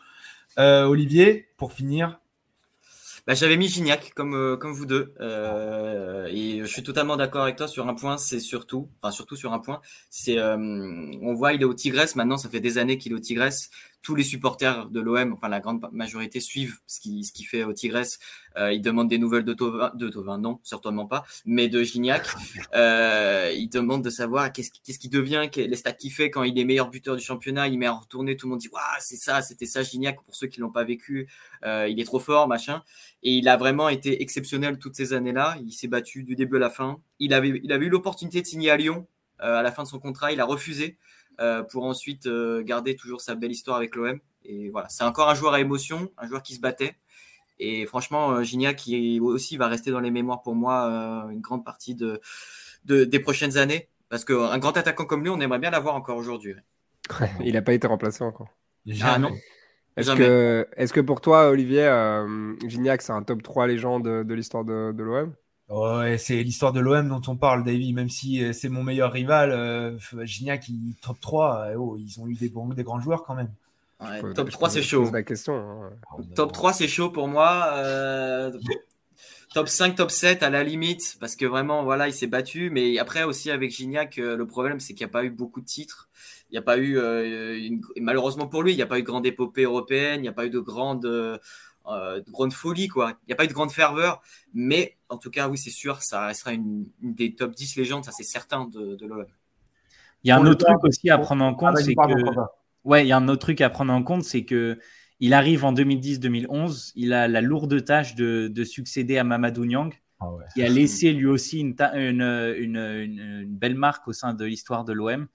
Olivier, 0.56 1.48
pour 1.56 1.72
finir, 1.72 2.20
bah, 3.26 3.34
j'avais 3.34 3.56
mis 3.56 3.68
Gignac 3.68 4.12
comme, 4.14 4.34
euh, 4.34 4.56
comme 4.56 4.72
vous 4.72 4.86
deux. 4.86 5.14
Euh, 5.20 6.26
et 6.30 6.60
je 6.60 6.66
suis 6.66 6.82
totalement 6.82 7.16
d'accord 7.16 7.42
avec 7.42 7.56
toi 7.56 7.68
sur 7.68 7.88
un 7.88 7.94
point, 7.94 8.18
c'est 8.18 8.40
surtout, 8.40 8.90
enfin 9.00 9.10
surtout 9.10 9.36
sur 9.36 9.52
un 9.52 9.58
point, 9.58 9.80
c'est 10.10 10.38
euh, 10.38 10.56
on 10.56 11.34
voit 11.34 11.54
il 11.54 11.62
est 11.62 11.64
au 11.64 11.74
Tigresse 11.74 12.16
maintenant, 12.16 12.36
ça 12.36 12.48
fait 12.50 12.60
des 12.60 12.76
années 12.78 12.98
qu'il 12.98 13.12
est 13.12 13.14
au 13.14 13.20
Tigresse 13.20 13.70
tous 14.04 14.14
les 14.14 14.22
supporters 14.22 14.90
de 14.90 15.00
l'OM, 15.00 15.32
enfin 15.32 15.48
la 15.48 15.60
grande 15.60 15.84
majorité 15.90 16.38
suivent 16.38 16.78
ce 16.86 17.00
qui 17.00 17.24
ce 17.24 17.32
qui 17.32 17.42
fait 17.42 17.64
au 17.64 17.72
Tigresse. 17.72 18.18
Euh, 18.56 18.70
ils 18.72 18.82
demandent 18.82 19.08
des 19.08 19.18
nouvelles 19.18 19.44
de 19.44 19.54
Tovin, 19.54 19.90
de 19.94 20.36
non, 20.36 20.60
certainement 20.62 21.06
pas, 21.06 21.24
mais 21.46 21.68
de 21.68 21.82
Gignac. 21.82 22.26
Euh, 22.74 23.52
ils 23.54 23.68
demandent 23.68 24.02
de 24.02 24.10
savoir 24.10 24.52
qu'est-ce 24.52 24.70
qu'est-ce 24.84 24.98
qui 24.98 25.08
devient, 25.08 25.48
les 25.54 25.76
stats 25.76 25.92
qu'il 25.92 26.10
fait 26.10 26.30
quand 26.30 26.42
il 26.42 26.58
est 26.58 26.64
meilleur 26.64 26.90
buteur 26.90 27.14
du 27.16 27.22
championnat, 27.22 27.68
il 27.68 27.78
met 27.78 27.88
en 27.88 27.98
retourner, 27.98 28.36
tout 28.36 28.46
le 28.46 28.50
monde 28.50 28.60
dit 28.60 28.68
waouh 28.68 28.82
c'est 29.00 29.16
ça, 29.16 29.42
c'était 29.42 29.66
ça 29.66 29.82
Gignac 29.82 30.20
pour 30.22 30.34
ceux 30.34 30.48
qui 30.48 30.60
l'ont 30.60 30.72
pas 30.72 30.82
vécu, 30.82 31.28
euh, 31.64 31.88
il 31.88 32.00
est 32.00 32.04
trop 32.04 32.18
fort 32.18 32.48
machin. 32.48 32.82
Et 33.22 33.32
il 33.32 33.48
a 33.48 33.56
vraiment 33.56 33.88
été 33.88 34.22
exceptionnel 34.22 34.78
toutes 34.78 34.96
ces 34.96 35.12
années-là. 35.12 35.56
Il 35.64 35.72
s'est 35.72 35.88
battu 35.88 36.24
du 36.24 36.34
début 36.36 36.56
à 36.56 36.60
la 36.60 36.70
fin. 36.70 36.98
Il 37.20 37.32
avait 37.32 37.60
il 37.62 37.72
avait 37.72 37.86
eu 37.86 37.90
l'opportunité 37.90 38.42
de 38.42 38.46
signer 38.46 38.70
à 38.70 38.76
Lyon 38.76 39.06
euh, 39.42 39.58
à 39.58 39.62
la 39.62 39.72
fin 39.72 39.82
de 39.82 39.88
son 39.88 39.98
contrat, 39.98 40.32
il 40.32 40.40
a 40.40 40.44
refusé. 40.44 40.96
Euh, 41.40 41.64
pour 41.64 41.84
ensuite 41.84 42.26
euh, 42.26 42.62
garder 42.62 42.94
toujours 42.94 43.20
sa 43.20 43.34
belle 43.34 43.50
histoire 43.50 43.76
avec 43.76 43.96
l'OM. 43.96 44.20
Et 44.44 44.70
voilà, 44.70 44.88
c'est 44.88 45.02
encore 45.04 45.28
un 45.28 45.34
joueur 45.34 45.54
à 45.54 45.60
émotion, 45.60 46.10
un 46.18 46.28
joueur 46.28 46.42
qui 46.42 46.54
se 46.54 46.60
battait. 46.60 46.94
Et 47.58 47.86
franchement, 47.86 48.32
euh, 48.32 48.42
Gignac 48.42 48.76
qui 48.76 49.18
aussi 49.20 49.56
va 49.56 49.66
rester 49.66 49.90
dans 49.90 50.00
les 50.00 50.10
mémoires 50.10 50.42
pour 50.42 50.54
moi 50.54 51.26
une 51.30 51.40
grande 51.40 51.64
partie 51.64 51.94
de, 51.94 52.20
des 52.84 53.20
prochaines 53.20 53.56
années. 53.56 53.88
Parce 54.08 54.24
qu'un 54.24 54.58
grand 54.58 54.76
attaquant 54.76 55.06
comme 55.06 55.22
lui, 55.22 55.30
on 55.30 55.40
aimerait 55.40 55.58
bien 55.58 55.70
l'avoir 55.70 55.96
encore 55.96 56.16
aujourd'hui. 56.16 56.54
il 57.44 57.54
n'a 57.54 57.62
pas 57.62 57.72
été 57.72 57.86
remplacé 57.86 58.22
encore. 58.22 58.48
Ah 59.02 59.18
non. 59.18 59.32
Est-ce 59.96 60.12
que, 60.12 60.68
est 60.76 60.92
que, 60.92 61.00
pour 61.00 61.20
toi, 61.20 61.48
Olivier, 61.48 61.88
Gignac, 62.66 63.02
c'est 63.02 63.12
un 63.12 63.22
top 63.22 63.42
3 63.42 63.66
légende 63.66 64.04
de, 64.04 64.22
de 64.22 64.34
l'histoire 64.34 64.64
de, 64.64 64.92
de 64.92 65.02
l'OM 65.02 65.34
Ouais, 65.70 66.18
c'est 66.18 66.42
l'histoire 66.42 66.72
de 66.72 66.80
l'OM 66.80 67.08
dont 67.08 67.22
on 67.26 67.36
parle, 67.36 67.64
David. 67.64 67.94
Même 67.94 68.10
si 68.10 68.44
euh, 68.44 68.52
c'est 68.52 68.68
mon 68.68 68.82
meilleur 68.82 69.12
rival, 69.12 69.50
euh, 69.50 69.96
Gignac, 70.24 70.68
il, 70.68 70.94
top 71.00 71.18
3, 71.20 71.58
euh, 71.58 71.74
oh, 71.78 71.96
ils 71.98 72.20
ont 72.20 72.26
eu 72.26 72.34
des, 72.34 72.50
bons, 72.50 72.68
des 72.68 72.82
grands 72.82 73.00
joueurs 73.00 73.24
quand 73.24 73.34
même. 73.34 73.50
top 74.34 74.50
3, 74.50 74.68
c'est 74.68 74.82
chaud. 74.82 75.10
La 75.10 75.22
question, 75.22 75.54
hein. 75.54 75.90
Top 76.34 76.52
3, 76.52 76.74
c'est 76.74 76.88
chaud 76.88 77.08
pour 77.08 77.28
moi. 77.28 77.70
Euh, 77.76 78.52
top 79.54 79.68
5, 79.68 79.96
top 79.96 80.10
7 80.10 80.42
à 80.42 80.50
la 80.50 80.62
limite, 80.62 81.16
parce 81.18 81.34
que 81.34 81.46
vraiment, 81.46 81.82
voilà, 81.82 82.08
il 82.08 82.12
s'est 82.12 82.26
battu. 82.26 82.68
Mais 82.68 82.98
après, 82.98 83.24
aussi 83.24 83.50
avec 83.50 83.70
Gignac, 83.70 84.16
le 84.18 84.44
problème, 84.46 84.80
c'est 84.80 84.92
qu'il 84.92 85.06
n'y 85.06 85.10
a 85.10 85.12
pas 85.12 85.24
eu 85.24 85.30
beaucoup 85.30 85.62
de 85.62 85.66
titres. 85.66 86.10
Il 86.50 86.52
n'y 86.52 86.58
a 86.58 86.62
pas 86.62 86.76
eu, 86.76 86.98
une... 86.98 87.80
malheureusement 88.00 88.46
pour 88.48 88.62
lui, 88.62 88.74
il 88.74 88.76
n'y 88.76 88.82
a 88.82 88.86
pas 88.86 88.98
eu 88.98 89.02
de 89.02 89.06
grande 89.06 89.24
épopée 89.24 89.62
européenne, 89.62 90.20
il 90.20 90.22
n'y 90.22 90.28
a 90.28 90.32
pas 90.32 90.44
eu 90.44 90.50
de 90.50 90.60
grande 90.60 91.40
euh, 91.86 92.20
de 92.20 92.30
grande 92.30 92.52
folie, 92.52 92.88
quoi. 92.88 93.18
Il 93.22 93.26
n'y 93.28 93.32
a 93.32 93.36
pas 93.36 93.44
eu 93.44 93.48
de 93.48 93.52
grande 93.52 93.72
ferveur, 93.72 94.22
mais 94.52 94.96
en 95.08 95.18
tout 95.18 95.30
cas, 95.30 95.48
oui, 95.48 95.58
c'est 95.58 95.70
sûr, 95.70 96.02
ça 96.02 96.26
restera 96.26 96.52
une, 96.52 96.86
des 97.02 97.34
top 97.34 97.54
10 97.54 97.76
légendes, 97.76 98.04
ça 98.04 98.12
c'est 98.12 98.24
certain 98.24 98.66
de, 98.66 98.96
de 98.96 99.06
l'OM. 99.06 99.26
Il 100.22 100.28
y 100.28 100.30
a 100.30 100.38
un 100.38 100.46
autre 100.46 100.64
truc 100.64 100.82
aussi 100.84 101.10
à 101.10 101.18
prendre 101.18 101.44
en 101.44 101.54
compte, 101.54 101.76
c'est 101.78 101.94
que. 101.94 102.40
Ouais, 102.84 103.04
il 103.04 103.08
y 103.08 103.12
a 103.12 103.16
un 103.16 103.28
autre 103.28 103.40
truc 103.40 103.60
à 103.60 103.70
prendre 103.70 103.92
en 103.92 104.02
compte, 104.02 104.24
c'est 104.24 104.44
que 104.44 104.78
il 105.20 105.32
arrive 105.32 105.64
en 105.64 105.72
2010-2011, 105.72 106.92
il 106.96 107.12
a 107.12 107.28
la 107.28 107.40
lourde 107.40 107.82
tâche 107.84 108.14
de, 108.14 108.48
de 108.48 108.64
succéder 108.64 109.16
à 109.16 109.24
Mamadou 109.24 109.64
Niang, 109.64 109.94
ah 110.20 110.26
qui 110.52 110.62
a 110.62 110.68
laissé 110.68 111.12
lui 111.12 111.26
aussi 111.26 111.60
une, 111.60 111.74
une, 111.94 112.22
une, 112.22 113.46
belle 113.46 113.74
marque 113.74 114.08
au 114.08 114.12
sein 114.12 114.34
de 114.34 114.44
l'histoire 114.44 114.84
de 114.84 114.92
l'OM. 114.92 115.26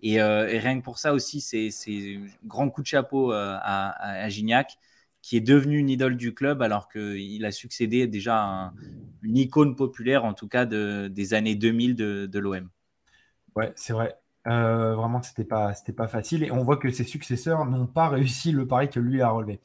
Et, 0.00 0.20
euh, 0.20 0.48
et, 0.48 0.58
rien 0.58 0.78
que 0.78 0.84
pour 0.84 0.98
ça 0.98 1.14
aussi, 1.14 1.40
c'est 1.40 1.70
un 1.88 2.26
grand 2.44 2.68
coup 2.70 2.82
de 2.82 2.86
chapeau 2.86 3.32
euh, 3.32 3.56
à, 3.60 4.24
à, 4.24 4.28
Gignac 4.28 4.78
qui 5.26 5.36
est 5.36 5.40
devenu 5.40 5.78
une 5.78 5.90
idole 5.90 6.16
du 6.16 6.34
club 6.34 6.62
alors 6.62 6.88
qu'il 6.88 7.44
a 7.44 7.50
succédé 7.50 8.06
déjà 8.06 8.44
à 8.44 8.72
une 9.22 9.36
icône 9.36 9.74
populaire, 9.74 10.24
en 10.24 10.34
tout 10.34 10.46
cas 10.46 10.66
de, 10.66 11.08
des 11.08 11.34
années 11.34 11.56
2000 11.56 11.96
de, 11.96 12.38
l'OM. 12.38 12.68
Ouais, 13.56 13.72
c'est 13.74 13.92
vrai. 13.92 14.14
Euh, 14.46 14.94
vraiment, 14.94 15.20
c'était 15.22 15.42
pas, 15.42 15.72
pas 15.96 16.06
facile. 16.06 16.44
Et 16.44 16.52
on 16.52 16.62
voit 16.62 16.76
que 16.76 16.92
ses 16.92 17.02
successeurs 17.02 17.64
n'ont 17.64 17.88
pas 17.88 18.08
réussi 18.08 18.52
le 18.52 18.68
pari 18.68 18.88
que 18.88 19.00
lui 19.00 19.20
a 19.20 19.30
relevé. 19.30 19.58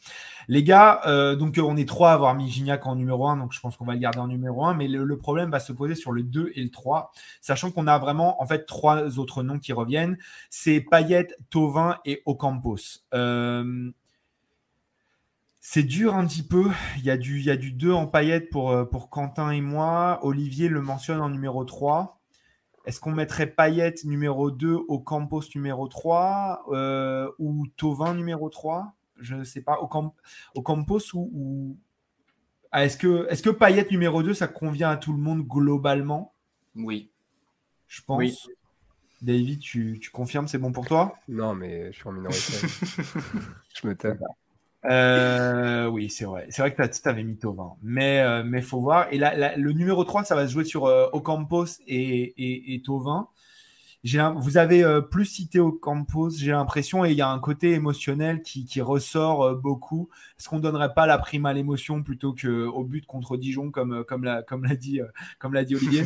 Les 0.47 0.63
gars, 0.63 1.01
euh, 1.05 1.35
donc 1.35 1.59
on 1.63 1.77
est 1.77 1.87
trois 1.87 2.09
à 2.09 2.13
avoir 2.13 2.33
mis 2.33 2.49
Gignac 2.49 2.87
en 2.87 2.95
numéro 2.95 3.27
1, 3.27 3.37
donc 3.37 3.53
je 3.53 3.59
pense 3.59 3.77
qu'on 3.77 3.85
va 3.85 3.93
le 3.93 3.99
garder 3.99 4.17
en 4.17 4.27
numéro 4.29 4.65
1, 4.65 4.73
mais 4.73 4.87
le, 4.87 5.17
problème 5.19 5.51
va 5.51 5.59
se 5.59 5.73
poser 5.73 5.93
sur 5.93 6.11
le 6.11 6.23
2 6.23 6.53
et 6.55 6.63
le 6.63 6.71
3, 6.71 7.11
sachant 7.39 7.69
qu'on 7.69 7.85
a 7.85 7.99
vraiment 7.99 8.41
en 8.41 8.47
fait 8.47 8.65
trois 8.65 9.19
autres 9.19 9.43
noms 9.43 9.59
qui 9.59 9.73
reviennent. 9.73 10.17
C'est 10.49 10.81
Payet, 10.81 11.27
Tovin 11.51 11.99
et 12.03 12.23
Ocampos. 12.25 13.03
Euh, 13.13 13.91
c'est 15.73 15.83
dur 15.83 16.15
un 16.15 16.27
petit 16.27 16.43
peu. 16.43 16.69
Il 16.97 17.05
y 17.05 17.09
a 17.09 17.15
du, 17.15 17.39
il 17.39 17.45
y 17.45 17.49
a 17.49 17.55
du 17.55 17.71
2 17.71 17.93
en 17.93 18.05
paillettes 18.05 18.49
pour, 18.49 18.71
euh, 18.71 18.83
pour 18.83 19.09
Quentin 19.09 19.51
et 19.51 19.61
moi. 19.61 20.19
Olivier 20.21 20.67
le 20.67 20.81
mentionne 20.81 21.21
en 21.21 21.29
numéro 21.29 21.63
3. 21.63 22.19
Est-ce 22.83 22.99
qu'on 22.99 23.13
mettrait 23.13 23.47
Payette 23.47 24.03
numéro 24.03 24.51
2 24.51 24.73
au 24.73 24.99
Campos 24.99 25.43
numéro 25.55 25.87
3 25.87 26.65
euh, 26.73 27.31
ou 27.39 27.67
Tovin 27.77 28.13
numéro 28.15 28.49
3 28.49 28.95
Je 29.15 29.35
ne 29.35 29.45
sais 29.45 29.61
pas. 29.61 29.79
Au, 29.79 29.89
au 30.55 30.61
Campos 30.61 31.13
ou. 31.13 31.77
Ah, 32.73 32.83
est-ce 32.83 32.97
que, 32.97 33.27
est 33.29 33.41
que 33.41 33.49
Payette 33.49 33.91
numéro 33.91 34.23
2, 34.23 34.33
ça 34.33 34.49
convient 34.49 34.89
à 34.89 34.97
tout 34.97 35.13
le 35.13 35.19
monde 35.19 35.47
globalement? 35.47 36.33
Oui. 36.75 37.11
Je 37.87 38.01
pense. 38.01 38.49
David, 39.21 39.61
tu, 39.61 39.99
tu 40.01 40.11
confirmes, 40.11 40.49
c'est 40.49 40.57
bon 40.57 40.73
pour 40.73 40.85
toi? 40.85 41.17
Non, 41.29 41.55
mais 41.55 41.93
je 41.93 41.97
suis 41.97 42.09
en 42.09 42.11
minorité. 42.11 42.41
je 43.81 43.87
me 43.87 43.95
tais. 43.95 44.17
Euh, 44.85 45.87
oui, 45.87 46.09
c'est 46.09 46.25
vrai. 46.25 46.47
C'est 46.49 46.61
vrai 46.61 46.73
que 46.73 46.81
tu 46.81 47.09
avais 47.09 47.23
mis 47.23 47.37
Tovin. 47.37 47.73
Mais 47.83 48.23
il 48.43 48.49
mais 48.49 48.61
faut 48.61 48.81
voir. 48.81 49.07
Et 49.11 49.17
là, 49.17 49.55
le 49.55 49.71
numéro 49.73 50.03
3, 50.03 50.23
ça 50.23 50.35
va 50.35 50.47
se 50.47 50.53
jouer 50.53 50.65
sur 50.65 50.85
euh, 50.85 51.07
Ocampos 51.13 51.65
et, 51.87 52.33
et, 52.37 52.73
et 52.73 52.81
Tovin. 52.81 53.27
Vous 54.03 54.57
avez 54.57 54.83
euh, 54.83 55.01
plus 55.01 55.25
cité 55.25 55.59
Ocampos, 55.59 56.31
j'ai 56.31 56.51
l'impression, 56.51 57.05
et 57.05 57.11
il 57.11 57.17
y 57.17 57.21
a 57.21 57.29
un 57.29 57.37
côté 57.37 57.73
émotionnel 57.73 58.41
qui, 58.41 58.65
qui 58.65 58.81
ressort 58.81 59.43
euh, 59.43 59.55
beaucoup. 59.55 60.09
Est-ce 60.39 60.49
qu'on 60.49 60.57
ne 60.57 60.61
donnerait 60.61 60.95
pas 60.95 61.05
la 61.05 61.19
prime 61.19 61.45
à 61.45 61.53
l'émotion 61.53 62.01
plutôt 62.01 62.33
qu'au 62.33 62.83
but 62.83 63.05
contre 63.05 63.37
Dijon, 63.37 63.69
comme, 63.69 64.03
comme 64.05 64.23
l'a 64.23 64.41
comme 64.41 64.65
dit, 64.67 65.01
comme 65.37 65.63
dit 65.63 65.75
Olivier? 65.75 66.03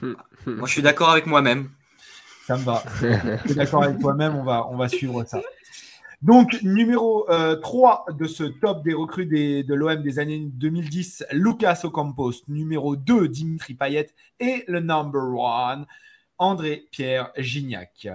Moi, 0.02 0.66
je 0.66 0.72
suis 0.72 0.82
d'accord 0.82 1.10
avec 1.10 1.26
moi-même. 1.26 1.68
Ça 2.46 2.56
me 2.56 2.62
va. 2.62 2.82
je 3.00 3.46
suis 3.46 3.54
d'accord 3.54 3.82
avec 3.82 3.98
toi-même, 3.98 4.36
on 4.36 4.44
va, 4.44 4.68
on 4.68 4.76
va 4.76 4.88
suivre 4.88 5.24
ça. 5.24 5.40
Donc, 6.22 6.62
numéro 6.62 7.26
3 7.62 8.06
euh, 8.08 8.12
de 8.12 8.26
ce 8.26 8.44
top 8.44 8.82
des 8.82 8.94
recrues 8.94 9.26
de 9.26 9.74
l'OM 9.74 10.02
des 10.02 10.18
années 10.18 10.38
2010, 10.38 11.26
Lucas 11.32 11.80
Ocampos. 11.84 12.42
Numéro 12.48 12.96
2, 12.96 13.28
Dimitri 13.28 13.74
Payet. 13.74 14.08
Et 14.40 14.64
le 14.66 14.80
number 14.80 15.44
1, 15.44 15.86
André-Pierre 16.38 17.32
Gignac. 17.36 18.08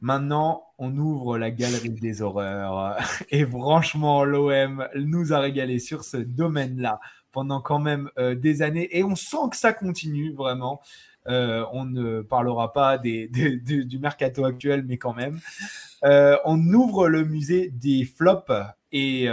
Maintenant, 0.00 0.64
on 0.78 0.96
ouvre 0.96 1.36
la 1.36 1.50
galerie 1.50 1.90
des 1.90 2.22
horreurs. 2.22 2.96
Et 3.30 3.44
franchement, 3.44 4.24
l'OM 4.24 4.86
nous 4.94 5.32
a 5.34 5.40
régalé 5.40 5.78
sur 5.78 6.04
ce 6.04 6.16
domaine-là 6.16 7.00
pendant 7.32 7.60
quand 7.60 7.78
même 7.78 8.10
euh, 8.18 8.34
des 8.34 8.62
années. 8.62 8.88
Et 8.96 9.04
on 9.04 9.14
sent 9.14 9.50
que 9.50 9.56
ça 9.56 9.74
continue 9.74 10.32
vraiment. 10.32 10.80
Euh, 11.28 11.64
on 11.72 11.84
ne 11.84 12.22
parlera 12.22 12.72
pas 12.72 12.98
des, 12.98 13.28
du 13.28 13.98
mercato 13.98 14.44
actuel, 14.44 14.84
mais 14.86 14.98
quand 14.98 15.14
même. 15.14 15.40
Euh, 16.04 16.36
on 16.44 16.58
ouvre 16.72 17.08
le 17.08 17.24
musée 17.24 17.70
des 17.70 18.04
flops. 18.04 18.52
Et 18.92 19.28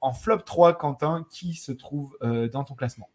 en 0.00 0.14
flop 0.14 0.38
3, 0.38 0.78
Quentin, 0.78 1.26
qui 1.30 1.52
se 1.52 1.70
trouve 1.70 2.16
dans 2.22 2.64
ton 2.64 2.74
classement? 2.74 3.10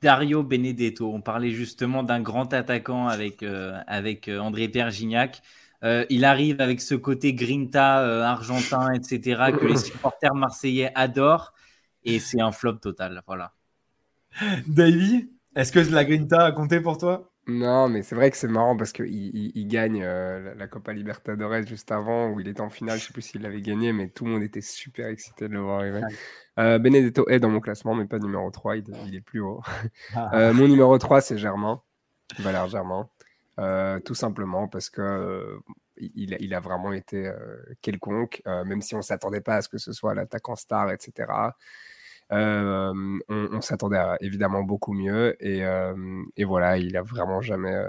Dario 0.00 0.42
Benedetto. 0.42 1.12
On 1.12 1.20
parlait 1.20 1.50
justement 1.50 2.02
d'un 2.02 2.20
grand 2.20 2.54
attaquant 2.54 3.06
avec, 3.06 3.44
avec 3.86 4.30
André 4.30 4.68
Pierre 4.68 4.90
Gignac. 4.90 5.42
Euh, 5.84 6.06
il 6.10 6.24
arrive 6.24 6.60
avec 6.60 6.80
ce 6.80 6.94
côté 6.94 7.34
grinta 7.34 8.00
euh, 8.02 8.22
argentin, 8.22 8.92
etc., 8.92 9.50
que 9.58 9.66
les 9.66 9.76
supporters 9.76 10.34
marseillais 10.34 10.92
adorent. 10.94 11.52
Et 12.04 12.20
c'est 12.20 12.40
un 12.40 12.52
flop 12.52 12.74
total. 12.74 13.22
Voilà. 13.26 13.52
Davy, 14.66 15.30
est-ce 15.56 15.72
que 15.72 15.80
la 15.92 16.04
grinta 16.04 16.44
a 16.44 16.52
compté 16.52 16.80
pour 16.80 16.98
toi? 16.98 17.30
Non, 17.48 17.88
mais 17.88 18.02
c'est 18.02 18.14
vrai 18.14 18.30
que 18.30 18.36
c'est 18.36 18.48
marrant 18.48 18.76
parce 18.76 18.92
qu'il 18.92 19.06
il, 19.08 19.66
gagne 19.66 20.02
euh, 20.04 20.54
la 20.54 20.68
Copa 20.68 20.92
Libertadores 20.92 21.66
juste 21.66 21.90
avant, 21.90 22.30
où 22.30 22.38
il 22.38 22.46
était 22.46 22.60
en 22.60 22.70
finale, 22.70 22.98
je 22.98 23.04
ne 23.04 23.06
sais 23.08 23.12
plus 23.12 23.22
s'il 23.22 23.42
l'avait 23.42 23.60
gagné, 23.60 23.92
mais 23.92 24.08
tout 24.08 24.24
le 24.24 24.30
monde 24.30 24.42
était 24.44 24.60
super 24.60 25.08
excité 25.08 25.48
de 25.48 25.54
le 25.54 25.60
voir 25.60 25.80
arriver. 25.80 26.02
Benedetto 26.56 27.28
est 27.28 27.40
dans 27.40 27.50
mon 27.50 27.60
classement, 27.60 27.94
mais 27.94 28.04
pas 28.04 28.20
numéro 28.20 28.48
3, 28.50 28.76
il, 28.76 29.16
est 29.16 29.20
plus 29.20 29.40
haut. 29.40 29.60
Ah. 30.14 30.52
mon 30.54 30.68
numéro 30.68 30.96
3, 30.96 31.20
c'est 31.20 31.36
Germain, 31.36 31.82
Valère 32.38 32.68
Germain. 32.68 33.08
Euh, 33.58 34.00
tout 34.00 34.14
simplement 34.14 34.66
parce 34.66 34.88
que 34.88 35.02
euh, 35.02 35.60
il, 35.98 36.54
a 36.54 36.60
vraiment 36.60 36.92
été 36.92 37.26
euh, 37.26 37.56
quelconque, 37.82 38.42
même 38.46 38.80
si 38.80 38.94
on 38.94 38.98
ne 38.98 39.02
s'attendait 39.02 39.42
pas 39.42 39.56
à 39.56 39.62
ce 39.62 39.68
que 39.68 39.78
ce 39.78 39.92
soit 39.92 40.14
l'attaquant 40.14 40.56
star, 40.56 40.90
etc. 40.90 41.30
on, 42.32 43.60
s'attendait 43.60 43.98
à 43.98 44.16
évidemment 44.20 44.62
beaucoup 44.62 44.92
mieux 44.92 45.36
et, 45.40 45.64
voilà, 46.44 46.78
il 46.78 46.96
a 46.96 47.02
vraiment 47.02 47.40
jamais, 47.40 47.84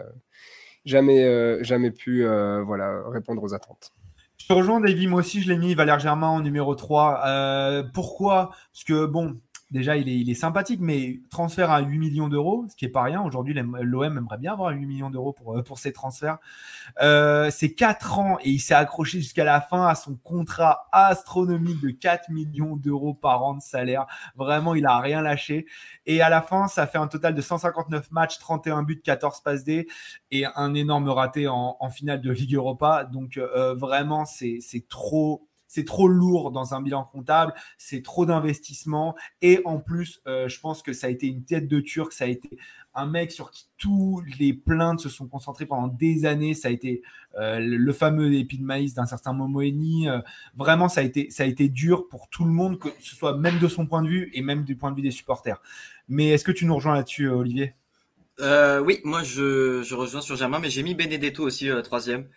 jamais, 0.86 1.64
jamais 1.64 1.92
pu 1.92 2.26
voilà, 2.26 3.02
répondre 3.10 3.42
aux 3.44 3.54
attentes. 3.54 3.94
Je 4.38 4.48
te 4.48 4.54
rejoins, 4.54 4.82
David. 4.82 5.10
Moi 5.10 5.22
aussi, 5.22 5.42
je 5.42 5.50
l'ai 5.50 5.58
mis 5.58 5.74
Valère 5.74 6.00
Germain 6.00 6.28
en 6.28 6.42
numéro 6.42 6.76
3. 6.76 7.86
pourquoi? 7.94 8.52
Parce 8.74 8.84
que, 8.84 9.06
bon, 9.06 9.40
déjà, 9.74 9.98
il 9.98 10.30
est, 10.30 10.34
sympathique, 10.36 10.80
mais 10.80 11.20
transfert 11.30 11.72
à 11.72 11.82
8 11.82 11.98
millions 11.98 12.30
d'euros, 12.30 12.66
ce 12.70 12.76
qui 12.76 12.86
est 12.86 12.90
pas 12.90 13.02
rien. 13.02 13.22
Aujourd'hui, 13.24 13.54
l'OM 13.56 14.18
aimerait 14.18 14.38
bien 14.38 14.54
avoir 14.54 14.72
8 14.72 14.86
millions 14.86 15.10
d'euros 15.10 15.34
pour, 15.34 15.58
euh, 15.58 15.64
ses 15.76 15.92
transferts. 15.92 16.38
Euh, 17.02 17.50
c'est 17.50 17.74
4 17.74 18.20
ans 18.20 18.38
et 18.44 18.52
il 18.52 18.60
s'est 18.60 18.76
accroché 18.76 19.20
jusqu'à 19.20 19.44
la 19.44 19.60
fin 19.60 19.88
à 19.88 19.96
son 19.96 20.16
contrat 20.16 20.88
astronomique 20.92 21.82
de 21.82 21.90
4 21.90 22.30
millions 22.30 22.76
d'euros 22.76 23.16
par 23.16 23.44
an 23.44 23.56
de 23.56 23.62
salaire. 23.62 24.06
Vraiment, 24.36 24.76
il 24.76 24.86
a 24.86 25.00
rien 25.00 25.22
lâché. 25.22 25.66
Et 26.06 26.22
à 26.22 26.30
la 26.30 26.44
fin, 26.44 26.68
ça 26.68 26.86
fait 26.86 27.00
un 27.00 27.08
total 27.08 27.34
de 27.34 27.42
159 27.42 28.12
matchs, 28.12 28.38
31 28.38 28.84
buts, 28.84 29.02
14 29.04 29.42
passes 29.42 29.64
D 29.64 29.88
et 30.30 30.46
un 30.56 30.74
énorme 30.76 31.10
raté 31.10 31.48
en, 31.48 31.90
finale 31.90 32.22
de 32.22 32.32
Ligue 32.32 32.56
Europa. 32.56 33.06
Donc, 33.06 33.38
euh, 33.38 33.74
vraiment, 33.74 34.26
c'est 34.26 34.62
trop 34.88 35.48
c'est 35.74 35.86
trop 35.86 36.08
lourd 36.08 36.52
dans 36.52 36.76
un 36.76 36.82
bilan 36.84 37.04
comptable, 37.04 37.52
c'est 37.80 38.04
trop 38.04 38.28
d'investissement. 38.28 39.16
Et 39.42 39.60
en 39.66 39.80
plus, 39.80 40.22
euh, 40.28 40.48
je 40.48 40.60
pense 40.60 40.84
que 40.84 40.94
ça 40.94 41.08
a 41.08 41.10
été 41.10 41.26
une 41.26 41.46
tête 41.46 41.68
de 41.68 41.80
Turc, 41.80 42.14
ça 42.14 42.26
a 42.26 42.28
été 42.28 42.60
un 42.94 43.08
mec 43.08 43.32
sur 43.32 43.50
qui 43.50 43.66
tous 43.80 44.22
les 44.38 44.54
plaintes 44.54 45.00
se 45.00 45.10
sont 45.10 45.28
concentrées 45.28 45.66
pendant 45.66 45.88
des 45.88 46.26
années. 46.26 46.54
Ça 46.54 46.68
a 46.68 46.72
été 46.72 47.02
euh, 47.40 47.58
le 47.60 47.92
fameux 47.92 48.36
épi 48.36 48.60
de 48.60 48.64
maïs 48.64 48.94
d'un 48.94 49.08
certain 49.08 49.34
Momoeni. 49.34 50.08
Euh, 50.08 50.20
vraiment, 50.56 50.90
ça 50.90 51.02
a, 51.02 51.04
été, 51.04 51.32
ça 51.32 51.42
a 51.42 51.48
été 51.48 51.70
dur 51.70 52.08
pour 52.08 52.30
tout 52.30 52.46
le 52.46 52.52
monde, 52.52 52.78
que 52.78 52.90
ce 53.00 53.16
soit 53.16 53.36
même 53.36 53.58
de 53.58 53.68
son 53.68 53.88
point 53.88 54.04
de 54.04 54.10
vue 54.10 54.30
et 54.36 54.44
même 54.44 54.66
du 54.66 54.76
point 54.76 54.92
de 54.92 54.96
vue 54.96 55.02
des 55.02 55.10
supporters. 55.10 55.60
Mais 56.08 56.30
est-ce 56.30 56.44
que 56.44 56.52
tu 56.52 56.68
nous 56.68 56.76
rejoins 56.76 56.94
là-dessus, 56.94 57.28
Olivier? 57.30 57.74
Oui, 58.40 59.00
moi 59.04 59.24
je, 59.24 59.92
rejoins 59.96 60.22
sur 60.22 60.36
Germain, 60.36 60.60
mais 60.60 60.70
j'ai 60.70 60.84
mis 60.84 60.94
Benedetto 60.94 61.44
aussi 61.44 61.70
troisième 61.84 62.28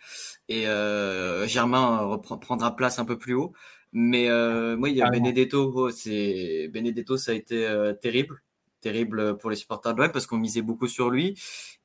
et 0.49 0.67
euh, 0.67 1.47
Germain 1.47 1.99
reprendra 1.99 2.75
place 2.75 2.99
un 2.99 3.05
peu 3.05 3.17
plus 3.17 3.33
haut. 3.33 3.53
Mais 3.93 4.29
euh, 4.29 4.75
oui, 4.77 4.91
il 4.91 4.97
y 4.97 5.01
a 5.01 5.09
Benedetto, 5.09 5.71
oh, 5.75 5.91
c'est 5.91 6.69
Benedetto, 6.73 7.17
ça 7.17 7.31
a 7.31 7.35
été 7.35 7.65
euh, 7.65 7.93
terrible, 7.93 8.41
terrible 8.81 9.37
pour 9.37 9.49
les 9.49 9.55
supporters 9.55 9.93
de 9.93 10.01
l'OM 10.01 10.11
parce 10.11 10.27
qu'on 10.27 10.37
misait 10.37 10.61
beaucoup 10.61 10.87
sur 10.87 11.09
lui. 11.09 11.35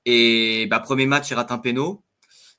Et 0.05 0.67
bah, 0.69 0.81
premier 0.81 1.07
match, 1.07 1.31
il 1.31 1.35
rate 1.35 1.53
un 1.53 1.59
péno. 1.59 2.03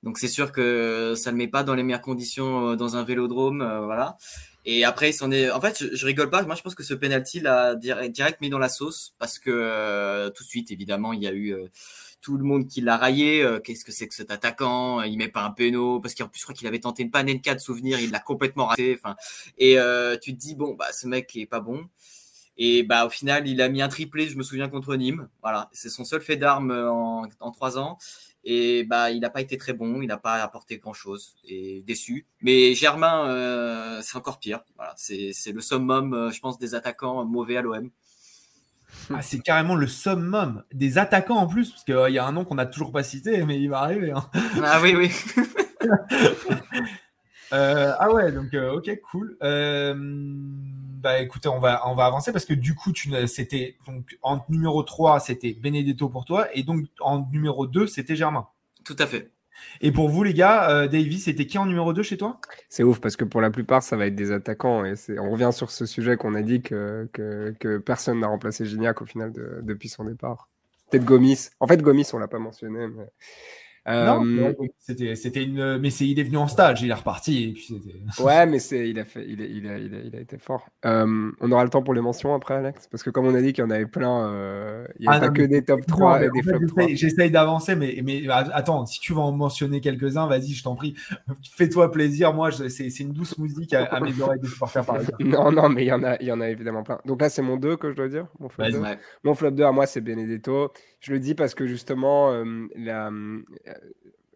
Donc 0.02 0.18
c'est 0.18 0.28
sûr 0.28 0.52
que 0.52 1.14
ça 1.16 1.32
ne 1.32 1.38
met 1.38 1.48
pas 1.48 1.64
dans 1.64 1.76
les 1.76 1.84
meilleures 1.84 2.02
conditions 2.02 2.72
euh, 2.72 2.76
dans 2.76 2.96
un 2.98 3.04
vélodrome, 3.04 3.62
euh, 3.62 3.82
voilà. 3.82 4.18
Et 4.66 4.86
après, 4.86 5.10
il 5.10 5.14
s'en 5.14 5.32
est. 5.32 5.52
En 5.52 5.60
fait, 5.60 5.78
je, 5.80 5.96
je, 5.96 6.06
rigole 6.06 6.30
pas. 6.30 6.42
Moi, 6.44 6.56
je 6.56 6.62
pense 6.62 6.76
que 6.76 6.84
ce 6.84 6.94
penalty 6.94 7.42
l'a 7.42 7.76
direct, 7.76 8.40
mis 8.42 8.50
dans 8.50 8.60
la 8.60 8.70
sauce 8.70 9.14
parce 9.20 9.40
que 9.40 10.30
tout 10.30 10.44
de 10.44 10.48
suite, 10.48 10.72
évidemment, 10.72 11.12
il 11.12 11.22
y 11.22 11.28
a 11.28 11.34
eu 11.34 11.54
tout 12.24 12.38
le 12.38 12.44
monde 12.44 12.68
qui 12.68 12.82
l'a 12.82 12.98
raillé. 12.98 13.44
Euh, 13.44 13.60
qu'est-ce 13.60 13.86
que 13.86 13.92
c'est 13.92 14.08
que 14.08 14.16
cet 14.16 14.32
attaquant 14.32 15.02
Il 15.04 15.18
met 15.18 15.28
pas 15.28 15.44
un 15.44 15.52
péno 15.52 16.00
parce 16.00 16.16
qu'en 16.16 16.28
plus 16.28 16.40
je 16.40 16.46
crois 16.46 16.56
qu'il 16.56 16.68
avait 16.68 16.80
tenté 16.80 17.04
une 17.04 17.12
panenka 17.12 17.54
de 17.54 17.60
souvenir, 17.60 18.00
il 18.00 18.10
l'a 18.10 18.20
complètement 18.20 18.66
raté. 18.66 18.98
Enfin, 18.98 19.16
et 19.60 19.78
euh, 19.78 20.18
tu 20.20 20.34
te 20.34 20.40
dis 20.40 20.56
bon 20.56 20.74
bah 20.74 20.88
ce 20.92 21.06
mec 21.06 21.36
est 21.36 21.46
pas 21.46 21.60
bon. 21.60 21.86
Et 22.58 22.84
bah 22.84 23.06
au 23.06 23.10
final 23.10 23.48
il 23.48 23.62
a 23.62 23.70
mis 23.70 23.82
un 23.82 23.90
triplé, 23.90 24.28
je 24.28 24.38
me 24.38 24.44
souviens 24.44 24.70
contre 24.70 24.96
Nîmes. 24.96 25.28
Voilà, 25.42 25.70
c'est 25.74 25.90
son 25.90 26.06
seul 26.06 26.22
fait 26.22 26.38
d'armes 26.38 26.72
en, 26.72 27.52
trois 27.52 27.78
ans. 27.78 27.98
Et 28.46 28.84
bah 28.86 29.12
il 29.12 29.20
n'a 29.20 29.30
pas 29.30 29.42
été 29.42 29.58
très 29.58 29.74
bon, 29.74 30.02
il 30.02 30.08
n'a 30.08 30.18
pas 30.18 30.36
apporté 30.36 30.78
grand 30.78 30.94
chose 30.94 31.36
et 31.46 31.84
déçu. 31.86 32.26
Mais 32.42 32.74
Germain 32.74 33.28
euh, 33.28 34.00
c'est 34.02 34.18
encore 34.18 34.40
pire. 34.40 34.64
Voilà, 34.78 34.94
c'est 34.98 35.34
le 35.52 35.62
summum, 35.62 36.32
je 36.34 36.40
pense, 36.40 36.58
des 36.58 36.74
attaquants 36.74 37.26
mauvais 37.26 37.58
à 37.58 37.62
l'OM. 37.62 37.90
Ah, 39.14 39.22
c'est 39.22 39.40
carrément 39.40 39.76
le 39.76 39.88
summum 39.88 40.64
des 40.74 40.98
attaquants 40.98 41.38
en 41.38 41.48
plus, 41.48 41.72
parce 41.72 41.84
qu'il 41.84 41.96
euh, 41.96 42.10
y 42.10 42.20
a 42.20 42.26
un 42.26 42.32
nom 42.32 42.46
qu'on 42.46 42.56
n'a 42.56 42.66
toujours 42.66 42.92
pas 42.92 43.04
cité, 43.04 43.44
mais 43.44 43.60
il 43.60 43.70
va 43.70 43.80
arriver. 43.80 44.12
Hein. 44.12 44.30
Ah 44.64 44.80
oui, 44.82 44.96
oui. 44.96 45.12
Euh, 47.52 47.94
ah 48.00 48.12
ouais, 48.12 48.32
donc 48.32 48.56
euh, 48.56 48.72
ok, 48.72 48.90
cool. 49.12 49.38
bah 49.40 51.20
écoutez, 51.20 51.50
on 51.50 51.60
va, 51.60 51.88
on 51.88 51.94
va 51.94 52.06
avancer 52.06 52.32
parce 52.32 52.46
que 52.46 52.56
du 52.56 52.74
coup, 52.74 52.92
c'était 53.28 53.78
donc 53.86 54.18
en 54.24 54.44
numéro 54.50 54.82
3, 54.82 55.20
c'était 55.20 55.54
Benedetto 55.54 56.10
pour 56.10 56.26
toi, 56.26 56.48
et 56.56 56.64
donc 56.64 56.86
en 57.00 57.28
numéro 57.32 57.68
2, 57.68 57.86
c'était 57.86 58.16
Germain. 58.16 58.48
Tout 58.84 58.96
à 58.98 59.06
fait. 59.06 59.30
Et 59.82 59.92
pour 59.92 60.10
vous, 60.10 60.24
les 60.24 60.34
gars, 60.34 60.70
euh, 60.70 60.88
Davy, 60.88 61.20
c'était 61.20 61.46
qui 61.46 61.58
en 61.58 61.66
numéro 61.66 61.94
2 61.94 62.04
chez 62.04 62.18
toi? 62.18 62.40
C'est 62.70 62.84
ouf 62.84 63.00
parce 63.00 63.16
que 63.16 63.26
pour 63.26 63.42
la 63.42 63.52
plupart, 63.52 63.84
ça 63.84 63.98
va 63.98 64.08
être 64.08 64.16
des 64.16 64.32
attaquants. 64.32 64.86
Et 64.86 64.96
on 65.20 65.32
revient 65.32 65.52
sur 65.52 65.72
ce 65.72 65.86
sujet 65.86 66.18
qu'on 66.18 66.36
a 66.36 66.42
dit 66.42 66.62
que, 66.62 67.10
que, 67.14 67.78
personne 67.78 68.20
n'a 68.20 68.28
remplacé 68.28 68.66
Gignac 68.66 69.02
au 69.02 69.06
final 69.06 69.34
depuis 69.62 69.90
son 69.90 70.06
départ. 70.06 70.50
Peut-être 70.90 71.06
Gomis. 71.06 71.50
En 71.60 71.68
fait, 71.68 71.82
Gomis, 71.82 72.08
on 72.14 72.20
l'a 72.20 72.28
pas 72.28 72.40
mentionné. 72.40 72.88
Mais... 72.88 73.06
Non, 73.86 74.26
euh, 74.26 74.54
c'était, 74.80 75.16
c'était 75.16 75.44
une. 75.44 75.78
Mais 75.78 75.90
c'est, 75.90 76.08
il 76.08 76.18
est 76.18 76.24
venu 76.24 76.38
en 76.38 76.48
stage, 76.48 76.82
il 76.82 76.90
est 76.90 76.94
reparti. 76.94 77.44
Et 77.44 77.54
puis 77.54 77.68
ouais, 78.24 78.46
mais 78.46 78.60
c'est, 78.60 78.90
il 78.90 78.98
a 78.98 79.04
fait, 79.04 79.26
il 79.28 79.42
a, 79.42 79.46
il 79.46 79.68
a, 79.68 79.78
il 79.78 80.16
a, 80.16 80.20
été 80.22 80.38
fort. 80.38 80.70
Euh, 80.86 81.32
on 81.42 81.52
aura 81.52 81.66
le 81.66 81.70
temps 81.70 81.84
pour 81.84 81.94
les 81.94 82.00
mentions 82.00 82.34
après, 82.34 82.54
Alex, 82.56 82.88
parce 82.88 83.04
que 83.04 83.10
comme 83.10 83.26
on 83.26 83.36
a 83.36 83.42
dit 83.42 83.52
qu'il 83.52 83.62
y 83.62 83.68
en 83.68 83.72
avait 83.72 83.86
plein, 83.86 84.28
euh, 84.28 84.88
il 85.00 85.02
n'y 85.02 85.08
a 85.10 85.18
ah 85.18 85.20
pas 85.20 85.30
que 85.30 85.42
des 85.42 85.66
top 85.66 85.86
3 85.86 86.24
et 86.24 86.30
des 86.30 86.42
flop 86.44 86.66
3. 86.66 86.88
J'essaye 86.94 87.30
d'avancer, 87.30 87.76
mais, 87.76 88.02
mais 88.06 88.24
attends, 88.30 88.86
si 88.86 89.02
tu 89.02 89.12
veux 89.12 89.20
en 89.20 89.34
mentionner 89.34 89.82
quelques-uns, 89.82 90.28
vas-y, 90.28 90.54
je 90.54 90.64
t'en 90.64 90.76
prie, 90.76 90.96
fais-toi 91.58 91.92
plaisir. 91.92 92.34
Moi, 92.34 92.52
c'est, 92.52 92.88
une 93.00 93.12
douce 93.12 93.38
musique 93.38 93.74
à, 93.74 94.00
mes 94.00 94.20
oreilles 94.22 94.40
de 94.40 94.48
supporters 94.48 94.86
par 94.86 95.00
Non, 95.20 95.52
non, 95.52 95.68
mais 95.68 95.84
il 95.84 95.88
y 95.88 95.94
en 95.94 96.04
a, 96.04 96.16
il 96.22 96.28
y 96.28 96.32
en 96.32 96.40
a 96.40 96.50
évidemment 96.50 96.84
plein. 96.84 97.00
Donc 97.04 97.22
là, 97.22 97.30
c'est 97.30 97.42
mon 97.42 97.58
2 97.58 97.76
que 97.76 97.92
je 97.92 97.98
dois 97.98 98.08
dire. 98.08 98.28
Mon 98.40 98.48
flop, 98.48 98.70
2. 98.72 98.82
Mon 99.26 99.36
flop 99.36 99.52
2 99.52 99.64
à 99.66 99.74
moi, 99.74 99.86
c'est 99.88 100.00
Benedetto. 100.00 100.72
Je 101.04 101.12
le 101.12 101.20
dis 101.20 101.36
parce 101.36 101.54
que 101.54 101.68
justement, 101.68 102.32
la 102.76 103.12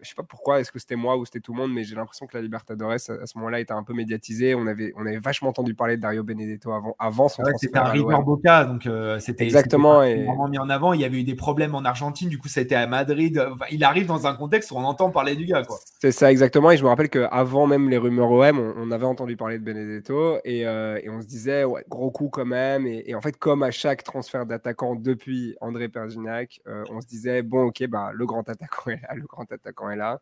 je 0.01 0.09
sais 0.09 0.15
pas 0.15 0.23
pourquoi, 0.23 0.59
est-ce 0.59 0.71
que 0.71 0.79
c'était 0.79 0.95
moi 0.95 1.17
ou 1.17 1.25
c'était 1.25 1.39
tout 1.39 1.53
le 1.53 1.59
monde, 1.59 1.73
mais 1.73 1.83
j'ai 1.83 1.95
l'impression 1.95 2.25
que 2.27 2.37
la 2.37 2.41
Libertadores 2.41 2.91
à, 2.91 2.97
ce 2.99 3.37
moment-là 3.37 3.59
était 3.59 3.73
un 3.73 3.83
peu 3.83 3.93
médiatisée. 3.93 4.55
On 4.55 4.67
avait, 4.67 4.93
on 4.95 5.05
avait 5.05 5.17
vachement 5.17 5.49
entendu 5.49 5.73
parler 5.73 5.97
de 5.97 6.01
Dario 6.01 6.23
Benedetto 6.23 6.71
avant, 6.71 6.95
avant 6.99 7.29
son 7.29 7.43
transfert. 7.43 7.59
C'était 7.59 7.77
un 7.79 7.83
River 7.85 8.17
Boca, 8.23 8.65
donc 8.65 8.85
euh, 8.85 9.19
c'était 9.19 9.45
exactement 9.45 9.99
vraiment 9.99 10.47
mis 10.47 10.59
en 10.59 10.69
avant. 10.69 10.93
Il 10.93 11.01
y 11.01 11.05
avait 11.05 11.19
eu 11.19 11.23
des 11.23 11.35
problèmes 11.35 11.75
en 11.75 11.83
Argentine, 11.83 12.29
du 12.29 12.37
coup, 12.37 12.47
ça 12.47 12.59
a 12.59 12.63
été 12.63 12.75
à 12.75 12.87
Madrid. 12.87 13.41
il 13.71 13.83
arrive 13.83 14.07
dans 14.07 14.27
un 14.27 14.35
contexte 14.35 14.71
où 14.71 14.77
on 14.77 14.83
entend 14.83 15.09
parler 15.09 15.35
du 15.35 15.45
gars, 15.45 15.63
quoi. 15.63 15.77
C'est 15.99 16.11
ça, 16.11 16.31
exactement. 16.31 16.71
Et 16.71 16.77
je 16.77 16.83
me 16.83 16.89
rappelle 16.89 17.09
qu'avant 17.09 17.67
même 17.67 17.89
les 17.89 17.97
rumeurs 17.97 18.31
OM, 18.31 18.73
on, 18.77 18.91
avait 18.91 19.05
entendu 19.05 19.35
parler 19.35 19.59
de 19.59 19.63
Benedetto 19.63 20.37
et, 20.45 20.65
euh, 20.65 20.99
et 21.03 21.09
on 21.09 21.21
se 21.21 21.27
disait, 21.27 21.63
ouais, 21.65 21.83
gros 21.89 22.11
coup 22.11 22.29
quand 22.29 22.45
même. 22.45 22.87
Et, 22.87 23.15
en 23.15 23.21
fait, 23.21 23.37
comme 23.37 23.63
à 23.63 23.71
chaque 23.71 24.03
transfert 24.03 24.45
d'attaquant 24.45 24.95
depuis 24.95 25.55
André 25.61 25.89
Perginac, 25.89 26.61
euh, 26.67 26.83
on 26.91 27.01
se 27.01 27.07
disait, 27.07 27.41
bon, 27.41 27.65
ok, 27.65 27.85
bah, 27.87 28.11
le 28.13 28.25
grand 28.25 28.47
attaquant 28.49 28.91
est 28.91 29.01
là, 29.01 29.15
le 29.15 29.25
grand 29.25 29.51
attaquant 29.51 29.86
est 29.89 29.95
là. 29.95 30.21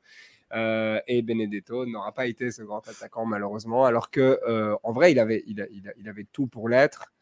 Euh, 0.54 1.00
et 1.08 1.22
Benedetto 1.22 1.86
n'aura 1.86 2.14
pas 2.14 2.28
été 2.28 2.52
ce 2.52 2.62
grand 2.62 2.88
attaquant 2.88 3.26
malheureusement, 3.26 3.86
alors 3.86 4.12
que 4.12 4.40
euh, 4.48 4.76
en 4.84 4.92
vrai 4.92 5.12
il, 5.12 5.20
avait 5.20 6.28
tout 6.32 6.48
pour 6.48 6.70
l'être. 6.70 7.14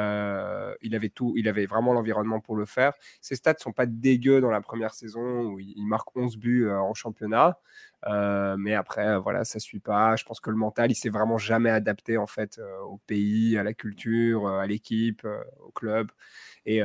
Euh, 0.00 0.74
il 0.82 0.94
avait 0.94 1.08
tout, 1.08 1.34
il 1.36 1.48
avait 1.48 1.66
vraiment 1.66 1.92
l'environnement 1.92 2.40
pour 2.40 2.56
le 2.56 2.64
faire. 2.64 2.92
Ses 3.20 3.36
stats 3.36 3.58
sont 3.58 3.72
pas 3.72 3.86
dégueux 3.86 4.40
dans 4.40 4.50
la 4.50 4.60
première 4.60 4.94
saison 4.94 5.42
où 5.42 5.60
il, 5.60 5.86
marque 5.86 6.16
11 6.16 6.36
buts 6.36 6.66
euh, 6.66 6.80
en 6.80 6.94
championnat. 6.94 7.58
Euh, 8.06 8.56
mais 8.58 8.74
après, 8.74 9.18
voilà, 9.18 9.44
ça 9.44 9.58
suit 9.58 9.80
pas. 9.80 10.16
Je 10.16 10.24
pense 10.24 10.40
que 10.40 10.50
le 10.50 10.56
mental, 10.56 10.90
il 10.90 10.94
s'est 10.94 11.10
vraiment 11.10 11.36
jamais 11.36 11.70
adapté 11.70 12.16
en 12.16 12.26
fait 12.26 12.60
au 12.86 12.98
pays, 13.06 13.58
à 13.58 13.62
la 13.62 13.74
culture, 13.74 14.48
à 14.48 14.66
l'équipe, 14.66 15.26
au 15.60 15.70
club. 15.72 16.10
Et, 16.64 16.80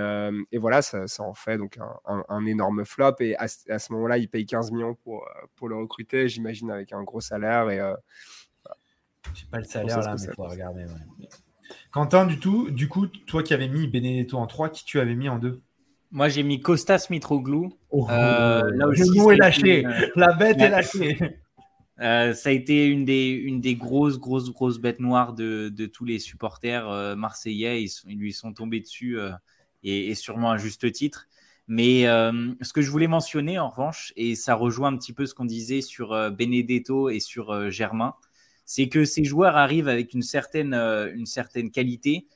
voilà, 0.58 0.82
ça, 0.82 1.06
en 1.20 1.34
fait 1.34 1.58
donc 1.58 1.78
un, 2.06 2.46
énorme 2.46 2.86
flop. 2.86 3.16
Et 3.22 3.36
à, 3.38 3.48
ce 3.48 3.94
moment-là, 3.94 4.18
il 4.18 4.30
paye 4.30 4.46
15 4.46 4.72
millions 4.72 4.96
pour, 4.96 5.28
pour 5.56 5.70
le 5.70 5.76
recruter, 5.78 6.28
j'imagine, 6.28 6.70
avec 6.70 6.92
un 6.92 7.04
gros 7.04 7.22
salaire. 7.22 7.70
Et 7.70 7.80
j'ai 9.34 9.46
pas 9.48 9.60
le 9.60 9.64
salaire 9.64 10.00
là, 10.00 10.16
mais 10.20 10.34
faut 10.34 10.44
regarder. 10.44 10.86
Quentin, 11.92 12.26
du, 12.26 12.40
tout, 12.40 12.70
du 12.72 12.88
coup, 12.88 13.08
toi 13.08 13.44
qui 13.44 13.54
avais 13.54 13.68
mis 13.68 13.88
Benedetto 13.88 14.38
en 14.38 14.48
3, 14.48 14.70
qui 14.70 14.86
tu 14.86 15.00
avais 15.00 15.16
mis 15.16 15.30
en 15.30 15.40
2 15.40 15.62
Moi, 16.12 16.30
j'ai 16.30 16.44
mis 16.44 16.60
Costas 16.62 17.08
Mitroglou. 17.10 17.74
Oh, 17.90 18.08
euh, 18.10 18.64
le 18.70 19.16
mot 19.16 19.32
est 19.32 19.38
lâché. 19.38 19.86
Euh, 19.86 20.08
La 20.16 20.34
bête 20.34 20.60
est 20.60 20.70
lâchée. 20.70 21.18
Euh, 22.02 22.34
ça 22.34 22.50
a 22.50 22.52
été 22.52 22.88
une 22.88 23.06
des, 23.06 23.30
une 23.30 23.62
des 23.62 23.76
grosses, 23.76 24.20
grosses, 24.20 24.52
grosses 24.52 24.80
bêtes 24.80 25.00
noires 25.00 25.32
de, 25.32 25.70
de 25.70 25.86
tous 25.86 26.04
les 26.04 26.20
supporters 26.20 27.16
marseillais. 27.16 27.82
Ils, 27.82 27.92
ils, 28.08 28.18
lui 28.18 28.34
sont 28.34 28.52
tombés 28.52 28.82
dessus 28.82 29.18
et, 29.82 30.10
et, 30.10 30.16
sûrement 30.16 30.52
à 30.52 30.58
juste 30.58 30.92
titre. 30.92 31.30
Mais 31.70 32.04
ce 32.04 32.74
que 32.74 32.82
je 32.82 32.92
voulais 32.92 33.08
mentionner 33.08 33.60
en 33.60 33.70
revanche, 33.70 34.12
et 34.18 34.36
ça 34.36 34.56
rejoint 34.56 34.90
un 34.90 34.98
petit 34.98 35.14
peu 35.14 35.26
ce 35.26 35.34
qu'on 35.34 35.46
disait 35.46 35.80
sur 35.80 36.10
Benedetto 36.32 37.10
et 37.10 37.22
sur 37.22 37.72
Germain, 37.72 38.16
c'est 38.66 38.90
que 38.90 39.06
ces 39.06 39.24
joueurs 39.24 39.56
arrivent 39.56 39.88
avec 39.88 40.14
une 40.14 40.22
certaine, 40.22 40.74
euh, 40.74 41.12
une 41.14 41.26
certaine 41.26 41.72
qualité 41.72 42.28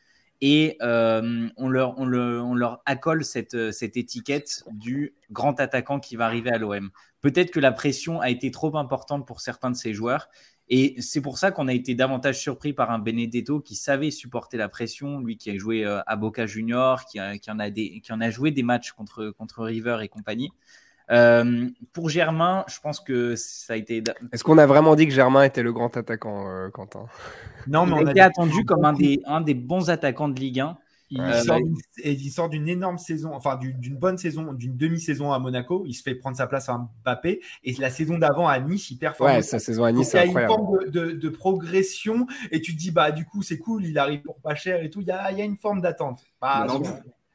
et 0.41 0.77
euh, 0.81 1.49
on, 1.57 1.67
leur, 1.67 1.99
on, 1.99 2.05
leur 2.05 2.81
accole 2.85 3.25
cette, 3.25 3.71
cette 3.73 3.97
étiquette 3.97 4.63
du 4.71 5.13
grand 5.31 5.59
attaquant 5.59 5.99
qui 5.99 6.15
va 6.15 6.25
arriver 6.27 6.49
à 6.49 6.57
l'OM. 6.57 6.91
Peut-être 7.19 7.51
que 7.51 7.59
la 7.59 7.73
pression 7.73 8.21
a 8.21 8.29
été 8.29 8.49
trop 8.49 8.77
importante 8.77 9.27
pour 9.27 9.41
certains 9.41 9.69
de 9.69 9.75
ces 9.75 9.93
joueurs 9.93 10.29
et 10.69 11.01
c'est 11.01 11.19
pour 11.19 11.39
ça 11.39 11.51
qu'on 11.51 11.67
a 11.67 11.73
été 11.73 11.95
davantage 11.95 12.39
surpris 12.39 12.73
par 12.73 12.91
un 12.91 12.99
Benedetto 12.99 13.59
qui 13.59 13.75
savait 13.75 14.11
supporter 14.11 14.55
la 14.55 14.69
pression, 14.69 15.19
lui 15.19 15.35
qui 15.35 15.49
a 15.49 15.57
joué 15.57 15.83
euh, 15.83 15.99
à 16.05 16.15
Boca 16.15 16.45
Junior, 16.45 17.05
qui, 17.05 17.19
qui, 17.41 17.51
en, 17.51 17.59
a 17.59 17.71
des, 17.71 18.01
qui 18.01 18.13
en 18.13 18.21
a 18.21 18.29
joué 18.29 18.51
des 18.51 18.63
matchs 18.63 18.91
contre, 18.91 19.31
contre 19.31 19.63
River 19.63 19.97
et 20.03 20.07
compagnie. 20.07 20.51
Euh, 21.11 21.67
pour 21.93 22.09
Germain, 22.09 22.65
je 22.67 22.79
pense 22.79 22.99
que 22.99 23.35
ça 23.35 23.73
a 23.73 23.75
été. 23.75 24.03
Est-ce 24.31 24.43
qu'on 24.43 24.57
a 24.57 24.65
vraiment 24.65 24.95
dit 24.95 25.07
que 25.07 25.13
Germain 25.13 25.43
était 25.43 25.63
le 25.63 25.73
grand 25.73 25.95
attaquant, 25.97 26.47
euh, 26.47 26.69
Quentin? 26.69 27.05
Non, 27.67 27.85
mais 27.85 27.93
on 27.93 28.05
a 28.05 28.11
été 28.11 28.21
attendu 28.21 28.63
comme 28.65 28.85
un 28.85 28.93
des, 28.93 29.19
un 29.25 29.41
des 29.41 29.55
bons 29.55 29.89
attaquants 29.89 30.29
de 30.29 30.39
Ligue 30.39 30.59
1. 30.59 30.77
Il, 31.11 32.31
sort 32.31 32.49
d'une 32.49 32.69
énorme 32.69 32.99
saison, 32.99 33.33
enfin 33.33 33.57
d'une 33.57 33.97
bonne 33.97 34.19
saison, 34.19 34.53
d'une 34.53 34.77
demi-saison 34.77 35.31
à 35.31 35.39
Monaco. 35.39 35.83
Il 35.87 35.93
se 35.93 36.03
fait 36.03 36.13
prendre 36.13 36.37
sa 36.37 36.45
place 36.45 36.69
à 36.69 36.77
Mbappé. 37.03 37.41
Et 37.63 37.73
la 37.73 37.89
saison 37.89 38.19
d'avant 38.19 38.47
à 38.47 38.59
Nice, 38.59 38.91
il 38.91 38.97
performe. 38.97 39.31
Ouais, 39.31 39.41
sa 39.41 39.57
saison 39.57 39.85
à 39.85 39.91
Nice, 39.91 40.09
c'est 40.09 40.19
incroyable. 40.19 40.53
Il 40.53 40.95
y 40.95 40.99
a 40.99 41.05
une 41.05 41.09
forme 41.09 41.19
de, 41.19 41.29
progression 41.29 42.27
et 42.51 42.61
tu 42.61 42.75
te 42.75 42.79
dis, 42.79 42.91
bah, 42.91 43.11
du 43.11 43.25
coup, 43.25 43.41
c'est 43.41 43.57
cool, 43.57 43.85
il 43.85 43.97
arrive 43.97 44.21
pour 44.21 44.39
pas 44.39 44.53
cher 44.53 44.83
et 44.83 44.91
tout. 44.91 45.01
Il 45.01 45.07
y 45.07 45.11
a, 45.11 45.31
il 45.31 45.39
y 45.39 45.41
a 45.41 45.45
une 45.45 45.57
forme 45.57 45.81
d'attente. 45.81 46.19
Bah, 46.39 46.67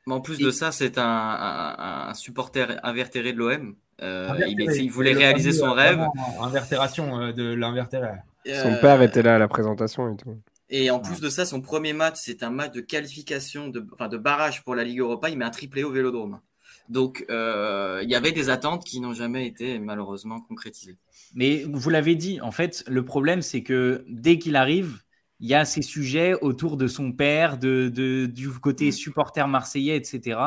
mais 0.06 0.14
en 0.14 0.20
plus 0.20 0.38
de 0.38 0.50
ça, 0.50 0.72
c'est 0.72 0.98
un, 0.98 2.12
supporter 2.14 2.78
invertéré 2.82 3.32
de 3.32 3.38
l'OM. 3.38 3.74
Euh, 4.02 4.28
il, 4.48 4.90
voulait 4.90 5.12
réaliser 5.12 5.52
son 5.52 5.72
rêve. 5.72 6.04
Invertération 6.40 7.20
euh, 7.20 7.32
de 7.32 7.54
l'invertéré. 7.54 8.08
Son 8.44 8.76
père 8.80 9.00
était 9.02 9.22
là 9.22 9.36
à 9.36 9.38
la 9.38 9.48
présentation 9.48 10.12
et 10.12 10.16
tout. 10.16 10.36
Et 10.68 10.90
en 10.90 10.98
plus 10.98 11.20
de 11.20 11.28
ça, 11.28 11.44
son 11.44 11.60
premier 11.60 11.92
match, 11.92 12.16
c'est 12.16 12.42
un 12.42 12.50
match 12.50 12.72
de 12.72 12.80
qualification, 12.80 13.68
de, 13.68 13.86
enfin, 13.92 14.08
de 14.08 14.18
barrage 14.18 14.64
pour 14.64 14.74
la 14.74 14.82
Ligue 14.84 15.00
Europa. 15.00 15.30
Il 15.30 15.38
met 15.38 15.44
un 15.44 15.50
triplé 15.50 15.84
au 15.84 15.90
Vélodrome. 15.90 16.40
Donc, 16.88 17.24
euh, 17.30 18.00
il 18.02 18.10
y 18.10 18.14
avait 18.14 18.32
des 18.32 18.50
attentes 18.50 18.84
qui 18.84 19.00
n'ont 19.00 19.14
jamais 19.14 19.46
été 19.46 19.78
malheureusement 19.78 20.40
concrétisées. 20.40 20.96
Mais 21.34 21.64
vous 21.66 21.90
l'avez 21.90 22.14
dit, 22.14 22.40
en 22.40 22.50
fait, 22.50 22.84
le 22.88 23.04
problème, 23.04 23.40
c'est 23.40 23.62
que 23.62 24.04
dès 24.08 24.38
qu'il 24.38 24.56
arrive, 24.56 25.03
il 25.44 25.48
y 25.48 25.54
a 25.54 25.66
ces 25.66 25.82
sujets 25.82 26.32
autour 26.40 26.78
de 26.78 26.86
son 26.86 27.12
père, 27.12 27.58
de, 27.58 27.90
du 28.24 28.48
côté 28.48 28.88
mm. 28.88 28.92
supporter 28.92 29.46
marseillais, 29.46 29.94
etc. 29.94 30.40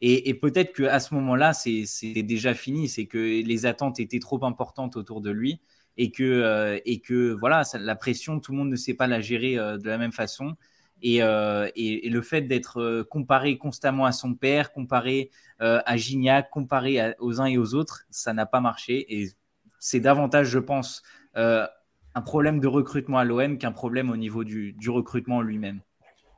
Et, 0.00 0.34
peut-être 0.34 0.74
qu'à 0.74 0.98
ce 0.98 1.14
moment-là, 1.14 1.52
c'est 1.52 1.84
déjà 2.24 2.52
fini, 2.52 2.88
c'est 2.88 3.06
que 3.06 3.16
les 3.16 3.64
attentes 3.64 4.00
étaient 4.00 4.18
trop 4.18 4.44
importantes 4.44 4.96
autour 4.96 5.20
de 5.20 5.30
lui 5.30 5.60
et 5.96 6.10
que, 6.10 6.24
euh, 6.24 6.80
et 6.84 6.98
que 6.98 7.30
voilà, 7.38 7.62
la 7.74 7.94
pression, 7.94 8.40
tout 8.40 8.50
le 8.50 8.58
monde 8.58 8.70
ne 8.70 8.76
sait 8.76 8.94
pas 8.94 9.06
la 9.06 9.20
gérer 9.20 9.56
euh, 9.56 9.78
de 9.78 9.88
la 9.88 9.98
même 9.98 10.10
façon. 10.10 10.56
Et, 11.00 11.22
euh, 11.22 11.70
et, 11.76 12.10
le 12.10 12.20
fait 12.20 12.42
d'être 12.42 13.02
comparé 13.08 13.56
constamment 13.56 14.04
à 14.04 14.10
son 14.10 14.34
père, 14.34 14.72
comparé 14.72 15.30
à 15.60 15.96
Gignac, 15.96 16.50
comparé 16.50 17.14
aux 17.20 17.40
uns 17.40 17.46
et 17.46 17.56
aux 17.56 17.74
autres, 17.74 18.02
ça 18.10 18.32
n'a 18.32 18.46
pas 18.46 18.60
marché. 18.60 19.06
Et 19.16 19.28
c'est 19.78 20.00
davantage, 20.00 20.48
je 20.48 20.58
pense, 20.58 21.04
un 22.14 22.20
problème 22.20 22.60
de 22.60 22.66
recrutement 22.66 23.18
à 23.18 23.24
l'OM 23.24 23.58
qu'un 23.58 23.72
problème 23.72 24.10
au 24.10 24.16
niveau 24.16 24.44
du, 24.44 24.74
recrutement 24.88 25.42
lui-même. 25.42 25.80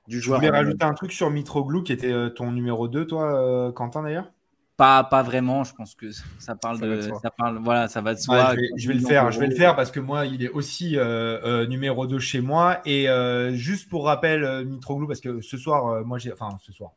Du 0.09 0.21
joueur 0.21 0.41
je 0.41 0.47
voulais 0.47 0.59
rajouter 0.59 0.85
un 0.85 0.95
truc 0.95 1.13
sur 1.13 1.31
Mitroglou 1.31 1.83
qui 1.83 1.93
était 1.93 2.13
euh, 2.13 2.29
ton 2.29 2.51
numéro 2.51 2.89
2, 2.89 3.07
toi, 3.07 3.35
euh, 3.35 3.73
Quentin, 3.73 4.03
d'ailleurs? 4.03 4.31
Pas, 4.77 5.05
pas 5.05 5.23
vraiment, 5.23 5.63
je 5.65 5.75
pense 5.75 5.95
que 5.95 6.11
ça 6.39 6.57
parle 6.57 6.81
de, 6.81 7.03
ça 7.23 7.31
parle, 7.31 7.61
voilà, 7.63 7.87
ça 7.89 8.01
va 8.01 8.15
de 8.15 8.19
soi. 8.19 8.55
je, 8.77 8.89
vais, 8.89 8.95
le 8.95 9.01
faire, 9.01 9.31
je 9.31 9.39
vais 9.39 9.47
le 9.47 9.55
faire 9.55 9.77
parce 9.77 9.93
que 9.93 10.01
moi, 10.01 10.27
il 10.27 10.43
est 10.43 10.49
aussi 10.49 10.97
euh, 10.97 11.67
numéro 11.67 12.07
2 12.07 12.19
chez 12.19 12.41
moi. 12.41 12.81
Et 12.85 13.07
juste 13.53 13.89
pour 13.89 14.07
rappel, 14.07 14.65
Mitroglou, 14.67 15.07
parce 15.07 15.21
que 15.21 15.41
ce 15.41 15.57
soir, 15.57 16.05
moi, 16.05 16.19
j'ai, 16.19 16.33
enfin, 16.33 16.57
ce 16.63 16.73
soir, 16.73 16.93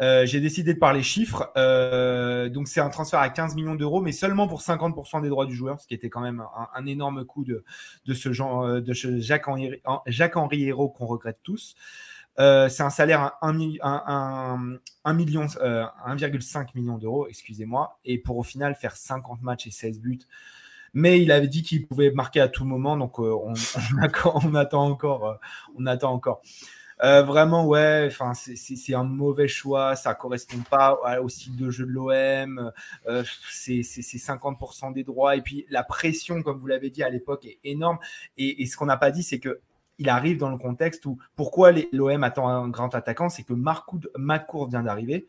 euh, 0.00 0.26
j'ai 0.26 0.40
décidé 0.40 0.74
de 0.74 0.78
parler 0.78 1.02
chiffres. 1.02 1.50
Euh, 1.56 2.48
donc 2.48 2.68
c'est 2.68 2.80
un 2.80 2.90
transfert 2.90 3.20
à 3.20 3.30
15 3.30 3.54
millions 3.54 3.74
d'euros, 3.74 4.00
mais 4.00 4.12
seulement 4.12 4.46
pour 4.46 4.60
50% 4.60 5.22
des 5.22 5.28
droits 5.28 5.46
du 5.46 5.54
joueur, 5.54 5.80
ce 5.80 5.86
qui 5.86 5.94
était 5.94 6.10
quand 6.10 6.20
même 6.20 6.42
un, 6.74 6.86
énorme 6.86 7.24
coup 7.24 7.44
de, 7.44 7.64
de 8.04 8.14
ce 8.14 8.32
genre 8.32 8.64
euh, 8.64 8.80
de 8.80 8.92
Jacques 8.92 9.48
Henri, 9.48 9.80
Jacques 10.06 10.34
Hérault 10.52 10.88
qu'on 10.88 11.06
regrette 11.06 11.38
tous. 11.42 11.74
c'est 12.36 12.82
un 12.82 12.90
salaire 12.90 13.20
à 13.20 13.38
1, 13.42 13.52
million, 13.54 13.84
1,5 13.84 16.66
million 16.74 16.98
d'euros, 16.98 17.26
excusez-moi, 17.28 17.98
et 18.04 18.18
pour 18.18 18.36
au 18.36 18.42
final 18.42 18.74
faire 18.74 18.96
50 18.96 19.42
matchs 19.42 19.66
et 19.66 19.70
16 19.70 20.00
buts. 20.00 20.18
Mais 20.92 21.20
il 21.20 21.30
avait 21.30 21.48
dit 21.48 21.62
qu'il 21.62 21.86
pouvait 21.86 22.10
marquer 22.10 22.40
à 22.40 22.48
tout 22.48 22.64
moment, 22.64 22.96
donc 22.96 23.18
on, 23.18 23.52
on, 24.34 24.54
attend 24.54 24.86
encore. 24.86 25.38
on 25.76 25.86
attend 25.86 26.12
encore. 26.12 26.42
Euh, 27.02 27.22
vraiment, 27.22 27.66
ouais, 27.66 28.08
enfin, 28.10 28.32
c'est 28.34 28.94
un 28.94 29.04
mauvais 29.04 29.48
choix, 29.48 29.96
ça 29.96 30.14
correspond 30.14 30.60
pas 30.70 30.98
au 31.20 31.28
style 31.28 31.56
de 31.56 31.70
jeu 31.70 31.84
de 31.84 31.90
l'OM, 31.90 32.72
euh, 33.06 33.22
c'est 33.50 33.82
50% 33.82 34.92
des 34.92 35.04
droits, 35.04 35.36
et 35.36 35.42
puis 35.42 35.66
la 35.68 35.84
pression, 35.84 36.42
comme 36.42 36.58
vous 36.58 36.66
l'avez 36.66 36.88
dit 36.90 37.02
à 37.02 37.10
l'époque, 37.10 37.44
est 37.44 37.58
énorme. 37.64 37.98
Et, 38.38 38.64
ce 38.66 38.76
qu'on 38.76 38.86
n'a 38.86 38.96
pas 38.96 39.10
dit, 39.10 39.22
c'est 39.22 39.38
que 39.38 39.60
il 39.98 40.10
arrive 40.10 40.36
dans 40.36 40.50
le 40.50 40.58
contexte 40.58 41.06
où 41.06 41.18
pourquoi 41.36 41.72
l'OM 41.92 42.22
attend 42.22 42.48
un 42.48 42.68
grand 42.68 42.94
attaquant, 42.94 43.30
c'est 43.30 43.44
que 43.44 43.54
McCourt 43.54 44.68
vient 44.68 44.82
d'arriver. 44.82 45.26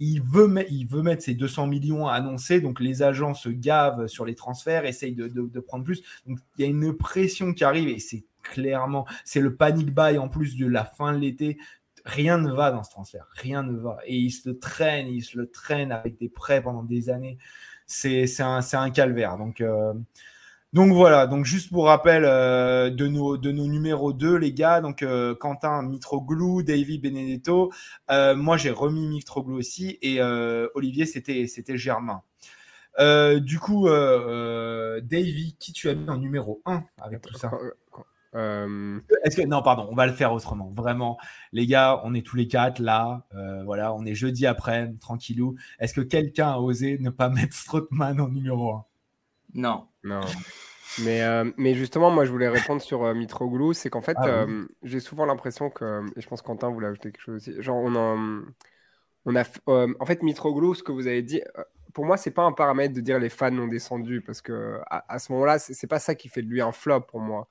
Il 0.00 0.22
veut, 0.22 0.48
il 0.70 0.86
veut 0.86 1.02
mettre 1.02 1.22
ses 1.24 1.34
200 1.34 1.66
millions 1.66 2.06
à 2.06 2.14
annoncer, 2.14 2.60
donc 2.60 2.80
les 2.80 3.02
agents 3.02 3.34
se 3.34 3.48
gavent 3.48 4.06
sur 4.06 4.24
les 4.24 4.34
transferts, 4.34 4.86
essayent 4.86 5.14
de, 5.14 5.28
de 5.28 5.60
prendre 5.60 5.84
plus. 5.84 6.02
Donc 6.26 6.38
il 6.56 6.64
y 6.64 6.64
a 6.64 6.70
une 6.70 6.96
pression 6.96 7.52
qui 7.52 7.64
arrive 7.64 7.88
et 7.88 7.98
c'est 7.98 8.24
clairement. 8.50 9.06
C'est 9.24 9.40
le 9.40 9.56
panic 9.56 9.94
buy 9.94 10.18
en 10.18 10.28
plus 10.28 10.56
de 10.56 10.66
la 10.66 10.84
fin 10.84 11.12
de 11.12 11.18
l'été. 11.18 11.58
Rien 12.04 12.38
ne 12.38 12.50
va 12.50 12.70
dans 12.70 12.82
ce 12.82 12.90
transfert. 12.90 13.26
Rien 13.34 13.62
ne 13.62 13.76
va. 13.76 13.98
Et 14.06 14.16
il 14.16 14.30
se 14.30 14.50
traîne, 14.50 15.08
il 15.08 15.22
se 15.22 15.36
le 15.36 15.50
traîne 15.50 15.92
avec 15.92 16.18
des 16.18 16.28
prêts 16.28 16.62
pendant 16.62 16.82
des 16.82 17.10
années. 17.10 17.38
C'est 17.86 18.26
un, 18.40 18.90
calvaire. 18.90 19.38
Donc, 19.38 19.60
euh, 19.60 19.92
donc 20.72 20.92
voilà. 20.92 21.26
Donc 21.26 21.44
juste 21.44 21.70
pour 21.70 21.86
rappel 21.86 22.24
euh, 22.24 22.90
de, 22.90 23.06
nos, 23.08 23.36
de 23.36 23.50
nos 23.50 23.66
numéros 23.66 24.12
2, 24.12 24.36
les 24.36 24.52
gars. 24.52 24.80
Donc 24.80 25.02
euh, 25.02 25.34
Quentin 25.34 25.82
Mitroglou, 25.82 26.62
Davy 26.62 26.98
Benedetto. 26.98 27.72
moi, 28.08 28.56
j'ai 28.56 28.70
remis 28.70 29.06
Mitroglou 29.06 29.56
aussi. 29.56 29.98
Et 30.02 30.22
Olivier, 30.74 31.06
c'était 31.06 31.76
Germain. 31.76 32.22
du 32.98 33.58
coup, 33.58 33.88
Davy, 33.88 35.56
qui 35.58 35.72
tu 35.72 35.88
as 35.88 35.94
mis 35.94 36.08
en 36.08 36.18
numéro 36.18 36.62
1 36.66 36.84
avec 37.02 37.22
tout 37.22 37.34
ça? 37.34 37.50
Euh, 38.34 39.00
Est-ce 39.24 39.36
que 39.36 39.46
non, 39.46 39.62
pardon, 39.62 39.88
on 39.90 39.94
va 39.94 40.06
le 40.06 40.12
faire 40.12 40.32
autrement. 40.32 40.70
Vraiment, 40.70 41.18
les 41.52 41.66
gars, 41.66 42.00
on 42.04 42.14
est 42.14 42.26
tous 42.26 42.36
les 42.36 42.48
quatre 42.48 42.80
là. 42.80 43.26
Euh, 43.34 43.62
voilà, 43.64 43.94
on 43.94 44.04
est 44.04 44.14
jeudi 44.14 44.46
après, 44.46 44.92
tranquillou. 45.00 45.56
Est-ce 45.78 45.94
que 45.94 46.00
quelqu'un 46.00 46.50
a 46.50 46.58
osé 46.58 46.98
ne 46.98 47.10
pas 47.10 47.28
mettre 47.28 47.54
Strootman 47.54 48.20
en 48.20 48.28
numéro 48.28 48.72
1 48.72 48.84
Non. 49.54 49.86
Non. 50.04 50.20
Mais, 51.02 51.22
euh, 51.22 51.50
mais 51.56 51.74
justement, 51.74 52.10
moi, 52.10 52.24
je 52.24 52.30
voulais 52.30 52.48
répondre 52.48 52.82
sur 52.82 53.14
Mitroglou. 53.14 53.72
C'est 53.72 53.90
qu'en 53.90 54.02
fait, 54.02 54.16
ah 54.18 54.46
j'ai 54.82 55.00
souvent 55.00 55.26
l'impression 55.26 55.70
que, 55.70 56.02
et 56.16 56.20
je 56.20 56.28
pense 56.28 56.42
Quentin 56.42 56.70
voulait 56.70 56.88
ajouter 56.88 57.12
quelque 57.12 57.22
chose 57.22 57.36
aussi. 57.36 57.62
Genre, 57.62 57.76
on 57.76 57.94
a, 57.94 58.16
on 59.24 59.36
a 59.36 59.44
en 60.00 60.06
fait, 60.06 60.22
Mitroglou, 60.22 60.74
ce 60.74 60.82
que 60.82 60.92
vous 60.92 61.06
avez 61.06 61.22
dit, 61.22 61.40
pour 61.94 62.04
moi, 62.04 62.16
c'est 62.16 62.30
pas 62.30 62.42
un 62.42 62.52
paramètre 62.52 62.94
de 62.94 63.00
dire 63.00 63.18
les 63.18 63.28
fans 63.28 63.56
ont 63.58 63.66
descendu 63.68 64.20
parce 64.20 64.40
que 64.40 64.78
à, 64.86 65.12
à 65.12 65.18
ce 65.18 65.32
moment-là, 65.32 65.58
c'est 65.58 65.86
pas 65.86 65.98
ça 65.98 66.14
qui 66.14 66.28
fait 66.28 66.42
de 66.42 66.48
lui 66.48 66.60
un 66.60 66.72
flop 66.72 67.00
pour 67.02 67.20
moi. 67.20 67.48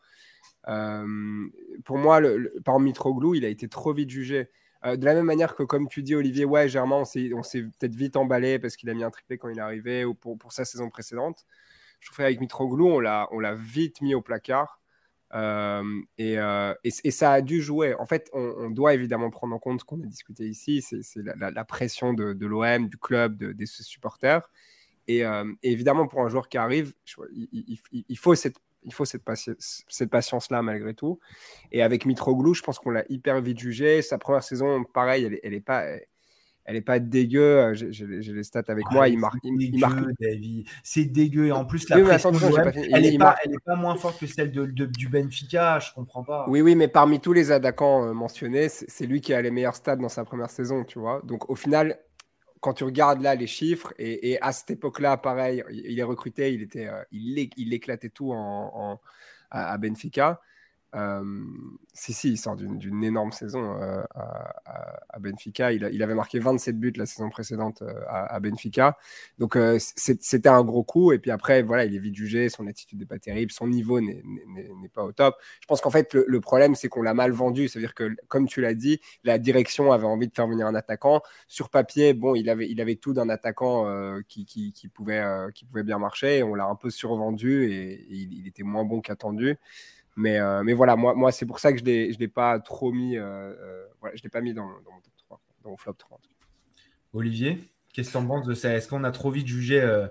Euh, 0.67 1.45
pour 1.85 1.97
moi, 1.97 2.19
le, 2.19 2.53
par 2.65 2.79
Mitroglou, 2.79 3.35
il 3.35 3.45
a 3.45 3.49
été 3.49 3.67
trop 3.67 3.93
vite 3.93 4.09
jugé. 4.09 4.49
de 4.83 5.05
la 5.05 5.13
même 5.13 5.25
manière 5.25 5.55
que, 5.55 5.63
comme 5.63 5.87
tu 5.87 6.03
dis, 6.03 6.15
Olivier, 6.15 6.45
ouais, 6.45 6.67
Germain, 6.69 6.97
on 6.97 7.05
s'est 7.05 7.61
peut-être 7.61 7.95
vite 7.95 8.17
emballé 8.17 8.59
parce 8.59 8.75
qu'il 8.75 8.89
a 8.89 8.93
mis 8.93 9.03
un 9.03 9.11
triplé 9.11 9.37
quand 9.37 9.49
il 9.49 9.57
est 9.57 9.61
arrivé 9.61 10.05
ou 10.05 10.13
pour, 10.13 10.37
pour 10.37 10.51
sa 10.51 10.65
saison 10.65 10.89
précédente. 10.89 11.45
Je 11.99 12.07
trouve 12.07 12.17
qu'avec 12.17 12.39
Mitroglou, 12.39 12.87
on 12.87 12.99
l'a 12.99 13.55
vite 13.55 14.01
mis 14.01 14.15
au 14.15 14.21
placard. 14.21 14.81
Euh, 15.33 15.83
euh, 16.21 16.73
et, 16.83 16.89
et, 17.03 17.11
ça 17.11 17.33
a 17.33 17.41
dû 17.41 17.61
jouer. 17.61 17.93
En 17.95 18.05
fait, 18.05 18.29
on, 18.33 18.69
doit 18.69 18.93
évidemment 18.93 19.29
prendre 19.29 19.55
en 19.55 19.59
compte 19.59 19.81
ce 19.81 19.85
qu'on 19.85 20.01
a 20.01 20.05
discuté 20.05 20.47
ici, 20.47 20.81
c'est 20.81 21.21
la, 21.23 21.65
pression 21.65 22.13
de, 22.13 22.45
l'OM, 22.45 22.87
du 22.87 22.97
club, 22.97 23.37
de, 23.37 23.51
des 23.51 23.65
supporters. 23.65 24.49
Euh, 25.09 25.53
et, 25.63 25.71
évidemment, 25.71 26.07
pour 26.07 26.21
un 26.21 26.29
joueur 26.29 26.49
qui 26.49 26.57
arrive, 26.57 26.93
il, 27.31 28.17
faut 28.17 28.35
cette, 28.35 28.57
il 28.87 28.93
faut 28.93 29.05
cette, 29.05 29.23
cette 29.87 30.09
patience-là 30.09 30.61
malgré 30.63 30.93
tout. 30.93 31.19
Et 31.71 31.83
avec 31.83 32.05
Mitroglou, 32.05 32.53
je 32.53 32.63
pense 32.63 32.79
qu'on 32.79 32.89
l'a 32.89 33.03
hyper 33.09 33.41
vite 33.41 33.59
jugé. 33.59 34.01
Sa 34.01 34.17
première 34.17 34.43
saison, 34.43 34.83
pareil, 34.83 35.25
elle 35.25 35.33
n'est 35.33 35.39
elle 35.43 35.53
est 35.53 35.61
pas 35.61 35.83
elle 36.67 36.75
est 36.75 36.81
pas 36.81 36.99
dégueu. 36.99 37.73
J'ai 37.73 38.05
les 38.05 38.43
stats 38.43 38.63
avec 38.67 38.83
moi. 38.91 39.07
Il 39.07 39.17
marque. 39.17 39.37
Il, 39.43 39.79
marque. 39.79 39.99
C'est 40.83 41.05
dégueu. 41.05 41.47
Et 41.47 41.51
en 41.53 41.63
plus, 41.63 41.87
la 41.89 41.97
pression, 41.99 42.31
elle 42.33 43.01
n'est 43.03 43.17
pas, 43.17 43.37
pas, 43.65 43.75
moins 43.75 43.95
forte 43.95 44.19
que 44.19 44.27
celle 44.27 44.51
de, 44.51 44.65
du 44.65 45.07
Benfica. 45.07 45.79
Je 45.79 45.93
comprends 45.93 46.23
pas. 46.23 46.45
Oui, 46.49 46.61
oui, 46.61 46.75
mais 46.75 46.89
parmi 46.89 47.21
tous 47.21 47.31
les 47.31 47.51
attaquants 47.51 48.05
euh, 48.05 48.13
mentionnés, 48.13 48.67
c'est 48.69 49.05
lui 49.05 49.21
qui 49.21 49.33
a 49.33 49.41
les 49.41 49.49
meilleurs 49.49 49.75
stats 49.75 49.95
dans 49.95 50.09
sa 50.09 50.25
première 50.25 50.49
saison, 50.49 50.83
tu 50.83 50.99
vois. 50.99 51.21
Donc, 51.23 51.49
au 51.49 51.55
final, 51.55 51.99
quand 52.61 52.73
tu 52.73 52.83
regardes 52.83 53.21
là 53.21 53.35
les 53.35 53.47
chiffres, 53.47 53.93
et, 53.97 54.39
à 54.41 54.51
cette 54.51 54.71
époque-là, 54.71 55.17
pareil, 55.17 55.63
il 55.69 55.99
est 55.99 56.03
recruté, 56.03 56.53
il 56.53 56.61
était, 56.61 56.87
euh, 56.87 57.03
il, 57.11 57.73
éclatait 57.73 58.09
tout 58.09 58.31
en, 58.31 58.99
à 59.51 59.77
Benfica. 59.77 60.41
Euh, 60.95 61.21
si, 61.93 62.13
si, 62.13 62.29
il 62.29 62.37
sort 62.37 62.55
d'une 62.55 63.03
énorme 63.03 63.31
saison 63.31 63.81
euh, 63.81 64.03
à, 64.15 65.19
Benfica. 65.19 65.71
Il, 65.71 66.03
avait 66.03 66.13
marqué 66.13 66.39
27 66.39 66.79
buts 66.79 66.93
la 66.95 67.05
saison 67.05 67.29
précédente 67.29 67.81
euh, 67.81 67.93
à, 68.07 68.39
Benfica. 68.39 68.97
Donc, 69.39 69.57
c'était 69.79 70.49
un 70.49 70.63
gros 70.63 70.83
coup. 70.83 71.11
Et 71.11 71.19
puis 71.19 71.31
après, 71.31 71.63
voilà, 71.63 71.85
il 71.85 71.95
est 71.95 71.99
vite 71.99 72.15
jugé. 72.15 72.49
Son 72.49 72.67
attitude 72.67 72.99
n'est 72.99 73.05
pas 73.05 73.19
terrible. 73.19 73.51
Son 73.51 73.67
niveau 73.67 73.99
n'est 73.99 74.21
pas 74.93 75.03
au 75.03 75.11
top. 75.11 75.35
Je 75.61 75.65
pense 75.65 75.81
qu'en 75.81 75.89
fait, 75.89 76.13
le, 76.13 76.41
problème, 76.41 76.75
c'est 76.75 76.87
qu'on 76.87 77.01
l'a 77.01 77.13
mal 77.13 77.31
vendu. 77.31 77.67
C'est-à-dire 77.67 77.93
que, 77.93 78.15
comme 78.27 78.47
tu 78.47 78.61
l'as 78.61 78.75
dit, 78.75 79.01
la 79.23 79.39
direction 79.39 79.91
avait 79.91 80.05
envie 80.05 80.27
de 80.27 80.33
faire 80.33 80.47
venir 80.47 80.67
un 80.67 80.75
attaquant. 80.75 81.21
Sur 81.47 81.69
papier, 81.69 82.13
bon, 82.13 82.35
il 82.35 82.49
avait, 82.49 82.95
tout 82.95 83.13
d'un 83.13 83.29
attaquant 83.29 83.85
qui, 84.27 84.73
pouvait, 84.93 85.23
qui 85.53 85.65
pouvait 85.65 85.83
bien 85.83 85.97
marcher. 85.97 86.43
On 86.43 86.53
l'a 86.53 86.65
un 86.65 86.75
peu 86.75 86.89
survendu 86.89 87.65
et, 87.71 88.05
il, 88.09 88.33
il 88.33 88.47
était 88.47 88.63
moins 88.63 88.85
bon 88.85 89.01
qu'attendu. 89.01 89.57
Mais, 90.17 90.39
euh, 90.39 90.63
mais 90.63 90.73
voilà, 90.73 90.95
moi, 90.95 91.13
moi 91.13 91.31
c'est 91.31 91.45
pour 91.45 91.59
ça 91.59 91.71
que 91.71 91.77
je 91.77 91.83
ne 91.83 92.17
l'ai 92.17 92.27
pas 92.27 92.59
trop 92.59 92.91
mis, 92.91 93.17
euh, 93.17 93.21
euh, 93.23 93.85
voilà, 93.99 94.15
je 94.15 94.23
l'ai 94.23 94.29
pas 94.29 94.41
mis 94.41 94.51
dans, 94.51 94.65
dans, 94.65 94.91
mon 94.91 94.99
top 94.99 95.13
3, 95.19 95.41
dans 95.63 95.69
mon 95.69 95.77
flop 95.77 95.93
3. 95.93 96.19
Olivier, 97.13 97.59
qu'est-ce 97.93 98.07
que 98.07 98.13
tu 98.13 98.17
en 98.17 98.25
penses 98.25 98.47
de 98.47 98.55
ça? 98.55 98.75
Est-ce 98.75 98.87
qu'on 98.87 99.03
a 99.03 99.11
trop 99.11 99.29
vite 99.29 99.45
jugé 99.45 100.07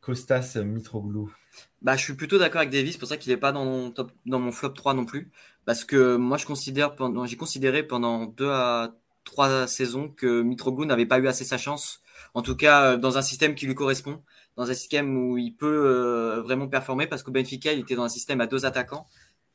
Costas 0.00 0.58
Mitroglou? 0.64 1.34
Bah, 1.82 1.96
je 1.96 2.04
suis 2.04 2.14
plutôt 2.14 2.38
d'accord 2.38 2.60
avec 2.60 2.70
Davis, 2.70 2.92
c'est 2.92 2.98
pour 3.00 3.08
ça 3.08 3.16
qu'il 3.16 3.32
n'est 3.32 3.38
pas 3.38 3.50
dans 3.50 3.64
mon, 3.64 3.90
top, 3.90 4.12
dans 4.26 4.38
mon 4.38 4.52
flop 4.52 4.70
3 4.70 4.94
non 4.94 5.04
plus. 5.04 5.28
Parce 5.64 5.84
que 5.84 6.14
moi, 6.14 6.36
je 6.38 6.46
considère, 6.46 6.94
j'ai 7.26 7.36
considéré 7.36 7.82
pendant 7.82 8.26
2 8.26 8.48
à 8.48 8.94
3 9.24 9.66
saisons 9.66 10.08
que 10.08 10.42
Mitroglou 10.42 10.84
n'avait 10.84 11.04
pas 11.04 11.18
eu 11.18 11.26
assez 11.26 11.44
sa 11.44 11.58
chance. 11.58 12.00
En 12.34 12.42
tout 12.42 12.54
cas, 12.54 12.96
dans 12.96 13.18
un 13.18 13.22
système 13.22 13.56
qui 13.56 13.66
lui 13.66 13.74
correspond, 13.74 14.22
dans 14.56 14.70
un 14.70 14.74
système 14.74 15.16
où 15.16 15.36
il 15.36 15.52
peut 15.52 16.40
vraiment 16.44 16.68
performer, 16.68 17.08
parce 17.08 17.24
que 17.24 17.32
Benfica, 17.32 17.72
il 17.72 17.80
était 17.80 17.96
dans 17.96 18.04
un 18.04 18.08
système 18.08 18.40
à 18.40 18.46
deux 18.46 18.64
attaquants. 18.64 19.08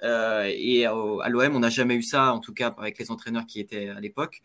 Euh, 0.03 0.51
et 0.53 0.85
à 0.85 1.29
l'OM, 1.29 1.55
on 1.55 1.59
n'a 1.59 1.69
jamais 1.69 1.95
eu 1.95 2.03
ça, 2.03 2.33
en 2.33 2.39
tout 2.39 2.53
cas 2.53 2.73
avec 2.77 2.97
les 2.97 3.11
entraîneurs 3.11 3.45
qui 3.45 3.59
étaient 3.59 3.89
à 3.89 3.99
l'époque. 3.99 4.41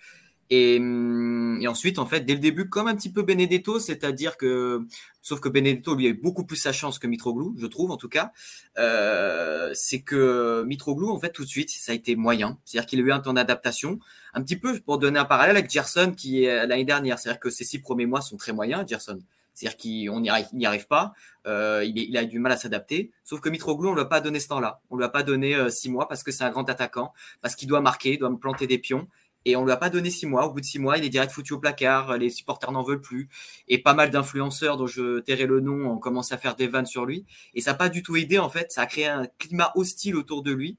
Et, 0.51 0.79
hum, 0.79 1.59
et, 1.61 1.69
ensuite, 1.69 1.99
en 1.99 2.07
fait, 2.07 2.21
dès 2.21 2.33
le 2.35 2.41
début, 2.41 2.69
comme 2.71 2.89
un 2.89 2.97
petit 2.97 3.13
peu 3.13 3.23
Benedetto, 3.23 3.79
c'est-à-dire 3.81 4.37
que, 4.39 4.87
sauf 5.21 5.41
que 5.41 5.49
Benedetto 5.49 5.95
lui 5.95 6.07
a 6.07 6.11
eu 6.11 6.15
beaucoup 6.15 6.45
plus 6.45 6.57
sa 6.57 6.73
chance 6.73 6.99
que 6.99 7.07
Mitroglou, 7.07 7.55
je 7.59 7.67
trouve 7.67 7.91
en 7.91 7.99
tout 7.99 8.09
cas, 8.09 8.33
euh, 8.79 9.71
c'est 9.75 10.01
que 10.01 10.63
Mitroglou, 10.67 11.11
en 11.11 11.21
fait, 11.21 11.31
tout 11.33 11.45
de 11.45 11.49
suite, 11.49 11.71
ça 11.71 11.93
a 11.93 11.95
été 11.95 12.17
moyen. 12.17 12.59
C'est-à-dire 12.65 12.87
qu'il 12.89 13.01
a 13.01 13.03
eu 13.03 13.13
un 13.13 13.21
temps 13.21 13.35
d'adaptation, 13.35 13.99
un 14.33 14.43
petit 14.43 14.57
peu 14.57 14.79
pour 14.81 14.99
donner 14.99 15.19
un 15.19 15.27
parallèle 15.27 15.57
avec 15.57 15.71
Gerson 15.71 16.15
qui 16.17 16.45
est 16.45 16.67
l'année 16.67 16.85
dernière. 16.85 17.19
C'est-à-dire 17.19 17.41
que 17.41 17.51
ces 17.51 17.65
six 17.65 17.81
premiers 17.81 18.07
mois 18.07 18.23
sont 18.23 18.37
très 18.39 18.53
moyens, 18.53 18.85
Gerson. 18.89 19.19
C'est-à-dire 19.59 19.77
qu'on 20.09 20.21
n'y 20.21 20.67
arrive, 20.67 20.87
pas, 20.87 21.15
euh, 21.47 21.85
il, 21.85 22.17
a 22.17 22.25
du 22.25 22.39
mal 22.39 22.53
à 22.53 22.57
s'adapter. 22.57 23.11
Sauf 23.25 23.41
que 23.41 23.49
Mitroglou, 23.49 23.89
on 23.89 23.91
ne 23.93 23.97
lui 23.97 24.03
a 24.03 24.05
pas 24.05 24.21
donné 24.21 24.39
ce 24.39 24.47
temps-là. 24.49 24.81
On 24.89 24.95
ne 24.95 25.01
lui 25.01 25.05
a 25.05 25.09
pas 25.09 25.25
donné 25.25 25.57
euh, 25.57 25.69
six 25.69 25.91
mois 25.91 26.07
parce 26.07 26.23
que 26.23 26.31
c'est 26.31 26.45
un 26.45 26.51
grand 26.51 26.69
attaquant, 26.71 27.13
parce 27.43 27.57
qu'il 27.57 27.67
doit 27.67 27.81
marquer, 27.81 28.13
il 28.13 28.19
doit 28.19 28.31
me 28.31 28.37
planter 28.37 28.69
des 28.69 28.79
pions. 28.79 29.09
Et 29.45 29.57
on 29.57 29.63
ne 29.63 29.67
lui 29.67 29.73
a 29.73 29.77
pas 29.77 29.91
donné 29.91 30.11
six 30.11 30.27
mois. 30.27 30.47
Au 30.47 30.53
bout 30.53 30.61
de 30.61 30.65
six 30.65 30.79
mois, 30.79 30.97
il 30.97 31.05
est 31.05 31.09
direct 31.09 31.33
foutu 31.33 31.55
au 31.55 31.59
placard. 31.59 32.17
Les 32.19 32.31
supporters 32.31 32.71
n'en 32.71 32.85
veulent 32.85 33.01
plus. 33.01 33.29
Et 33.67 33.83
pas 33.83 33.95
mal 33.95 34.11
d'influenceurs 34.11 34.77
dont 34.77 34.87
je 34.87 35.19
tairai 35.21 35.47
le 35.47 35.59
nom 35.59 35.91
ont 35.91 35.99
commencé 35.99 36.35
à 36.35 36.39
faire 36.39 36.55
des 36.55 36.69
vannes 36.69 36.87
sur 36.87 37.05
lui. 37.05 37.25
Et 37.55 37.61
ça 37.61 37.73
n'a 37.73 37.79
pas 37.79 37.89
du 37.89 38.05
tout 38.05 38.15
aidé, 38.17 38.39
en 38.39 38.51
fait. 38.51 38.71
Ça 38.71 38.83
a 38.83 38.87
créé 38.87 39.07
un 39.07 39.27
climat 39.39 39.73
hostile 39.75 40.15
autour 40.15 40.43
de 40.43 40.53
lui. 40.53 40.77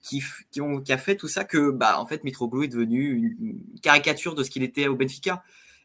Qui, 0.00 0.20
qui 0.50 0.92
a 0.92 0.98
fait 0.98 1.14
tout 1.14 1.28
ça 1.28 1.44
que, 1.44 1.70
bah, 1.70 2.00
en 2.00 2.06
fait, 2.06 2.24
Mitroglou 2.24 2.64
est 2.64 2.68
devenu 2.68 3.36
une 3.40 3.80
caricature 3.80 4.34
de 4.34 4.42
ce 4.42 4.50
qu'il 4.50 4.64
était 4.64 4.88
au 4.88 4.96
Benfica. 4.96 5.44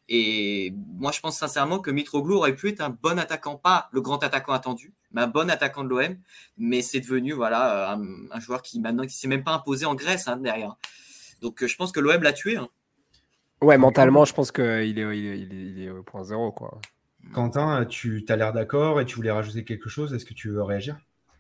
Et 0.10 0.74
moi, 0.98 1.12
je 1.12 1.20
pense 1.20 1.38
sincèrement 1.38 1.80
que 1.80 1.92
Mitroglou 1.92 2.36
aurait 2.36 2.56
pu 2.56 2.70
être 2.70 2.82
un 2.82 2.90
bon 2.90 3.20
attaquant, 3.20 3.56
pas 3.56 3.90
le 3.92 4.02
grand 4.02 4.24
attaquant 4.24 4.54
attendu, 4.54 4.94
mais 5.12 5.22
un 5.22 5.28
bon 5.28 5.50
attaquant 5.50 5.84
de 5.84 5.90
l'OM. 5.90 6.18
Mais 6.58 6.82
c'est 6.82 7.02
devenu 7.02 7.34
voilà 7.34 7.92
un, 7.92 8.40
joueur 8.40 8.62
qui 8.62 8.80
maintenant 8.80 9.06
qui 9.06 9.16
s'est 9.16 9.28
même 9.28 9.44
pas 9.44 9.54
imposé 9.54 9.86
en 9.86 9.96
Grèce 9.96 10.28
hein, 10.28 10.38
derrière. 10.38 10.78
Donc 11.42 11.66
je 11.66 11.76
pense 11.76 11.92
que 11.92 12.00
l'OM 12.00 12.24
l'a 12.24 12.34
tué. 12.34 12.58
Hein. 12.58 12.70
Ouais, 13.62 13.78
mentalement, 13.78 14.24
je 14.24 14.34
pense 14.34 14.52
qu'il 14.52 14.64
est, 14.66 14.90
il 14.90 15.00
est, 15.00 15.40
il 15.40 15.82
est, 15.82 15.90
au 15.90 16.04
point 16.04 16.24
zéro. 16.24 16.52
Quoi. 16.52 16.80
Quentin, 17.34 17.86
tu 17.86 18.24
as 18.30 18.36
l'air 18.36 18.54
d'accord 18.54 19.02
et 19.02 19.06
tu 19.06 19.16
voulais 19.16 19.32
rajouter 19.32 19.64
quelque 19.64 19.90
chose? 19.90 20.14
Est-ce 20.14 20.26
que 20.26 20.34
tu 20.34 20.50
veux 20.50 20.64
réagir? 20.64 20.98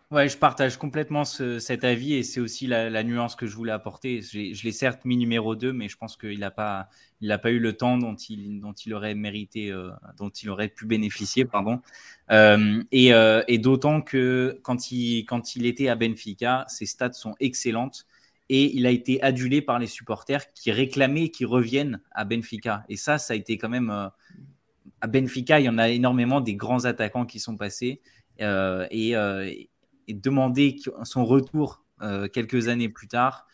Ouais, 0.09 0.29
je 0.29 0.37
partage 0.37 0.77
complètement 0.77 1.25
cet 1.25 1.83
avis 1.83 2.13
et 2.13 2.23
c'est 2.23 2.39
aussi 2.39 2.65
la, 2.65 3.03
nuance 3.03 3.35
que 3.35 3.45
je 3.45 3.53
voulais 3.53 3.73
apporter. 3.73 4.21
Je 4.21 4.63
l'ai 4.63 4.71
certes 4.71 5.03
mis 5.03 5.17
numéro 5.17 5.53
2, 5.53 5.73
mais 5.73 5.89
je 5.89 5.97
pense 5.97 6.15
qu'il 6.15 6.39
n'a 6.39 6.49
pas, 6.49 6.87
pas 7.19 7.51
eu 7.51 7.59
le 7.59 7.73
temps 7.73 7.97
dont 7.97 8.15
il, 8.15 8.61
dont 8.61 8.71
il 8.71 8.93
aurait 8.93 9.15
mérité, 9.15 9.69
euh, 9.69 9.89
dont 10.17 10.29
il 10.29 10.49
aurait 10.49 10.69
pu 10.69 10.85
bénéficier. 10.85 11.43
Pardon. 11.43 11.81
Euh, 12.31 12.81
et, 12.93 13.13
euh, 13.13 13.43
et 13.49 13.57
d'autant 13.57 14.01
que 14.01 14.57
quand 14.63 14.93
il, 14.93 15.25
quand 15.25 15.57
il 15.57 15.65
était 15.65 15.89
à 15.89 15.95
Benfica, 15.95 16.63
ses 16.69 16.85
stats 16.85 17.11
sont 17.11 17.35
excellentes 17.41 18.05
et 18.47 18.77
il 18.77 18.85
a 18.85 18.91
été 18.91 19.21
adulé 19.21 19.61
par 19.61 19.77
les 19.77 19.87
supporters 19.87 20.53
qui 20.53 20.71
réclamaient 20.71 21.31
qu'il 21.31 21.47
revienne 21.47 21.99
à 22.13 22.23
Benfica. 22.23 22.85
Et 22.87 22.95
ça, 22.95 23.17
ça 23.17 23.33
a 23.33 23.35
été 23.35 23.57
quand 23.57 23.67
même. 23.67 23.89
à 23.89 25.07
Benfica, 25.07 25.59
il 25.59 25.65
y 25.65 25.69
en 25.69 25.77
a 25.77 25.89
énormément 25.89 26.39
des 26.39 26.55
grands 26.55 26.85
attaquants 26.85 27.25
qui 27.25 27.41
sont 27.41 27.57
passés. 27.57 27.99
et 28.39 29.69
et 30.07 30.13
demander 30.13 30.77
son 31.03 31.25
retour 31.25 31.83
euh, 32.01 32.27
quelques 32.27 32.67
années 32.67 32.89
plus 32.89 33.07
tard, 33.07 33.47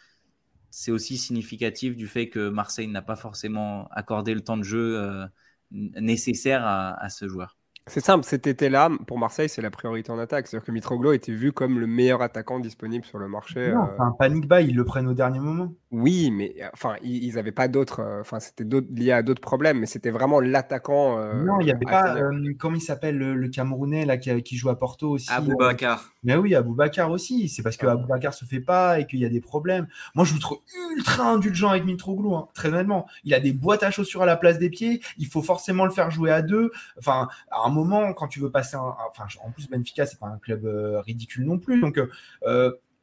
c'est 0.70 0.92
aussi 0.92 1.18
significatif 1.18 1.96
du 1.96 2.08
fait 2.08 2.30
que 2.30 2.50
Marseille 2.50 2.88
n'a 2.88 3.02
pas 3.02 3.16
forcément 3.16 3.88
accordé 3.92 4.34
le 4.34 4.42
temps 4.42 4.58
de 4.58 4.64
jeu 4.64 4.98
euh, 5.00 5.26
nécessaire 5.72 6.66
à, 6.66 7.10
ce 7.10 7.28
joueur. 7.28 7.58
C'est 7.88 8.00
simple, 8.00 8.24
cet 8.24 8.48
été-là, 8.48 8.90
pour 9.08 9.20
Marseille, 9.20 9.50
c'est 9.50 9.62
la 9.62 9.70
priorité 9.70 10.10
en 10.10 10.18
attaque. 10.18 10.48
C'est-à-dire 10.48 10.66
que 10.66 10.72
Mitroglou 10.72 11.12
était 11.12 11.34
vu 11.34 11.52
comme 11.52 11.80
le 11.80 11.88
meilleur 11.88 12.22
attaquant 12.22 12.62
disponible 12.62 13.04
sur 13.04 13.20
le 13.20 13.28
marché. 13.28 13.74
Non, 13.74 13.84
euh... 13.84 14.00
un 14.00 14.12
panic 14.18 14.48
buy, 14.48 14.64
ils 14.70 14.76
le 14.76 14.86
prennent 14.86 15.08
au 15.08 15.14
dernier 15.14 15.42
moment. 15.42 15.74
Oui, 15.92 16.32
mais 16.32 16.54
euh, 16.62 16.70
enfin, 16.74 16.96
ils 17.04 17.36
n'avaient 17.36 17.52
pas 17.52 17.68
d'autres. 17.68 18.00
Euh, 18.00 18.22
enfin, 18.22 18.40
c'était 18.40 18.64
lié 18.90 19.12
à 19.12 19.22
d'autres 19.22 19.42
problèmes, 19.42 19.80
mais 19.80 19.86
c'était 19.86 20.12
vraiment 20.12 20.40
l'attaquant. 20.40 21.20
Euh, 21.20 21.44
non, 21.44 21.60
il 21.60 21.66
n'y 21.66 21.72
avait 21.72 21.86
pas. 21.86 22.16
comment 22.58 22.78
il 22.78 22.82
s'appelle 22.82 23.18
le, 23.18 23.50
Camerounais 23.50 24.06
là 24.06 24.16
qui, 24.18 24.56
joue 24.56 24.70
à 24.70 24.80
Porto 24.80 25.10
aussi 25.10 25.30
Aboubacar. 25.30 26.13
Mais 26.24 26.36
oui, 26.36 26.56
Aboubacar 26.56 27.12
aussi. 27.12 27.50
C'est 27.50 27.64
parce 27.64 27.78
que 27.78 27.86
Aboubacar 27.86 28.34
se 28.34 28.46
fait 28.46 28.60
pas 28.60 29.00
et 29.00 29.06
qu'il 29.06 29.20
y 29.20 29.26
a 29.26 29.30
des 29.30 29.42
problèmes. 29.42 29.88
Moi, 30.16 30.26
je 30.26 30.34
vous 30.34 30.40
trouve 30.40 30.60
ultra 30.96 31.32
indulgent 31.32 31.70
avec 31.70 31.86
Mitroglou, 31.86 32.36
hein, 32.36 32.48
très 32.54 32.70
honnêtement. 32.70 33.08
Il 33.24 33.34
a 33.34 33.40
des 33.40 33.54
boîtes 33.54 33.84
à 33.84 33.92
chaussures 33.92 34.22
à 34.22 34.26
la 34.26 34.36
place 34.36 34.60
des 34.60 34.70
pieds. 34.70 35.02
Il 35.18 35.28
faut 35.28 35.42
forcément 35.42 35.86
le 35.86 35.92
faire 35.92 36.12
jouer 36.12 36.32
à 36.32 36.42
deux. 36.42 36.72
Enfin, 36.98 37.28
à 37.52 37.66
un 37.66 37.70
moment, 37.70 38.14
quand 38.14 38.28
tu 38.28 38.40
veux 38.40 38.52
passer 38.52 38.76
un. 38.76 38.96
Enfin, 39.10 39.26
en 39.44 39.52
plus, 39.52 39.70
Benfica, 39.70 40.06
c'est 40.06 40.20
pas 40.20 40.28
un 40.28 40.38
club 40.38 40.66
ridicule 41.06 41.46
non 41.46 41.60
plus. 41.60 41.82
Donc, 41.82 42.00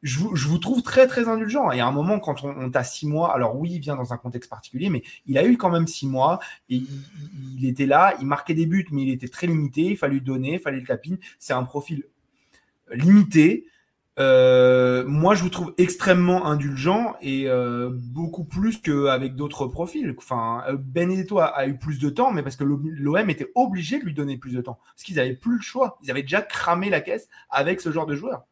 je 0.03 0.47
vous, 0.47 0.57
trouve 0.57 0.81
très 0.81 1.05
très 1.07 1.27
indulgent. 1.27 1.71
Et 1.71 1.79
à 1.79 1.87
un 1.87 1.91
moment, 1.91 2.19
quand 2.19 2.43
on, 2.43 2.49
on 2.49 2.71
t'a 2.71 2.83
six 2.83 3.07
mois, 3.07 3.33
alors 3.33 3.55
oui, 3.55 3.71
il 3.73 3.79
vient 3.79 3.95
dans 3.95 4.13
un 4.13 4.17
contexte 4.17 4.49
particulier, 4.49 4.89
mais 4.89 5.03
il 5.27 5.37
a 5.37 5.45
eu 5.45 5.57
quand 5.57 5.69
même 5.69 5.87
six 5.87 6.07
mois 6.07 6.39
et 6.69 6.81
il, 7.57 7.65
était 7.65 7.85
là, 7.85 8.15
il 8.19 8.25
marquait 8.25 8.55
des 8.55 8.65
buts, 8.65 8.87
mais 8.91 9.03
il 9.03 9.09
était 9.11 9.27
très 9.27 9.47
limité. 9.47 9.81
Il 9.81 9.97
fallait 9.97 10.15
lui 10.15 10.21
donner, 10.21 10.53
il 10.53 10.59
fallait 10.59 10.79
le 10.79 10.85
capine. 10.85 11.19
C'est 11.39 11.53
un 11.53 11.63
profil 11.63 12.05
limité. 12.93 13.65
Euh, 14.19 15.05
moi, 15.07 15.35
je 15.35 15.43
vous 15.43 15.49
trouve 15.49 15.73
extrêmement 15.77 16.45
indulgent 16.45 17.15
et 17.21 17.47
euh, 17.47 17.89
beaucoup 17.91 18.43
plus 18.43 18.77
qu'avec 18.77 19.35
d'autres 19.35 19.67
profils. 19.67 20.13
Enfin, 20.17 20.63
euh, 20.67 20.77
Benedetto 20.77 21.39
a, 21.39 21.45
a, 21.45 21.67
eu 21.67 21.77
plus 21.77 21.99
de 21.99 22.09
temps, 22.09 22.31
mais 22.31 22.43
parce 22.43 22.55
que 22.55 22.63
l'OM 22.63 23.29
était 23.29 23.51
obligé 23.55 23.99
de 23.99 24.05
lui 24.05 24.13
donner 24.13 24.37
plus 24.37 24.53
de 24.53 24.61
temps. 24.61 24.79
Parce 24.95 25.03
qu'ils 25.03 25.15
n'avaient 25.15 25.35
plus 25.35 25.55
le 25.55 25.61
choix. 25.61 25.97
Ils 26.03 26.11
avaient 26.11 26.21
déjà 26.21 26.41
cramé 26.41 26.89
la 26.89 27.01
caisse 27.01 27.29
avec 27.49 27.81
ce 27.81 27.91
genre 27.91 28.05
de 28.05 28.15
joueur. 28.15 28.43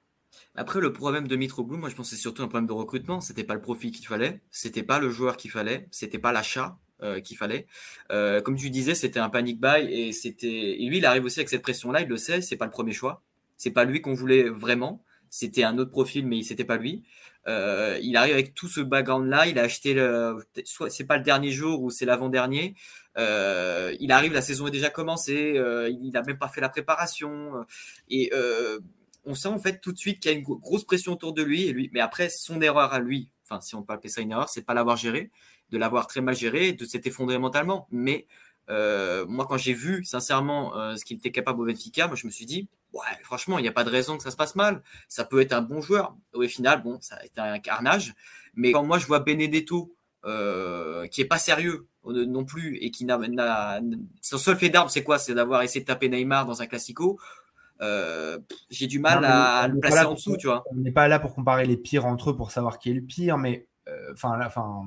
Après, 0.56 0.80
le 0.80 0.92
problème 0.92 1.28
de 1.28 1.36
Mitroglou, 1.36 1.78
moi, 1.78 1.90
je 1.90 1.96
pense 1.96 2.10
c'est 2.10 2.16
surtout 2.16 2.42
un 2.42 2.48
problème 2.48 2.68
de 2.68 2.74
recrutement. 2.74 3.22
C'était 3.22 3.44
pas 3.44 3.54
le 3.54 3.62
profit 3.62 3.92
qu'il 3.92 4.08
fallait, 4.08 4.42
c'était 4.52 4.84
pas 4.84 5.00
le 5.00 5.10
joueur 5.10 5.38
qu'il 5.38 5.52
fallait, 5.52 5.88
c'était 5.92 6.20
pas 6.20 6.32
l'achat 6.32 6.80
euh, 7.02 7.22
qu'il 7.22 7.38
fallait. 7.38 7.66
Euh, 8.12 8.42
comme 8.42 8.56
tu 8.58 8.70
disais, 8.70 8.96
c'était 8.96 9.20
un 9.20 9.30
panic 9.30 9.60
buy 9.62 9.88
et 9.90 10.12
c'était. 10.12 10.76
lui, 10.80 10.98
il 10.98 11.06
arrive 11.06 11.24
aussi 11.26 11.40
avec 11.40 11.50
cette 11.50 11.62
pression-là. 11.62 12.02
Il 12.02 12.08
le 12.10 12.18
sait, 12.18 12.42
c'est 12.42 12.58
pas 12.58 12.66
le 12.66 12.72
premier 12.72 12.94
choix. 12.94 13.24
C'est 13.60 13.70
pas 13.70 13.86
lui 13.86 14.02
qu'on 14.02 14.16
voulait 14.16 14.50
vraiment. 14.50 15.04
C'était 15.30 15.64
un 15.64 15.78
autre 15.78 15.92
profil, 15.92 16.26
mais 16.26 16.42
c'était 16.42 16.64
pas 16.64 16.78
lui. 16.78 17.04
Euh, 17.48 18.00
il 18.02 18.18
arrive 18.18 18.34
avec 18.34 18.56
tout 18.56 18.68
ce 18.68 18.82
background-là. 18.82 19.46
Il 19.46 19.60
a 19.60 19.64
acheté 19.64 19.94
le. 19.94 20.44
Soit 20.66 20.90
c'est 20.90 21.04
pas 21.06 21.18
le 21.18 21.24
dernier 21.24 21.52
jour 21.52 21.84
ou 21.84 21.92
c'est 21.92 22.06
l'avant-dernier. 22.06 22.74
il 23.18 24.12
arrive, 24.12 24.34
la 24.34 24.42
saison 24.42 24.66
est 24.68 24.72
déjà 24.72 24.90
commencée. 24.90 25.62
il 26.02 26.10
n'a 26.12 26.24
même 26.24 26.40
pas 26.40 26.48
fait 26.48 26.62
la 26.62 26.70
préparation. 26.70 27.52
Et 28.10 28.32
on 29.26 29.36
sent 29.36 29.50
en 29.50 29.60
fait 29.60 29.82
tout 29.82 29.92
de 29.92 30.00
suite 30.00 30.20
qu'il 30.20 30.32
y 30.32 30.34
a 30.34 30.38
une 30.38 30.44
grosse 30.44 30.86
pression 30.86 31.12
autour 31.12 31.34
de 31.34 31.44
lui. 31.44 31.66
Et 31.66 31.74
lui 31.74 31.92
mais 31.94 32.00
après, 32.00 32.30
son 32.30 32.62
erreur 32.62 32.92
à 32.92 33.00
lui, 33.00 33.30
enfin, 33.46 33.62
si 33.62 33.76
on 33.76 33.84
peut 33.84 33.94
appeler 33.94 34.10
ça 34.10 34.22
une 34.22 34.32
erreur, 34.32 34.50
c'est 34.50 34.66
pas 34.66 34.74
l'avoir 34.74 34.98
géré 34.98 35.30
de 35.72 35.78
l'avoir 35.78 36.08
très 36.08 36.22
mal 36.22 36.36
géré, 36.36 36.74
de 36.74 36.86
s'être 36.86 37.08
effondré 37.08 37.38
mentalement. 37.38 37.88
Mais 37.92 38.28
euh, 38.70 39.26
moi, 39.28 39.46
quand 39.48 39.58
j'ai 39.58 39.74
vu 39.74 40.04
sincèrement 40.04 40.78
euh, 40.78 40.96
ce 40.96 41.04
qu'il 41.04 41.18
était 41.18 41.32
capable 41.32 41.62
au 41.62 41.66
Benfica, 41.66 42.08
moi, 42.08 42.16
je 42.16 42.28
me 42.28 42.32
suis 42.32 42.46
dit, 42.46 42.68
ouais, 42.94 43.02
franchement, 43.24 43.58
il 43.58 43.64
n'y 43.64 43.68
a 43.68 43.72
pas 43.72 43.84
de 43.84 43.90
raison 43.90 44.18
que 44.18 44.24
ça 44.24 44.32
se 44.32 44.36
passe 44.36 44.56
mal. 44.56 44.82
Ça 45.08 45.26
peut 45.26 45.42
être 45.42 45.54
un 45.54 45.62
bon 45.62 45.82
joueur. 45.82 46.16
Au 46.34 46.42
final, 46.44 46.84
bon, 46.84 47.00
ça 47.02 47.16
a 47.16 47.26
été 47.26 47.42
un 47.42 47.60
carnage. 47.60 48.14
Mais 48.54 48.72
quand 48.72 48.84
moi, 48.84 49.00
je 49.00 49.08
vois 49.08 49.20
Benedetto, 49.20 49.94
euh, 50.26 51.08
qui 51.08 51.22
est 51.22 51.26
pas 51.26 51.40
sérieux 51.40 51.88
non 52.06 52.44
plus 52.44 52.78
et 52.78 52.92
qui 52.92 53.06
n'a, 53.06 53.80
son 54.22 54.38
seul 54.38 54.58
fait 54.58 54.70
d'arme, 54.70 54.90
c'est 54.90 55.04
quoi? 55.04 55.18
C'est 55.18 55.34
d'avoir 55.34 55.62
essayé 55.62 55.82
de 55.82 55.86
taper 55.86 56.10
Neymar 56.10 56.46
dans 56.46 56.62
un 56.62 56.68
classico. 56.68 57.20
j'ai 58.70 58.88
du 58.88 59.00
mal 59.00 59.26
à, 59.26 59.68
le 59.68 59.80
placer 59.80 60.06
en 60.06 60.14
dessous, 60.14 60.38
tu 60.38 60.48
vois. 60.48 60.64
On 60.72 60.76
n'est 60.76 60.92
pas 60.92 61.08
là 61.08 61.20
pour 61.20 61.34
comparer 61.34 61.66
les 61.66 61.78
pires 61.78 62.06
entre 62.06 62.32
eux 62.32 62.36
pour 62.36 62.52
savoir 62.52 62.78
qui 62.78 62.92
est 62.92 62.94
le 62.94 63.02
pire, 63.02 63.38
mais 63.38 63.68
enfin, 64.14 64.40
enfin 64.46 64.84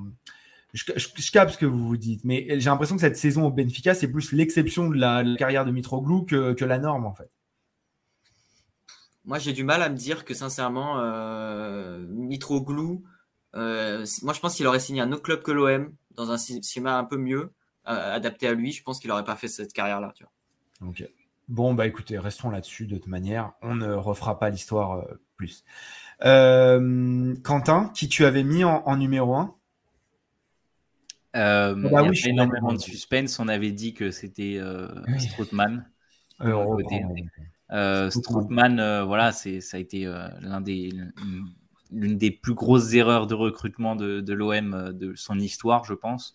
je, 0.73 0.85
je, 0.97 1.31
capte 1.31 1.53
ce 1.53 1.59
que 1.59 1.67
vous 1.67 1.87
vous 1.87 1.97
dites, 1.97 2.25
mais 2.25 2.47
j'ai 2.49 2.71
l'impression 2.71 2.95
que 2.97 3.03
cette 3.03 3.17
saison 3.17 3.47
au 3.47 3.51
Benfica, 3.51 3.95
c'est 3.95 4.09
plus 4.09 4.33
l'exception 4.33 4.89
de 4.89 4.97
la, 4.97 5.23
carrière 5.37 5.65
de 5.67 5.71
Mitroglou 5.71 6.25
que, 6.25 6.55
que, 6.55 6.65
la 6.65 6.79
norme, 6.79 7.05
en 7.05 7.15
fait. 7.15 7.31
Moi, 9.25 9.39
j'ai 9.39 9.53
du 9.53 9.65
mal 9.65 9.83
à 9.83 9.91
me 9.91 9.97
dire 9.97 10.25
que, 10.25 10.33
sincèrement, 10.33 10.99
euh, 10.99 11.99
Mitroglou, 12.09 13.05
euh, 13.55 14.07
moi, 14.23 14.33
je 14.33 14.41
pense 14.41 14.55
qu'il 14.55 14.67
aurait 14.67 14.81
signé 14.81 15.03
un 15.03 15.13
autre 15.13 15.23
club 15.23 15.43
que 15.43 15.53
l'OM, 15.53 15.93
dans 16.15 16.31
un 16.31 16.39
schéma 16.39 16.97
un 16.97 17.05
peu 17.05 17.19
mieux, 17.19 17.53
euh, 17.89 18.15
adapté 18.15 18.49
à 18.49 18.55
lui. 18.55 18.73
Je 18.73 18.83
pense 18.83 18.99
qu'il 18.99 19.09
n'aurait 19.11 19.25
pas 19.25 19.37
fait 19.37 19.49
cette 19.49 19.73
carrière-là. 19.73 20.15
Ok. 20.81 21.05
Bon, 21.49 21.75
bah 21.75 21.87
écoutez, 21.87 22.19
restons 22.19 22.49
là-dessus 22.49 22.87
de 22.87 22.97
toute 22.97 23.09
manière. 23.09 23.53
On 23.61 23.75
ne 23.75 23.93
refera 23.93 24.39
pas 24.39 24.49
l'histoire 24.51 25.01
euh, 25.01 25.21
plus. 25.37 25.65
Euh, 26.25 27.35
Quentin, 27.43 27.91
qui 27.95 28.09
tu 28.09 28.25
avais 28.25 28.45
mis 28.45 28.65
en, 28.65 28.83
en 28.87 28.97
numéro 28.97 29.35
1 29.35 29.55
euh, 31.35 31.75
ah 31.77 32.03
bah 32.03 32.09
il 32.13 32.21
y 32.21 32.27
a 32.27 32.31
énormément 32.31 32.73
de 32.73 32.79
suspense. 32.79 33.39
On 33.39 33.49
avait 33.49 33.73
dit 33.73 33.95
que 33.95 34.11
c'était 34.11 34.57
euh, 34.59 34.89
Strootman. 35.19 35.87
Euh, 36.43 36.65
euh 37.73 38.11
Strootman, 38.11 39.05
voilà, 39.05 39.33
c'est 39.33 39.61
ça 39.61 39.79
a 39.79 39.81
été 39.81 40.05
l'un 40.41 40.61
des 40.61 40.93
l'une 41.91 42.17
des 42.17 42.31
plus 42.31 42.55
grosses 42.55 42.95
erreurs 42.95 43.27
de 43.27 43.35
recrutement 43.35 43.97
de, 43.97 44.21
de 44.21 44.33
l'OM 44.33 44.93
de 44.93 45.15
son 45.15 45.39
histoire, 45.39 45.85
je 45.85 45.95
pense. 45.95 46.35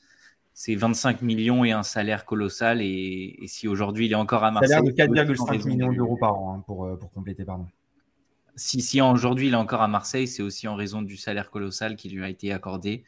C'est 0.53 0.75
25 0.75 1.21
millions 1.21 1.65
et 1.65 1.71
un 1.71 1.83
salaire 1.83 2.25
colossal. 2.25 2.81
Et, 2.81 3.39
si 3.47 3.67
aujourd'hui 3.67 4.05
il 4.05 4.11
est 4.11 4.15
encore 4.15 4.43
à 4.43 4.51
Marseille. 4.51 4.69
Salaire 4.69 5.09
de 5.09 5.23
4,5 5.33 5.67
millions 5.67 5.91
d'euros 5.91 6.17
par 6.17 6.39
an, 6.39 6.55
hein, 6.55 6.63
pour, 6.65 6.97
pour 6.99 7.11
compléter, 7.11 7.43
pardon. 7.43 7.67
Si, 8.55 8.81
si 8.81 9.01
aujourd'hui 9.01 9.47
il 9.47 9.53
est 9.53 9.57
encore 9.57 9.81
à 9.81 9.87
Marseille, 9.87 10.27
c'est 10.27 10.41
aussi 10.41 10.67
en 10.67 10.75
raison 10.75 11.03
du 11.03 11.17
salaire 11.17 11.51
colossal 11.51 11.95
qui 11.95 12.09
lui 12.09 12.23
a 12.23 12.29
été 12.29 12.51
accordé. 12.51 13.03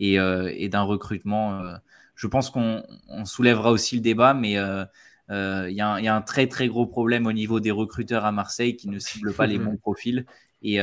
Euh, 0.00 0.52
et, 0.54 0.68
d'un 0.68 0.82
recrutement. 0.82 1.60
Euh, 1.60 1.76
je 2.14 2.26
pense 2.26 2.50
qu'on 2.50 2.82
soulèvera 3.24 3.70
aussi 3.70 3.96
le 3.96 4.00
débat, 4.00 4.34
mais 4.34 4.58
euh, 4.58 4.84
il 5.28 5.74
y, 5.74 5.80
a 5.80 6.14
un 6.14 6.22
très 6.22 6.46
très 6.48 6.68
gros 6.68 6.86
problème 6.86 7.26
au 7.26 7.32
niveau 7.32 7.60
des 7.60 7.70
recruteurs 7.70 8.24
à 8.24 8.32
Marseille 8.32 8.76
qui 8.76 8.88
ne 8.88 8.98
ciblent 8.98 9.34
pas 9.34 9.46
les 9.46 9.58
bons 9.58 9.76
profils. 9.76 10.26
Et, 10.62 10.80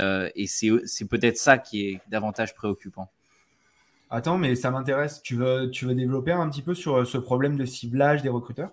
c'est 0.48 1.08
peut-être 1.10 1.38
ça 1.38 1.58
qui 1.58 1.88
est 1.88 2.02
davantage 2.10 2.56
préoccupant. 2.56 3.12
Attends, 4.10 4.38
mais 4.38 4.56
ça 4.56 4.72
m'intéresse. 4.72 5.22
Tu 5.24 5.36
veux, 5.36 5.70
tu 5.72 5.86
veux 5.86 5.96
développer 5.96 6.32
un 6.32 6.50
petit 6.50 6.62
peu 6.62 6.74
sur 6.74 7.06
ce 7.06 7.18
problème 7.18 7.58
de 7.58 7.66
ciblage 7.66 8.22
des 8.22 8.30
recruteurs? 8.30 8.72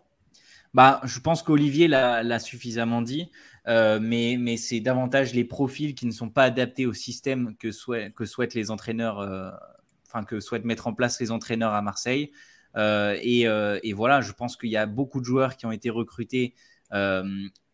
Bah, 0.74 1.00
je 1.04 1.18
pense 1.18 1.42
qu'Olivier 1.42 1.88
l'a 1.88 2.38
suffisamment 2.38 3.02
dit, 3.02 3.28
mais, 3.66 4.36
mais 4.38 4.56
c'est 4.56 4.78
davantage 4.78 5.34
les 5.34 5.44
profils 5.44 5.96
qui 5.96 6.06
ne 6.06 6.12
sont 6.12 6.30
pas 6.30 6.44
adaptés 6.44 6.86
au 6.86 6.92
système 6.92 7.56
que, 7.56 7.68
que 8.10 8.24
souhaitent 8.24 8.54
les 8.54 8.70
entraîneurs 8.70 9.18
que 10.26 10.40
souhaitent 10.40 10.64
mettre 10.64 10.86
en 10.86 10.94
place 10.94 11.20
les 11.20 11.30
entraîneurs 11.30 11.72
à 11.72 11.82
Marseille. 11.82 12.32
Euh, 12.76 13.16
euh, 13.24 13.80
et, 13.82 13.92
voilà, 13.92 14.20
je 14.20 14.32
pense 14.32 14.56
qu'il 14.56 14.70
y 14.70 14.76
a 14.76 14.86
beaucoup 14.86 15.20
de 15.20 15.24
joueurs 15.24 15.56
qui 15.56 15.66
ont 15.66 15.72
été 15.72 15.90
recrutés 15.90 16.54
euh, 16.92 17.24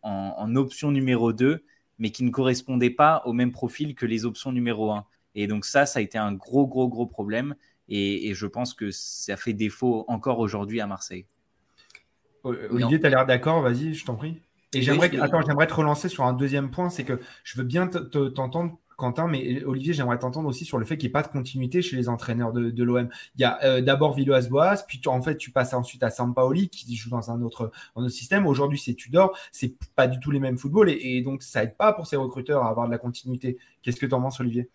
en, 0.01 0.55
option 0.55 0.91
numéro 0.91 1.33
2, 1.33 1.63
mais 1.99 2.11
qui 2.11 2.23
ne 2.23 2.31
correspondaient 2.31 2.89
pas 2.89 3.21
au 3.25 3.33
même 3.33 3.51
profil 3.51 3.95
que 3.95 4.05
les 4.05 4.25
options 4.25 4.51
numéro 4.51 4.91
1. 4.91 5.05
Et 5.35 5.47
donc 5.47 5.65
ça, 5.65 5.85
ça 5.85 5.99
a 5.99 6.01
été 6.01 6.17
un 6.17 6.33
gros, 6.33 6.67
gros, 6.67 6.87
gros 6.87 7.05
problème. 7.05 7.55
Et, 7.87 8.33
je 8.33 8.45
pense 8.45 8.73
que 8.73 8.91
ça 8.91 9.35
fait 9.35 9.53
défaut 9.53 10.05
encore 10.07 10.39
aujourd'hui 10.39 10.79
à 10.79 10.87
Marseille. 10.87 11.25
Olivier, 12.43 12.99
tu 12.99 13.05
as 13.05 13.09
l'air 13.09 13.25
d'accord, 13.25 13.61
vas-y, 13.61 13.93
je 13.93 14.05
t'en 14.05 14.15
prie. 14.15 14.41
Et 14.73 14.81
j'aimerais, 14.81 15.17
attends, 15.19 15.41
j'aimerais 15.41 15.67
te 15.67 15.73
relancer 15.73 16.09
sur 16.09 16.23
un 16.23 16.33
deuxième 16.33 16.69
point, 16.69 16.89
c'est 16.89 17.03
que 17.03 17.19
je 17.43 17.57
veux 17.57 17.63
bien 17.63 17.87
t'entendre 17.87 18.77
Quentin, 18.99 19.27
mais 19.27 19.63
Olivier, 19.63 19.93
j'aimerais 19.93 20.19
t'entendre 20.19 20.47
aussi 20.49 20.65
sur 20.65 20.77
le 20.77 20.85
fait 20.85 20.97
qu'il 20.97 21.07
n'y 21.07 21.11
ait 21.11 21.13
pas 21.13 21.23
de 21.23 21.29
continuité 21.29 21.81
chez 21.81 21.95
les 21.95 22.09
entraîneurs 22.09 22.51
de, 22.51 22.83
l'OM. 22.83 23.09
Il 23.35 23.41
y 23.41 23.45
a 23.45 23.63
euh, 23.63 23.81
d'abord 23.81 24.13
Villas-Boas, 24.13 24.83
puis 24.87 25.01
en 25.07 25.21
fait, 25.21 25.37
tu 25.37 25.51
passes 25.51 25.73
ensuite 25.73 26.03
à 26.03 26.09
Sampaoli 26.09 26.69
qui 26.69 26.95
joue 26.95 27.09
dans 27.09 27.31
un 27.31 27.41
autre, 27.41 27.71
système. 28.09 28.45
Aujourd'hui, 28.45 28.79
c'est 28.79 28.93
Tudor, 28.93 29.37
c'est 29.51 29.73
pas 29.95 30.07
du 30.07 30.19
tout 30.19 30.31
les 30.31 30.39
mêmes 30.39 30.57
footballs 30.57 30.89
et, 30.89 31.21
donc 31.21 31.41
ça 31.41 31.63
aide 31.63 31.75
pas 31.75 31.93
pour 31.93 32.07
ces 32.07 32.15
recruteurs 32.15 32.63
à 32.63 32.69
avoir 32.69 32.85
de 32.87 32.91
la 32.91 32.97
continuité. 32.97 33.57
Qu'est-ce 33.81 33.97
que 33.97 34.05
tu 34.05 34.13
en 34.13 34.21
penses, 34.21 34.39
Olivier? 34.39 34.69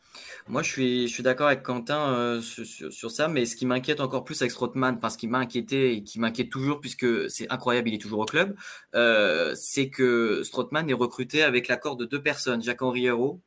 Moi, 0.48 0.62
je 0.62 0.70
suis, 0.70 1.08
je 1.08 1.12
suis 1.12 1.22
d'accord 1.22 1.48
avec 1.48 1.62
Quentin 1.62 2.12
euh, 2.14 2.40
sur, 2.40 3.10
ça, 3.10 3.28
mais 3.28 3.44
ce 3.44 3.56
qui 3.56 3.66
m'inquiète 3.66 4.00
encore 4.00 4.24
plus 4.24 4.40
avec 4.40 4.52
Strootman, 4.52 4.98
parce 4.98 5.16
qu'il 5.16 5.28
m'a 5.28 5.38
inquiété 5.38 5.94
et 5.94 6.02
qui 6.02 6.18
m'inquiète 6.18 6.50
toujours, 6.50 6.80
puisque 6.80 7.30
c'est 7.30 7.50
incroyable, 7.50 7.90
il 7.90 7.94
est 7.94 7.98
toujours 7.98 8.20
au 8.20 8.24
club, 8.24 8.56
euh, 8.94 9.52
c'est 9.54 9.90
que 9.90 10.42
Strootman 10.42 10.88
est 10.88 10.94
recruté 10.94 11.42
avec 11.42 11.68
l'accord 11.68 11.96
de 11.96 12.06
deux 12.06 12.22
personnes, 12.22 12.62
Jacques-Henri 12.62 13.06
Hérault 13.06 13.40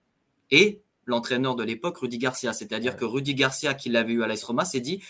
et 0.51 0.81
l'entraîneur 1.05 1.55
de 1.55 1.63
l'époque, 1.63 1.97
Rudy 1.97 2.17
Garcia. 2.17 2.53
C'est-à-dire 2.53 2.95
que 2.95 3.05
Rudy 3.05 3.33
Garcia, 3.33 3.73
qui 3.73 3.89
l'avait 3.89 4.13
eu 4.13 4.23
à 4.23 4.27
l'AS 4.27 4.43
Roma, 4.43 4.65
s'est 4.65 4.81
dit 4.81 5.01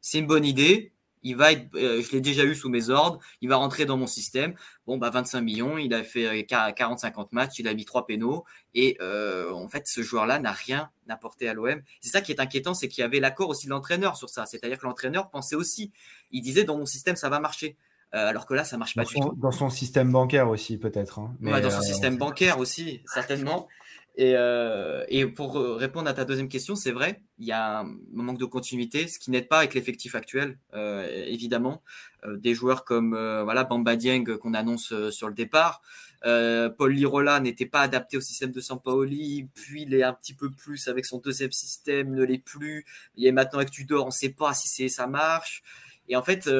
c'est 0.00 0.18
une 0.18 0.26
bonne 0.26 0.44
idée. 0.44 0.92
Il 1.24 1.36
va 1.36 1.52
être, 1.52 1.72
euh, 1.76 2.02
je 2.02 2.10
l'ai 2.10 2.20
déjà 2.20 2.44
eu 2.44 2.54
sous 2.56 2.68
mes 2.68 2.90
ordres. 2.90 3.20
Il 3.40 3.48
va 3.48 3.56
rentrer 3.56 3.86
dans 3.86 3.96
mon 3.96 4.08
système. 4.08 4.54
Bon, 4.86 4.98
bah 4.98 5.10
25 5.10 5.40
millions. 5.40 5.78
Il 5.78 5.94
a 5.94 6.02
fait 6.02 6.42
40-50 6.42 7.20
euh, 7.20 7.24
matchs. 7.30 7.60
Il 7.60 7.68
a 7.68 7.74
mis 7.74 7.84
trois 7.84 8.06
pénaux. 8.06 8.44
Et 8.74 8.96
euh, 9.00 9.52
en 9.52 9.68
fait, 9.68 9.86
ce 9.86 10.02
joueur-là 10.02 10.40
n'a 10.40 10.50
rien 10.50 10.90
apporté 11.08 11.48
à 11.48 11.54
l'OM. 11.54 11.80
C'est 12.00 12.10
ça 12.10 12.22
qui 12.22 12.32
est 12.32 12.40
inquiétant, 12.40 12.74
c'est 12.74 12.88
qu'il 12.88 13.02
y 13.02 13.04
avait 13.04 13.20
l'accord 13.20 13.50
aussi 13.50 13.66
de 13.66 13.70
l'entraîneur 13.70 14.16
sur 14.16 14.30
ça. 14.30 14.46
C'est-à-dire 14.46 14.78
que 14.78 14.86
l'entraîneur 14.86 15.30
pensait 15.30 15.56
aussi. 15.56 15.92
Il 16.32 16.40
disait 16.40 16.64
dans 16.64 16.76
mon 16.76 16.86
système, 16.86 17.16
ça 17.16 17.28
va 17.28 17.38
marcher. 17.38 17.76
alors 18.10 18.46
que 18.46 18.54
là, 18.54 18.64
ça 18.64 18.76
marche 18.76 18.94
pas 18.94 19.04
du 19.04 19.14
tout. 19.14 19.34
Dans 19.36 19.52
son 19.52 19.70
système 19.70 20.10
bancaire 20.10 20.48
aussi, 20.48 20.78
peut-être. 20.78 21.20
Hein. 21.20 21.36
dans 21.40 21.70
son 21.70 21.82
système 21.82 22.16
bancaire 22.16 22.58
aussi, 22.58 23.00
certainement. 23.06 23.68
Et, 24.14 24.34
euh, 24.36 25.04
et, 25.08 25.26
pour 25.26 25.54
répondre 25.54 26.06
à 26.08 26.12
ta 26.12 26.26
deuxième 26.26 26.48
question, 26.48 26.76
c'est 26.76 26.90
vrai, 26.90 27.22
il 27.38 27.46
y 27.46 27.52
a 27.52 27.80
un 27.80 27.96
manque 28.12 28.38
de 28.38 28.44
continuité, 28.44 29.08
ce 29.08 29.18
qui 29.18 29.30
n'aide 29.30 29.48
pas 29.48 29.58
avec 29.58 29.72
l'effectif 29.72 30.14
actuel, 30.14 30.58
euh, 30.74 31.24
évidemment. 31.26 31.82
Euh, 32.24 32.36
des 32.36 32.54
joueurs 32.54 32.84
comme 32.84 33.12
voilà 33.44 33.64
Bamba 33.64 33.96
Dieng 33.96 34.36
qu'on 34.36 34.52
annonce 34.52 34.92
sur 35.10 35.28
le 35.28 35.34
départ. 35.34 35.80
Paul 36.22 36.92
Lirola 36.92 37.40
n'était 37.40 37.66
pas 37.66 37.80
adapté 37.80 38.18
au 38.18 38.20
système 38.20 38.52
de 38.52 38.60
Sampaoli, 38.60 39.48
puis 39.54 39.82
il 39.82 39.94
est 39.94 40.02
un 40.02 40.12
petit 40.12 40.34
peu 40.34 40.50
plus 40.50 40.88
avec 40.88 41.06
son 41.06 41.18
deuxième 41.18 41.52
système, 41.52 42.14
ne 42.14 42.22
l'est 42.22 42.38
plus. 42.38 42.84
Il 43.16 43.26
est 43.26 43.32
maintenant 43.32 43.60
avec 43.60 43.70
Tudor, 43.70 44.04
on 44.04 44.08
ne 44.08 44.12
sait 44.12 44.28
pas 44.28 44.52
si 44.52 44.90
ça 44.90 45.06
marche. 45.06 45.62
Et 46.08 46.16
en 46.16 46.22
fait, 46.22 46.50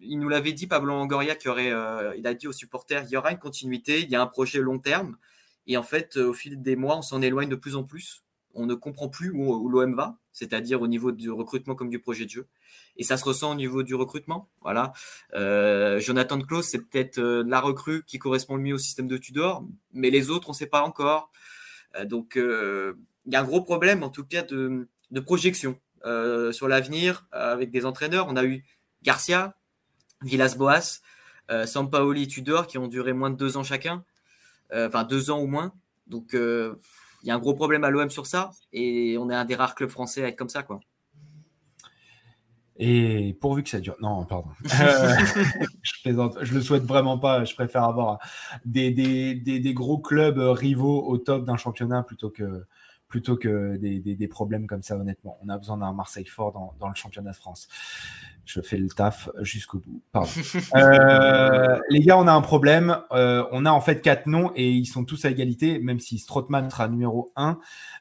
il 0.00 0.18
nous 0.18 0.28
l'avait 0.30 0.52
dit, 0.52 0.66
Pablo 0.66 0.94
Angoria, 0.94 1.34
qui 1.34 1.48
aurait, 1.48 1.72
il 2.16 2.26
a 2.26 2.32
dit 2.32 2.48
aux 2.48 2.52
supporters, 2.52 3.04
il 3.04 3.10
y 3.10 3.16
aura 3.18 3.30
une 3.30 3.38
continuité, 3.38 4.00
il 4.00 4.08
y 4.08 4.16
a 4.16 4.22
un 4.22 4.26
projet 4.26 4.60
long 4.60 4.78
terme. 4.78 5.18
Et 5.66 5.76
en 5.76 5.82
fait, 5.82 6.16
euh, 6.16 6.28
au 6.28 6.32
fil 6.32 6.60
des 6.60 6.76
mois, 6.76 6.98
on 6.98 7.02
s'en 7.02 7.22
éloigne 7.22 7.48
de 7.48 7.56
plus 7.56 7.76
en 7.76 7.84
plus. 7.84 8.22
On 8.54 8.66
ne 8.66 8.74
comprend 8.74 9.08
plus 9.08 9.30
où, 9.30 9.68
l'OM 9.68 9.94
va, 9.94 10.18
c'est-à-dire 10.32 10.82
au 10.82 10.86
niveau 10.86 11.10
du 11.10 11.30
recrutement 11.30 11.74
comme 11.74 11.88
du 11.88 11.98
projet 11.98 12.26
de 12.26 12.30
jeu. 12.30 12.46
Et 12.96 13.04
ça 13.04 13.16
se 13.16 13.24
ressent 13.24 13.52
au 13.52 13.54
niveau 13.54 13.82
du 13.82 13.94
recrutement. 13.94 14.50
Voilà. 14.60 14.92
Euh, 15.34 15.98
Jonathan 16.00 16.38
Klaus, 16.40 16.66
c'est 16.68 16.78
peut-être 16.78 17.18
euh, 17.18 17.42
la 17.46 17.60
recrue 17.60 18.04
qui 18.06 18.18
correspond 18.18 18.56
le 18.56 18.62
mieux 18.62 18.74
au 18.74 18.78
système 18.78 19.08
de 19.08 19.16
Tudor, 19.16 19.64
mais 19.94 20.10
les 20.10 20.28
autres, 20.28 20.50
on 20.50 20.52
ne 20.52 20.56
sait 20.56 20.66
pas 20.66 20.82
encore. 20.82 21.30
donc, 22.04 22.34
il 22.36 23.32
y 23.32 23.36
a 23.36 23.40
un 23.40 23.44
gros 23.44 23.62
problème, 23.62 24.02
en 24.02 24.10
tout 24.10 24.24
cas, 24.24 24.42
de, 24.42 24.88
projection 25.24 25.78
sur 26.04 26.68
l'avenir 26.68 27.26
avec 27.32 27.70
des 27.70 27.86
entraîneurs. 27.86 28.26
On 28.28 28.36
a 28.36 28.44
eu 28.44 28.64
Garcia, 29.02 29.54
Villas-Boas, 30.22 31.00
Sampaoli, 31.66 32.28
Tudor, 32.28 32.66
qui 32.66 32.76
ont 32.78 32.88
duré 32.88 33.12
moins 33.12 33.30
de 33.30 33.36
deux 33.36 33.56
ans 33.56 33.64
chacun. 33.64 34.04
Euh, 34.72 34.88
enfin 34.88 35.04
deux 35.04 35.30
ans 35.30 35.38
au 35.38 35.46
moins. 35.46 35.72
Donc, 36.06 36.30
il 36.32 37.28
y 37.28 37.30
a 37.30 37.34
un 37.34 37.38
gros 37.38 37.54
problème 37.54 37.84
à 37.84 37.90
l'OM 37.90 38.10
sur 38.10 38.26
ça. 38.26 38.50
Et 38.72 39.16
on 39.18 39.30
est 39.30 39.34
un 39.34 39.44
des 39.44 39.54
rares 39.54 39.74
clubs 39.74 39.90
français 39.90 40.24
à 40.24 40.28
être 40.28 40.36
comme 40.36 40.48
ça. 40.48 40.62
quoi. 40.62 40.80
Et 42.78 43.36
pourvu 43.40 43.62
que 43.62 43.68
ça 43.68 43.80
dure. 43.80 43.96
Non, 44.00 44.24
pardon. 44.24 44.48
Euh. 44.64 45.14
Je 46.42 46.54
le 46.54 46.60
souhaite 46.60 46.84
vraiment 46.84 47.18
pas. 47.18 47.44
Je 47.44 47.54
préfère 47.54 47.84
avoir 47.84 48.18
des, 48.64 48.90
des, 48.90 49.34
des, 49.34 49.74
gros 49.74 49.98
clubs 49.98 50.38
rivaux 50.38 51.06
au 51.06 51.18
top 51.18 51.44
d'un 51.44 51.56
championnat 51.56 52.02
plutôt 52.02 52.30
que, 52.30 52.64
plutôt 53.12 53.36
que 53.36 53.76
des, 53.76 54.00
des, 54.00 54.26
problèmes 54.26 54.66
comme 54.66 54.82
ça, 54.82 54.96
honnêtement. 54.96 55.36
On 55.44 55.50
a 55.50 55.58
besoin 55.58 55.76
d'un 55.76 55.92
Marseille 55.92 56.24
fort 56.24 56.50
dans, 56.50 56.74
dans, 56.80 56.88
le 56.88 56.94
championnat 56.94 57.32
de 57.32 57.36
France. 57.36 57.68
Je 58.46 58.62
fais 58.62 58.78
le 58.78 58.88
taf 58.88 59.28
jusqu'au 59.42 59.80
bout. 59.80 60.02
Pardon. 60.12 60.30
Euh, 60.74 61.78
les 61.90 62.00
gars, 62.00 62.16
on 62.16 62.26
a 62.26 62.32
un 62.32 62.40
problème. 62.40 62.96
Euh, 63.12 63.44
on 63.52 63.66
a 63.66 63.70
en 63.70 63.82
fait 63.82 64.00
quatre 64.00 64.26
noms 64.26 64.50
et 64.56 64.70
ils 64.70 64.86
sont 64.86 65.04
tous 65.04 65.26
à 65.26 65.30
égalité, 65.30 65.78
même 65.78 66.00
si 66.00 66.18
Strootman 66.18 66.70
sera 66.70 66.88
numéro 66.88 67.30
1. 67.36 67.58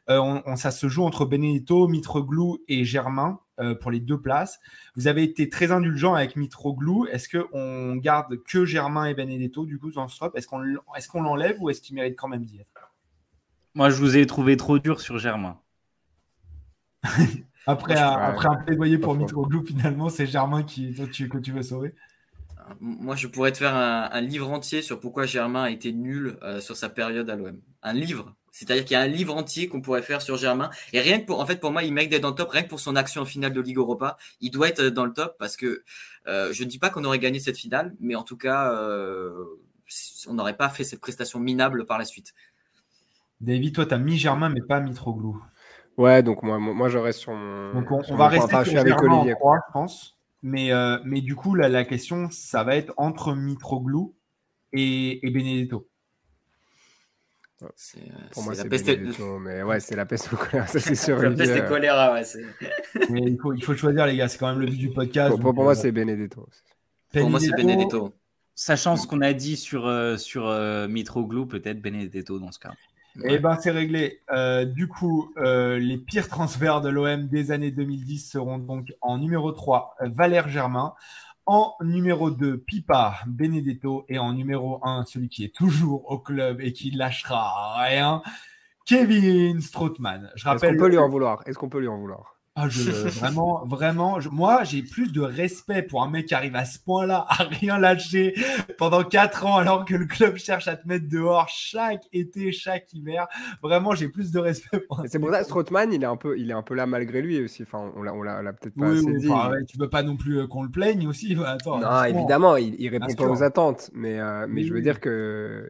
on, 0.08 0.56
ça 0.56 0.72
se 0.72 0.88
joue 0.88 1.04
entre 1.04 1.26
Benedetto, 1.26 1.90
Mitroglou 1.90 2.60
et 2.70 2.86
Germain. 2.86 3.42
Euh, 3.60 3.76
pour 3.76 3.92
les 3.92 4.00
deux 4.00 4.20
places. 4.20 4.60
Vous 4.96 5.08
avez 5.08 5.24
été 5.24 5.48
très 5.50 5.72
indulgent 5.72 6.16
avec 6.16 6.36
Mitroglou. 6.36 7.06
Est-ce 7.08 7.30
qu'on 7.30 7.96
garde 7.98 8.42
que 8.44 8.66
Germain 8.66 9.06
et 9.06 9.14
Benedetto 9.14 9.66
du 9.66 9.78
coup 9.78 9.92
dans 9.92 10.08
ce 10.08 10.16
swap 10.16 10.36
Est-ce 10.36 10.48
qu'on 10.48 10.64
est 10.64 11.08
qu'on 11.08 11.22
l'enlève 11.22 11.62
ou 11.62 11.70
est-ce 11.70 11.82
qu'il 11.82 11.96
mérite 11.96 12.16
quand 12.18 12.30
même 12.30 12.44
d'y 12.44 12.60
être? 12.60 12.81
Moi, 13.74 13.90
je 13.90 13.98
vous 13.98 14.18
ai 14.18 14.26
trouvé 14.26 14.58
trop 14.58 14.80
dur 14.80 15.00
sur 15.02 15.18
Germain. 15.18 15.60
après, 17.66 17.98
un, 17.98 18.12
après 18.12 18.48
un 18.48 18.56
plaidoyer 18.56 18.98
pour 18.98 19.16
Mitroglou, 19.16 19.66
finalement, 19.66 20.10
c'est 20.10 20.26
Germain 20.26 20.64
qui, 20.64 20.94
tu, 21.12 21.30
que 21.30 21.38
tu 21.38 21.52
veux 21.52 21.64
sauver 21.64 21.94
moi, 22.80 23.16
je 23.16 23.28
pourrais 23.28 23.52
te 23.52 23.58
faire 23.58 23.76
un, 23.76 24.22
livre 24.22 24.50
entier 24.50 24.82
sur 24.82 25.00
pourquoi 25.00 25.26
Germain 25.26 25.64
a 25.64 25.70
été 25.70 25.92
nul 25.92 26.38
euh, 26.42 26.62
sur 26.62 26.78
sa 26.78 26.90
période 26.90 27.30
à 27.30 27.36
l'OM. 27.36 27.60
Un 27.84 27.94
livre 27.94 28.34
c'est-à-dire 28.52 28.84
qu'il 28.84 28.96
y 28.96 28.98
a 28.98 29.02
un 29.02 29.08
livre 29.08 29.34
entier 29.36 29.70
qu'on 29.70 29.82
pourrait 29.82 30.02
faire 30.02 30.22
sur 30.22 30.36
Germain. 30.36 30.70
Et 30.92 31.00
rien 31.00 31.20
que 31.22 31.26
pour, 31.26 31.40
en 31.40 31.46
fait, 31.46 31.62
pour 31.62 31.72
moi, 31.72 31.84
il 31.84 31.94
mérite 31.94 32.12
d'être 32.12 32.22
dans 32.22 32.32
le 32.32 32.36
top, 32.36 32.50
rien 32.50 32.64
que 32.64 32.68
pour 32.68 32.82
son 32.82 32.98
action 32.98 33.22
en 33.22 33.26
finale 33.26 33.54
de 33.54 33.62
Ligue 33.62 33.78
Europa. 33.78 34.18
Il 34.42 34.52
doit 34.52 34.68
être 34.68 34.84
dans 34.84 35.06
le 35.06 35.14
top 35.14 35.38
parce 35.40 35.56
que 35.56 35.84
euh, 36.28 36.52
je 36.52 36.64
ne 36.66 36.70
dis 36.70 36.78
pas 36.78 36.90
qu'on 36.90 37.06
aurait 37.06 37.20
gagné 37.20 37.40
cette 37.40 37.58
finale, 37.58 37.96
mais 38.02 38.14
en 38.16 38.24
tout 38.24 38.36
cas, 38.36 38.74
euh, 38.74 39.32
on 40.28 40.34
n'aurait 40.34 40.58
pas 40.58 40.68
fait 40.68 40.84
cette 40.84 41.00
prestation 41.00 41.40
minable 41.40 41.86
par 41.86 41.98
la 41.98 42.04
suite. 42.04 42.34
David, 43.42 43.76
toi, 43.76 43.86
tu 43.86 43.94
as 43.94 43.98
mis 43.98 44.18
Germain, 44.18 44.50
mais 44.50 44.62
pas 44.62 44.80
Mitroglou. 44.80 45.44
Ouais, 45.98 46.24
donc 46.24 46.44
moi, 46.44 46.58
moi, 46.60 46.90
je 46.90 46.98
reste 46.98 47.20
sur 47.20 47.34
mon. 47.34 47.74
Donc 47.74 47.92
on, 47.92 48.16
va 48.16 48.28
rester 48.28 48.48
sur 48.48 48.80
avec 48.80 48.98
Germain 48.98 49.18
Olivier. 49.18 49.36
En 49.42 49.56
je 49.56 49.74
pense. 49.74 50.18
Mais, 50.44 50.72
euh, 50.72 50.98
mais 51.06 51.22
du 51.22 51.36
coup, 51.36 51.54
la, 51.54 51.70
la 51.70 51.84
question, 51.84 52.30
ça 52.32 52.64
va 52.64 52.76
être 52.76 52.94
entre 52.98 53.36
Mitroglou 53.36 54.16
et, 54.74 55.26
et 55.26 55.32
Benedetto. 55.32 55.88
Euh, 57.64 57.68
Pour 58.32 58.44
moi, 58.44 58.56
c'est 58.56 58.64
la 58.64 58.70
peste. 58.70 58.90
Mais 59.42 59.62
ouais, 59.64 59.80
c'est 59.80 59.96
la 59.96 60.06
peste 60.06 60.34
au 60.34 60.38
choléra, 60.38 60.68
ça 60.68 60.80
c'est 60.80 60.96
sûr. 60.96 61.18
la 61.22 61.32
peste 61.32 61.56
et 61.56 61.66
choléra, 61.66 62.14
ouais. 62.14 62.24
mais 63.10 63.22
il 63.22 63.38
faut, 63.40 63.54
il 63.54 63.64
faut 63.64 63.76
choisir, 63.76 64.06
les 64.08 64.18
gars, 64.18 64.28
c'est 64.28 64.38
quand 64.38 64.50
même 64.50 64.60
le 64.60 64.66
but 64.66 64.78
du 64.78 64.90
podcast. 64.90 65.40
Pour, 65.40 65.54
moi, 65.54 65.72
euh, 65.72 65.76
c'est 65.76 65.92
Benedetto. 65.92 66.48
Pour 67.14 67.30
moi, 67.30 67.40
c'est 67.40 67.56
Benedetto. 67.56 68.14
Sachant 68.56 68.96
ce 68.96 69.08
qu'on 69.08 69.22
a 69.22 69.34
dit 69.34 69.58
sur, 69.58 69.88
euh, 69.88 70.18
sur 70.18 70.50
Mitroglou, 70.90 71.46
peut-être 71.46 71.82
Benedetto 71.82 72.40
dans 72.40 72.52
ce 72.52 72.60
cas. 72.60 72.74
Eh 73.24 73.40
ben, 73.40 73.58
c'est 73.60 73.72
réglé. 73.72 74.22
du 74.68 74.88
coup, 74.88 75.34
les 75.38 75.98
pires 75.98 76.28
transferts 76.28 76.82
de 76.82 76.90
l'OM 76.90 77.28
des 77.28 77.52
années 77.52 77.72
2010 77.72 78.32
seront 78.32 78.58
donc 78.58 78.94
en 79.02 79.18
numéro 79.18 79.52
3, 79.52 79.96
Valère 80.02 80.50
Germain. 80.50 80.94
En 81.48 81.76
numéro 81.82 82.30
2, 82.30 82.60
Pipa 82.60 83.16
Benedetto. 83.28 84.06
Et 84.08 84.20
en 84.20 84.34
numéro 84.34 84.80
1, 84.86 85.06
celui 85.06 85.28
qui 85.28 85.44
est 85.44 85.54
toujours 85.54 86.10
au 86.10 86.20
club 86.20 86.62
et 86.62 86.72
qui 86.72 86.92
lâchera 86.92 87.84
rien, 87.84 88.22
Kevin 88.86 89.60
Strootman. 89.60 90.32
Je 90.36 90.46
rappelle. 90.46 90.70
Est-ce 90.70 90.78
qu'on 90.78 90.84
peut 90.84 90.90
lui 90.90 90.98
en 90.98 91.10
vouloir? 91.10 91.44
Est-ce 91.46 91.58
qu'on 91.58 91.70
peut 91.70 91.80
lui 91.80 91.88
en 91.88 91.98
vouloir? 91.98 92.36
Ah, 92.54 92.68
vraiment, 92.68 93.64
vraiment, 93.66 94.20
moi, 94.30 94.66
j'ai 94.66 94.84
plus 94.84 95.14
de 95.14 95.22
respect 95.22 95.84
pour 95.84 96.04
un 96.04 96.10
mec 96.10 96.26
qui 96.26 96.34
arrive 96.34 96.58
à 96.58 96.66
ce 96.66 96.80
point-là 96.80 97.26
à 97.30 97.44
rien 97.44 97.80
lâcher 97.80 98.36
pendant 98.78 99.06
4 99.06 99.46
ans 99.46 99.56
alors 99.56 99.86
que 99.86 99.96
le 99.96 100.06
club 100.06 100.36
cherche 100.36 100.68
à 100.68 100.76
te 100.76 100.86
mettre 100.86 101.08
dehors 101.08 101.48
chaque 101.48 102.04
été, 102.12 102.52
chaque 102.52 102.94
hiver. 102.94 103.28
Vraiment, 103.64 103.96
j'ai 103.96 104.10
plus 104.10 104.32
de 104.32 104.40
respect 104.40 104.82
pour 104.82 105.02
C'est 105.08 105.20
pour 105.20 105.32
ça, 105.32 105.46
Strootman, 105.46 105.94
il 105.94 106.04
est 106.04 106.08
un 106.08 106.18
peu, 106.18 106.38
il 106.38 106.50
est 106.50 106.54
un 106.54 106.62
peu 106.62 106.74
là 106.74 106.86
malgré 106.86 107.22
lui 107.22 107.42
aussi. 107.42 107.64
Enfin, 107.64 107.90
on 107.96 108.04
l'a, 108.04 108.14
on 108.14 108.22
l'a, 108.22 108.52
peut-être 108.52 108.76
pas 108.76 108.88
assez 108.88 109.14
dit. 109.14 109.32
tu 109.70 109.78
veux 109.78 109.90
pas 109.90 110.04
non 110.04 110.18
plus 110.18 110.40
euh, 110.40 110.48
qu'on 110.48 110.64
le 110.64 110.72
plaigne 110.72 111.08
aussi? 111.08 111.38
Attends, 111.46 111.80
non, 111.80 112.04
évidemment, 112.04 112.58
il, 112.58 112.76
il 112.80 112.90
répond 112.90 113.14
pas 113.14 113.30
aux 113.30 113.44
attentes, 113.44 113.90
mais, 113.94 114.20
euh, 114.20 114.46
mais 114.50 114.64
je 114.64 114.74
veux 114.74 114.82
dire 114.82 115.00
que 115.00 115.70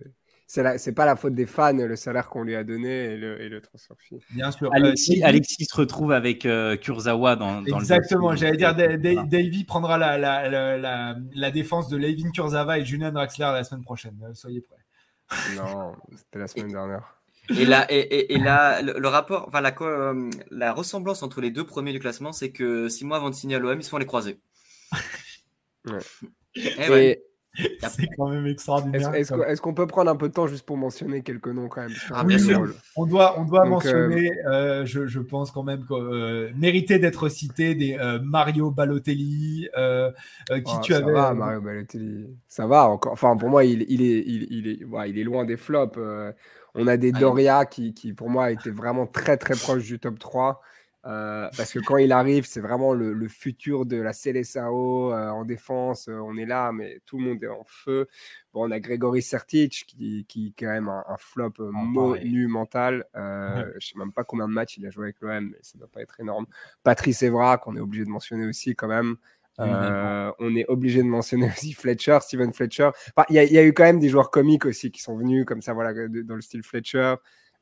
c'est 0.52 0.91
pas 0.91 1.06
la 1.06 1.16
faute 1.16 1.34
des 1.34 1.45
fans, 1.45 1.72
le 1.72 1.95
salaire 1.95 2.28
qu'on 2.28 2.43
lui 2.43 2.56
a 2.56 2.66
donné 2.66 2.89
et 2.89 3.18
le, 3.18 3.41
et 3.41 3.47
le 3.47 3.62
transfert 3.62 3.95
Bien 4.32 4.52
sûr. 4.52 4.70
Alexis, 4.74 5.24
euh, 5.24 5.66
se 5.66 5.78
retrouve 5.78 6.12
avec 6.12 6.45
euh, 6.45 6.76
Kurzawa 6.76 7.38
dans, 7.38 7.62
dans 7.62 7.80
Exactement, 7.80 8.36
j'allais 8.36 8.58
dire, 8.58 8.76
Davy 8.76 9.64
prendra 9.64 9.97
la, 9.97 10.18
la, 10.18 10.49
la, 10.78 11.16
la, 11.34 11.52
défense 11.52 11.88
de 11.88 11.95
Levin 11.95 12.32
Kurzawa 12.32 12.80
et 12.80 12.86
Julian 12.86 13.14
Draxler 13.14 13.45
la 13.45 13.64
semaine 13.64 13.84
prochaine. 13.84 14.18
Euh, 14.24 14.34
soyez 14.34 14.62
prêts. 14.62 14.76
Non, 15.56 15.93
c'était 16.14 16.39
la 16.39 16.47
semaine 16.49 16.74
dernière. 16.74 17.16
Et 17.49 17.66
là, 17.66 17.86
et, 17.89 18.34
et, 18.34 18.38
là 18.38 18.82
le, 18.82 19.08
rapport, 19.08 19.45
enfin, 19.47 19.62
la, 19.62 19.74
la 20.52 20.74
ressemblance 20.74 21.24
entre 21.24 21.39
les 21.39 21.52
deux 21.52 21.66
premiers 21.66 21.93
du 21.93 21.99
classement, 21.99 22.34
c'est 22.34 22.52
que 22.52 22.89
six 22.89 23.06
mois 23.06 23.18
avant 23.18 23.30
de 23.30 23.36
signer 23.36 23.56
à 23.56 23.60
l'OM, 23.60 23.80
ils 23.80 23.84
sont 23.84 23.97
les 23.97 24.06
croiser. 24.06 24.39
Ouais. 25.86 25.99
Et, 26.56 26.89
ouais. 26.89 27.24
C'est 27.89 28.08
quand 28.16 28.30
même 28.30 28.47
extraordinaire. 28.47 29.14
Est-ce 29.14 29.62
qu'on 29.62 29.74
peut 29.74 29.88
prendre 29.88 30.10
un 30.10 30.16
peu 30.16 30.30
de 30.30 30.34
temps 30.34 30.47
juste 30.47 30.66
pour 30.66 30.78
mentionner 30.78 31.22
quelques 31.22 31.47
noms 31.47 31.68
quand 31.68 31.82
même 31.82 31.91
ah, 32.12 32.24
bien 32.24 32.38
sûr. 32.38 32.74
On 32.95 33.06
doit, 33.06 33.38
on 33.39 33.43
doit 33.43 33.66
mentionner, 33.66 34.32
euh, 34.45 34.52
euh, 34.52 34.86
je, 34.86 35.06
je, 35.08 35.20
pense 35.20 35.52
quand 35.52 35.64
même 35.64 35.86
que 35.86 35.93
euh, 35.93 36.52
mériter 36.56 36.97
d'être 36.97 37.28
cité 37.28 37.76
des 37.76 37.97
Mario 38.24 38.72
Balotelli, 38.72 39.68
qui 39.68 40.80
tu 40.82 40.93
ça 40.93 40.99
avais. 40.99 41.12
Va, 41.12 41.34
Mario 41.34 41.62
Balotelli, 41.62 42.28
ça 42.47 42.68
va 42.68 42.88
encore. 42.88 43.12
Enfin, 43.12 43.36
pour 43.36 43.49
moi, 43.49 43.66
il, 43.66 43.86
il 43.89 44.02
est, 44.02 44.24
il, 44.26 44.47
il, 44.49 44.68
est, 44.68 44.86
ouais, 44.86 45.10
il 45.10 45.20
est 45.20 45.24
loin 45.24 45.43
des 45.43 45.58
flops. 45.58 45.99
on 46.76 46.88
a 46.88 46.95
des 46.95 47.12
Doria 47.12 47.66
qui, 47.66 47.93
qui, 47.93 48.14
pour 48.14 48.30
moi, 48.30 48.52
étaient 48.52 48.70
vraiment 48.70 49.08
très 49.08 49.36
très 49.36 49.56
proches 49.56 49.84
du 49.84 49.99
top 49.99 50.20
3. 50.20 50.62
Euh, 51.06 51.49
parce 51.58 51.74
que 51.74 51.80
quand 51.80 51.97
il 51.97 52.12
arrive, 52.12 52.45
c'est 52.45 52.60
vraiment 52.60 52.93
le, 52.93 53.28
futur 53.28 53.86
de 53.86 53.97
la 53.97 54.14
Célessao 54.14 55.14
euh, 55.14 55.30
en 55.30 55.45
défense. 55.45 56.08
Euh, 56.08 56.20
on 56.20 56.38
est 56.38 56.45
là, 56.45 56.72
mais 56.72 56.99
tout 57.06 57.18
le 57.18 57.26
monde 57.26 57.43
est 57.43 57.47
en 57.47 57.64
feu. 57.66 58.08
Bon, 58.54 58.68
on 58.68 58.72
a 58.72 58.80
Grégory 58.80 59.22
Sertic 59.22 59.86
qui, 59.88 60.26
qui 60.28 60.47
est 60.47 60.54
quand 60.60 60.72
même 60.72 60.89
un, 60.89 61.18
flop 61.18 61.54
monumental. 61.60 63.06
Je 63.16 63.76
ne 63.76 63.80
sais 63.80 63.97
même 63.97 64.12
pas 64.12 64.24
combien 64.24 64.47
de 64.47 64.54
matchs 64.54 64.78
il 64.78 64.86
a 64.86 64.89
joué 64.89 65.06
avec 65.06 65.22
l'OM, 65.22 65.49
mais 65.52 65.58
ça 65.62 65.74
ne 65.76 65.80
doit 65.80 65.89
pas 65.91 66.02
être 66.02 66.20
énorme. 66.20 66.45
Patrice 66.84 67.24
Evra, 67.24 67.58
qu'on 67.58 67.76
est 67.76 67.80
obligé 67.82 68.06
de 68.06 68.10
mentionner 68.10 68.45
aussi 68.45 68.76
quand 68.76 68.88
même. 68.88 69.16
on 69.58 70.56
est 70.56 70.66
obligé 70.68 70.99
de 70.99 71.08
mentionner 71.08 71.47
aussi 71.47 71.74
Fletcher, 71.74 72.20
Steven 72.22 72.54
Fletcher. 72.54 72.91
Il 73.30 73.41
y, 73.41 73.54
y, 73.54 73.58
a 73.58 73.64
eu 73.64 73.74
quand 73.74 73.84
même 73.84 73.99
des 73.99 74.10
joueurs 74.10 74.30
comiques 74.30 74.66
aussi 74.66 74.91
qui 74.91 75.02
sont 75.02 75.18
venus 75.18 75.45
comme 75.45 75.62
ça, 75.62 75.74
voilà, 75.74 75.93
dans 76.08 76.36
le 76.36 76.41
style 76.41 76.64
Fletcher. 76.64 77.16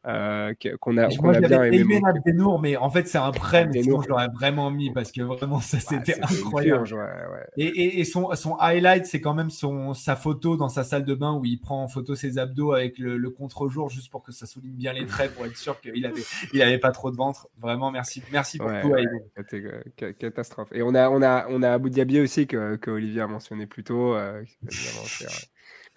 Euh, 0.07 0.53
qu'on 0.79 0.95
a, 0.95 1.09
qu 1.09 1.19
a 1.27 1.41
bien 1.41 1.63
aimé. 1.63 1.99
Abdenour, 2.05 2.61
mais 2.61 2.77
en 2.77 2.89
fait, 2.89 3.05
c'est 3.07 3.17
un 3.17 3.31
prêt, 3.31 3.67
mais 3.67 3.83
sinon, 3.83 4.01
je 4.01 4.07
l'aurais 4.07 4.29
vraiment 4.29 4.71
mis 4.71 4.91
parce 4.91 5.11
que 5.11 5.21
vraiment, 5.21 5.59
ça 5.59 5.79
c'était 5.79 6.15
incroyable. 6.21 6.87
ouais, 6.93 6.99
ouais. 6.99 7.47
Et, 7.57 7.99
et, 7.99 8.05
son, 8.05 8.33
son 8.35 8.55
highlight, 8.55 9.05
c'est 9.05 9.19
quand 9.19 9.33
même 9.33 9.49
son, 9.49 9.93
sa 9.93 10.15
photo 10.15 10.55
dans 10.55 10.69
sa 10.69 10.85
salle 10.85 11.03
de 11.03 11.13
bain 11.13 11.33
où 11.33 11.43
il 11.43 11.59
prend 11.59 11.83
en 11.83 11.89
photo 11.89 12.15
ses 12.15 12.37
abdos 12.37 12.71
avec 12.71 12.97
le, 12.97 13.17
le 13.17 13.29
contre-jour 13.29 13.89
juste 13.89 14.09
pour 14.09 14.23
que 14.23 14.31
ça 14.31 14.45
souligne 14.45 14.75
bien 14.75 14.93
les 14.93 15.05
traits 15.05 15.35
pour 15.35 15.45
être 15.45 15.57
sûr 15.57 15.79
qu'il 15.81 16.05
avait, 16.05 16.23
il 16.53 16.61
avait 16.61 16.79
pas 16.79 16.91
trop 16.91 17.11
de 17.11 17.17
ventre. 17.17 17.49
Vraiment, 17.59 17.91
merci, 17.91 18.23
merci 18.31 18.57
pour 18.57 18.71
tout. 18.81 18.93
Euh, 18.93 20.13
catastrophe. 20.17 20.69
Et 20.71 20.81
on 20.81 20.95
a, 20.95 21.09
on 21.09 21.21
a, 21.21 21.47
on 21.49 21.61
a 21.61 21.71
Abu 21.71 21.89
Dhabi 21.89 22.21
aussi 22.21 22.47
que, 22.47 22.77
que 22.77 22.89
Olivier 22.89 23.21
a 23.21 23.27
mentionné 23.27 23.65
plus 23.65 23.83
tôt. 23.83 24.15
Euh, 24.15 24.41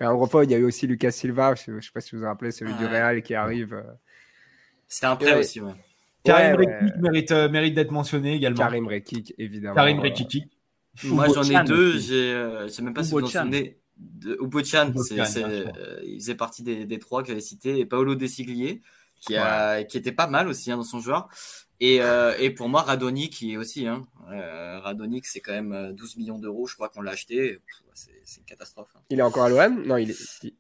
un 0.05 0.15
gros 0.15 0.27
fois, 0.27 0.45
il 0.45 0.51
y 0.51 0.55
a 0.55 0.59
eu 0.59 0.65
aussi 0.65 0.87
Lucas 0.87 1.11
Silva, 1.11 1.55
je 1.55 1.71
ne 1.71 1.81
sais 1.81 1.91
pas 1.93 2.01
si 2.01 2.15
vous 2.15 2.23
vous 2.23 2.27
rappelez, 2.29 2.51
celui 2.51 2.75
du 2.75 2.87
Real 2.87 3.23
qui 3.23 3.35
arrive. 3.35 3.75
Euh. 3.75 3.83
C'était 4.89 5.07
un 5.07 5.17
prêt 5.17 5.39
aussi, 5.39 5.61
ouais. 5.61 5.73
Karim 6.25 6.57
Rekik 6.57 6.97
mérite, 6.99 7.33
euh, 7.33 7.49
mérite 7.49 7.75
d'être 7.75 7.91
mentionné 7.91 8.35
également. 8.35 8.59
Karim 8.59 8.87
Rekik, 8.87 9.35
évidemment. 9.39 9.75
Karim 9.75 10.01
Rekik. 10.01 10.45
Moi, 11.05 11.27
j'en 11.35 11.43
ai 11.43 11.65
deux. 11.65 11.99
Je 11.99 12.65
ne 12.65 12.69
sais 12.69 12.83
même 12.83 12.95
pas 12.95 13.03
si 13.03 13.13
vous 13.13 13.23
en 13.23 13.27
souvenez. 13.27 13.79
Ubochan, 14.41 14.93
il 14.95 16.19
faisait 16.21 16.35
partie 16.35 16.63
des, 16.63 16.87
des 16.87 16.99
trois 16.99 17.23
que 17.23 17.29
j'avais 17.29 17.41
cités. 17.41 17.79
Et 17.79 17.87
Paolo 17.87 18.15
Desiglier, 18.15 18.81
qui, 19.23 19.37
a, 19.37 19.85
qui 19.85 19.97
était 19.97 20.13
pas 20.13 20.27
mal 20.27 20.49
aussi 20.49 20.71
hein, 20.71 20.77
dans 20.77 20.83
son 20.83 21.01
joueur. 21.01 21.29
Et, 21.81 22.01
euh, 22.01 22.35
et, 22.39 22.51
pour 22.51 22.69
moi, 22.69 22.83
Radonic, 22.83 23.33
qui 23.33 23.55
est 23.55 23.57
aussi. 23.57 23.87
Hein. 23.87 24.07
Euh, 24.31 24.79
Radonic, 24.81 25.27
c'est 25.27 25.41
quand 25.41 25.53
même 25.53 25.93
12 25.95 26.17
millions 26.17 26.39
d'euros, 26.39 26.67
je 26.67 26.75
crois 26.75 26.89
qu'on 26.89 27.03
l'a 27.03 27.13
acheté. 27.13 27.59
C'est 27.95 28.39
une 28.39 28.45
catastrophe. 28.45 28.91
Hein. 28.95 29.01
Il 29.11 29.19
est 29.19 29.23
encore 29.23 29.45
à 29.45 29.49
l'OM 29.49 29.85
Non, 29.85 29.97
il 29.97 30.11
est. 30.11 30.55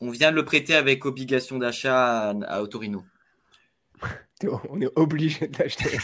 On 0.00 0.10
vient 0.10 0.30
de 0.30 0.36
le 0.36 0.44
prêter 0.44 0.74
avec 0.74 1.06
obligation 1.06 1.58
d'achat 1.58 2.30
à, 2.30 2.34
à 2.46 2.60
Autorino. 2.60 3.04
on 4.68 4.80
est 4.80 4.90
obligé 4.96 5.48
de 5.48 5.58
l'acheter. 5.58 5.98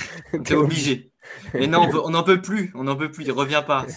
T'es 0.45 0.55
obligé. 0.55 1.13
Mais 1.55 1.67
non, 1.67 1.91
on 2.05 2.11
n'en 2.11 2.23
peut 2.23 2.41
plus. 2.41 2.73
On 2.75 2.85
n'en 2.85 2.97
peut 2.97 3.11
plus. 3.11 3.25
Il 3.25 3.33
revient 3.33 3.63
pas. 3.67 3.87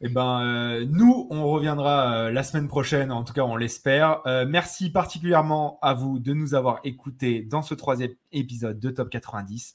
Eh 0.00 0.08
ben, 0.08 0.42
euh, 0.42 0.84
nous, 0.88 1.28
on 1.30 1.46
reviendra 1.46 2.14
euh, 2.14 2.30
la 2.32 2.42
semaine 2.42 2.66
prochaine, 2.66 3.12
en 3.12 3.22
tout 3.22 3.32
cas, 3.32 3.42
on 3.42 3.56
l'espère. 3.56 4.20
Euh, 4.26 4.44
merci 4.48 4.90
particulièrement 4.90 5.78
à 5.80 5.94
vous 5.94 6.18
de 6.18 6.32
nous 6.32 6.54
avoir 6.54 6.80
écoutés 6.82 7.42
dans 7.42 7.62
ce 7.62 7.74
troisième 7.74 8.12
épisode 8.32 8.80
de 8.80 8.90
Top 8.90 9.10
90. 9.10 9.74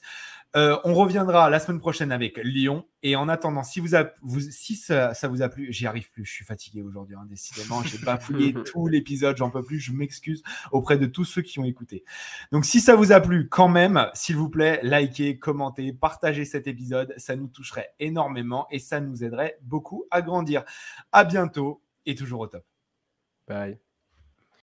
Euh, 0.56 0.78
on 0.84 0.94
reviendra 0.94 1.50
la 1.50 1.60
semaine 1.60 1.78
prochaine 1.78 2.10
avec 2.10 2.38
Lyon. 2.38 2.86
Et 3.02 3.16
en 3.16 3.28
attendant, 3.28 3.62
si, 3.62 3.80
vous, 3.80 3.88
vous 4.22 4.40
si 4.40 4.74
ça, 4.74 5.12
vous 5.28 5.42
a 5.42 5.48
plu, 5.48 5.72
j'y 5.72 5.86
arrive 5.86 6.10
plus, 6.10 6.24
je 6.24 6.32
suis 6.32 6.44
fatigué 6.44 6.82
aujourd'hui, 6.82 7.16
hein, 7.16 7.26
décidément. 7.28 7.82
J'ai 7.82 7.98
bafouillé 7.98 8.54
tout 8.64 8.86
l'épisode, 8.86 9.36
j'en 9.36 9.50
peux 9.50 9.62
plus, 9.62 9.78
je 9.78 9.92
m'excuse 9.92 10.42
auprès 10.72 10.98
de 10.98 11.06
tous 11.06 11.24
ceux 11.24 11.42
qui 11.42 11.58
ont 11.58 11.64
écouté. 11.64 12.04
Donc, 12.50 12.64
si 12.64 12.80
ça 12.80 12.96
vous 12.96 13.12
a 13.12 13.20
plu, 13.20 13.48
quand 13.48 13.68
même, 13.68 14.08
s'il 14.14 14.36
vous 14.36 14.48
plaît, 14.48 14.80
likez, 14.82 15.38
commentez, 15.38 15.92
partagez 15.92 16.44
cet 16.44 16.66
épisode. 16.66 17.14
Ça 17.18 17.36
nous 17.36 17.48
toucherait 17.48 17.94
énormément 18.00 18.66
et 18.70 18.78
ça 18.78 19.00
nous 19.00 19.22
aiderait 19.22 19.58
beaucoup 19.62 20.06
à 20.10 20.22
grandir. 20.22 20.64
À 21.12 21.24
bientôt 21.24 21.82
et 22.06 22.14
toujours 22.14 22.40
au 22.40 22.46
top. 22.46 22.64
Bye. 23.46 23.78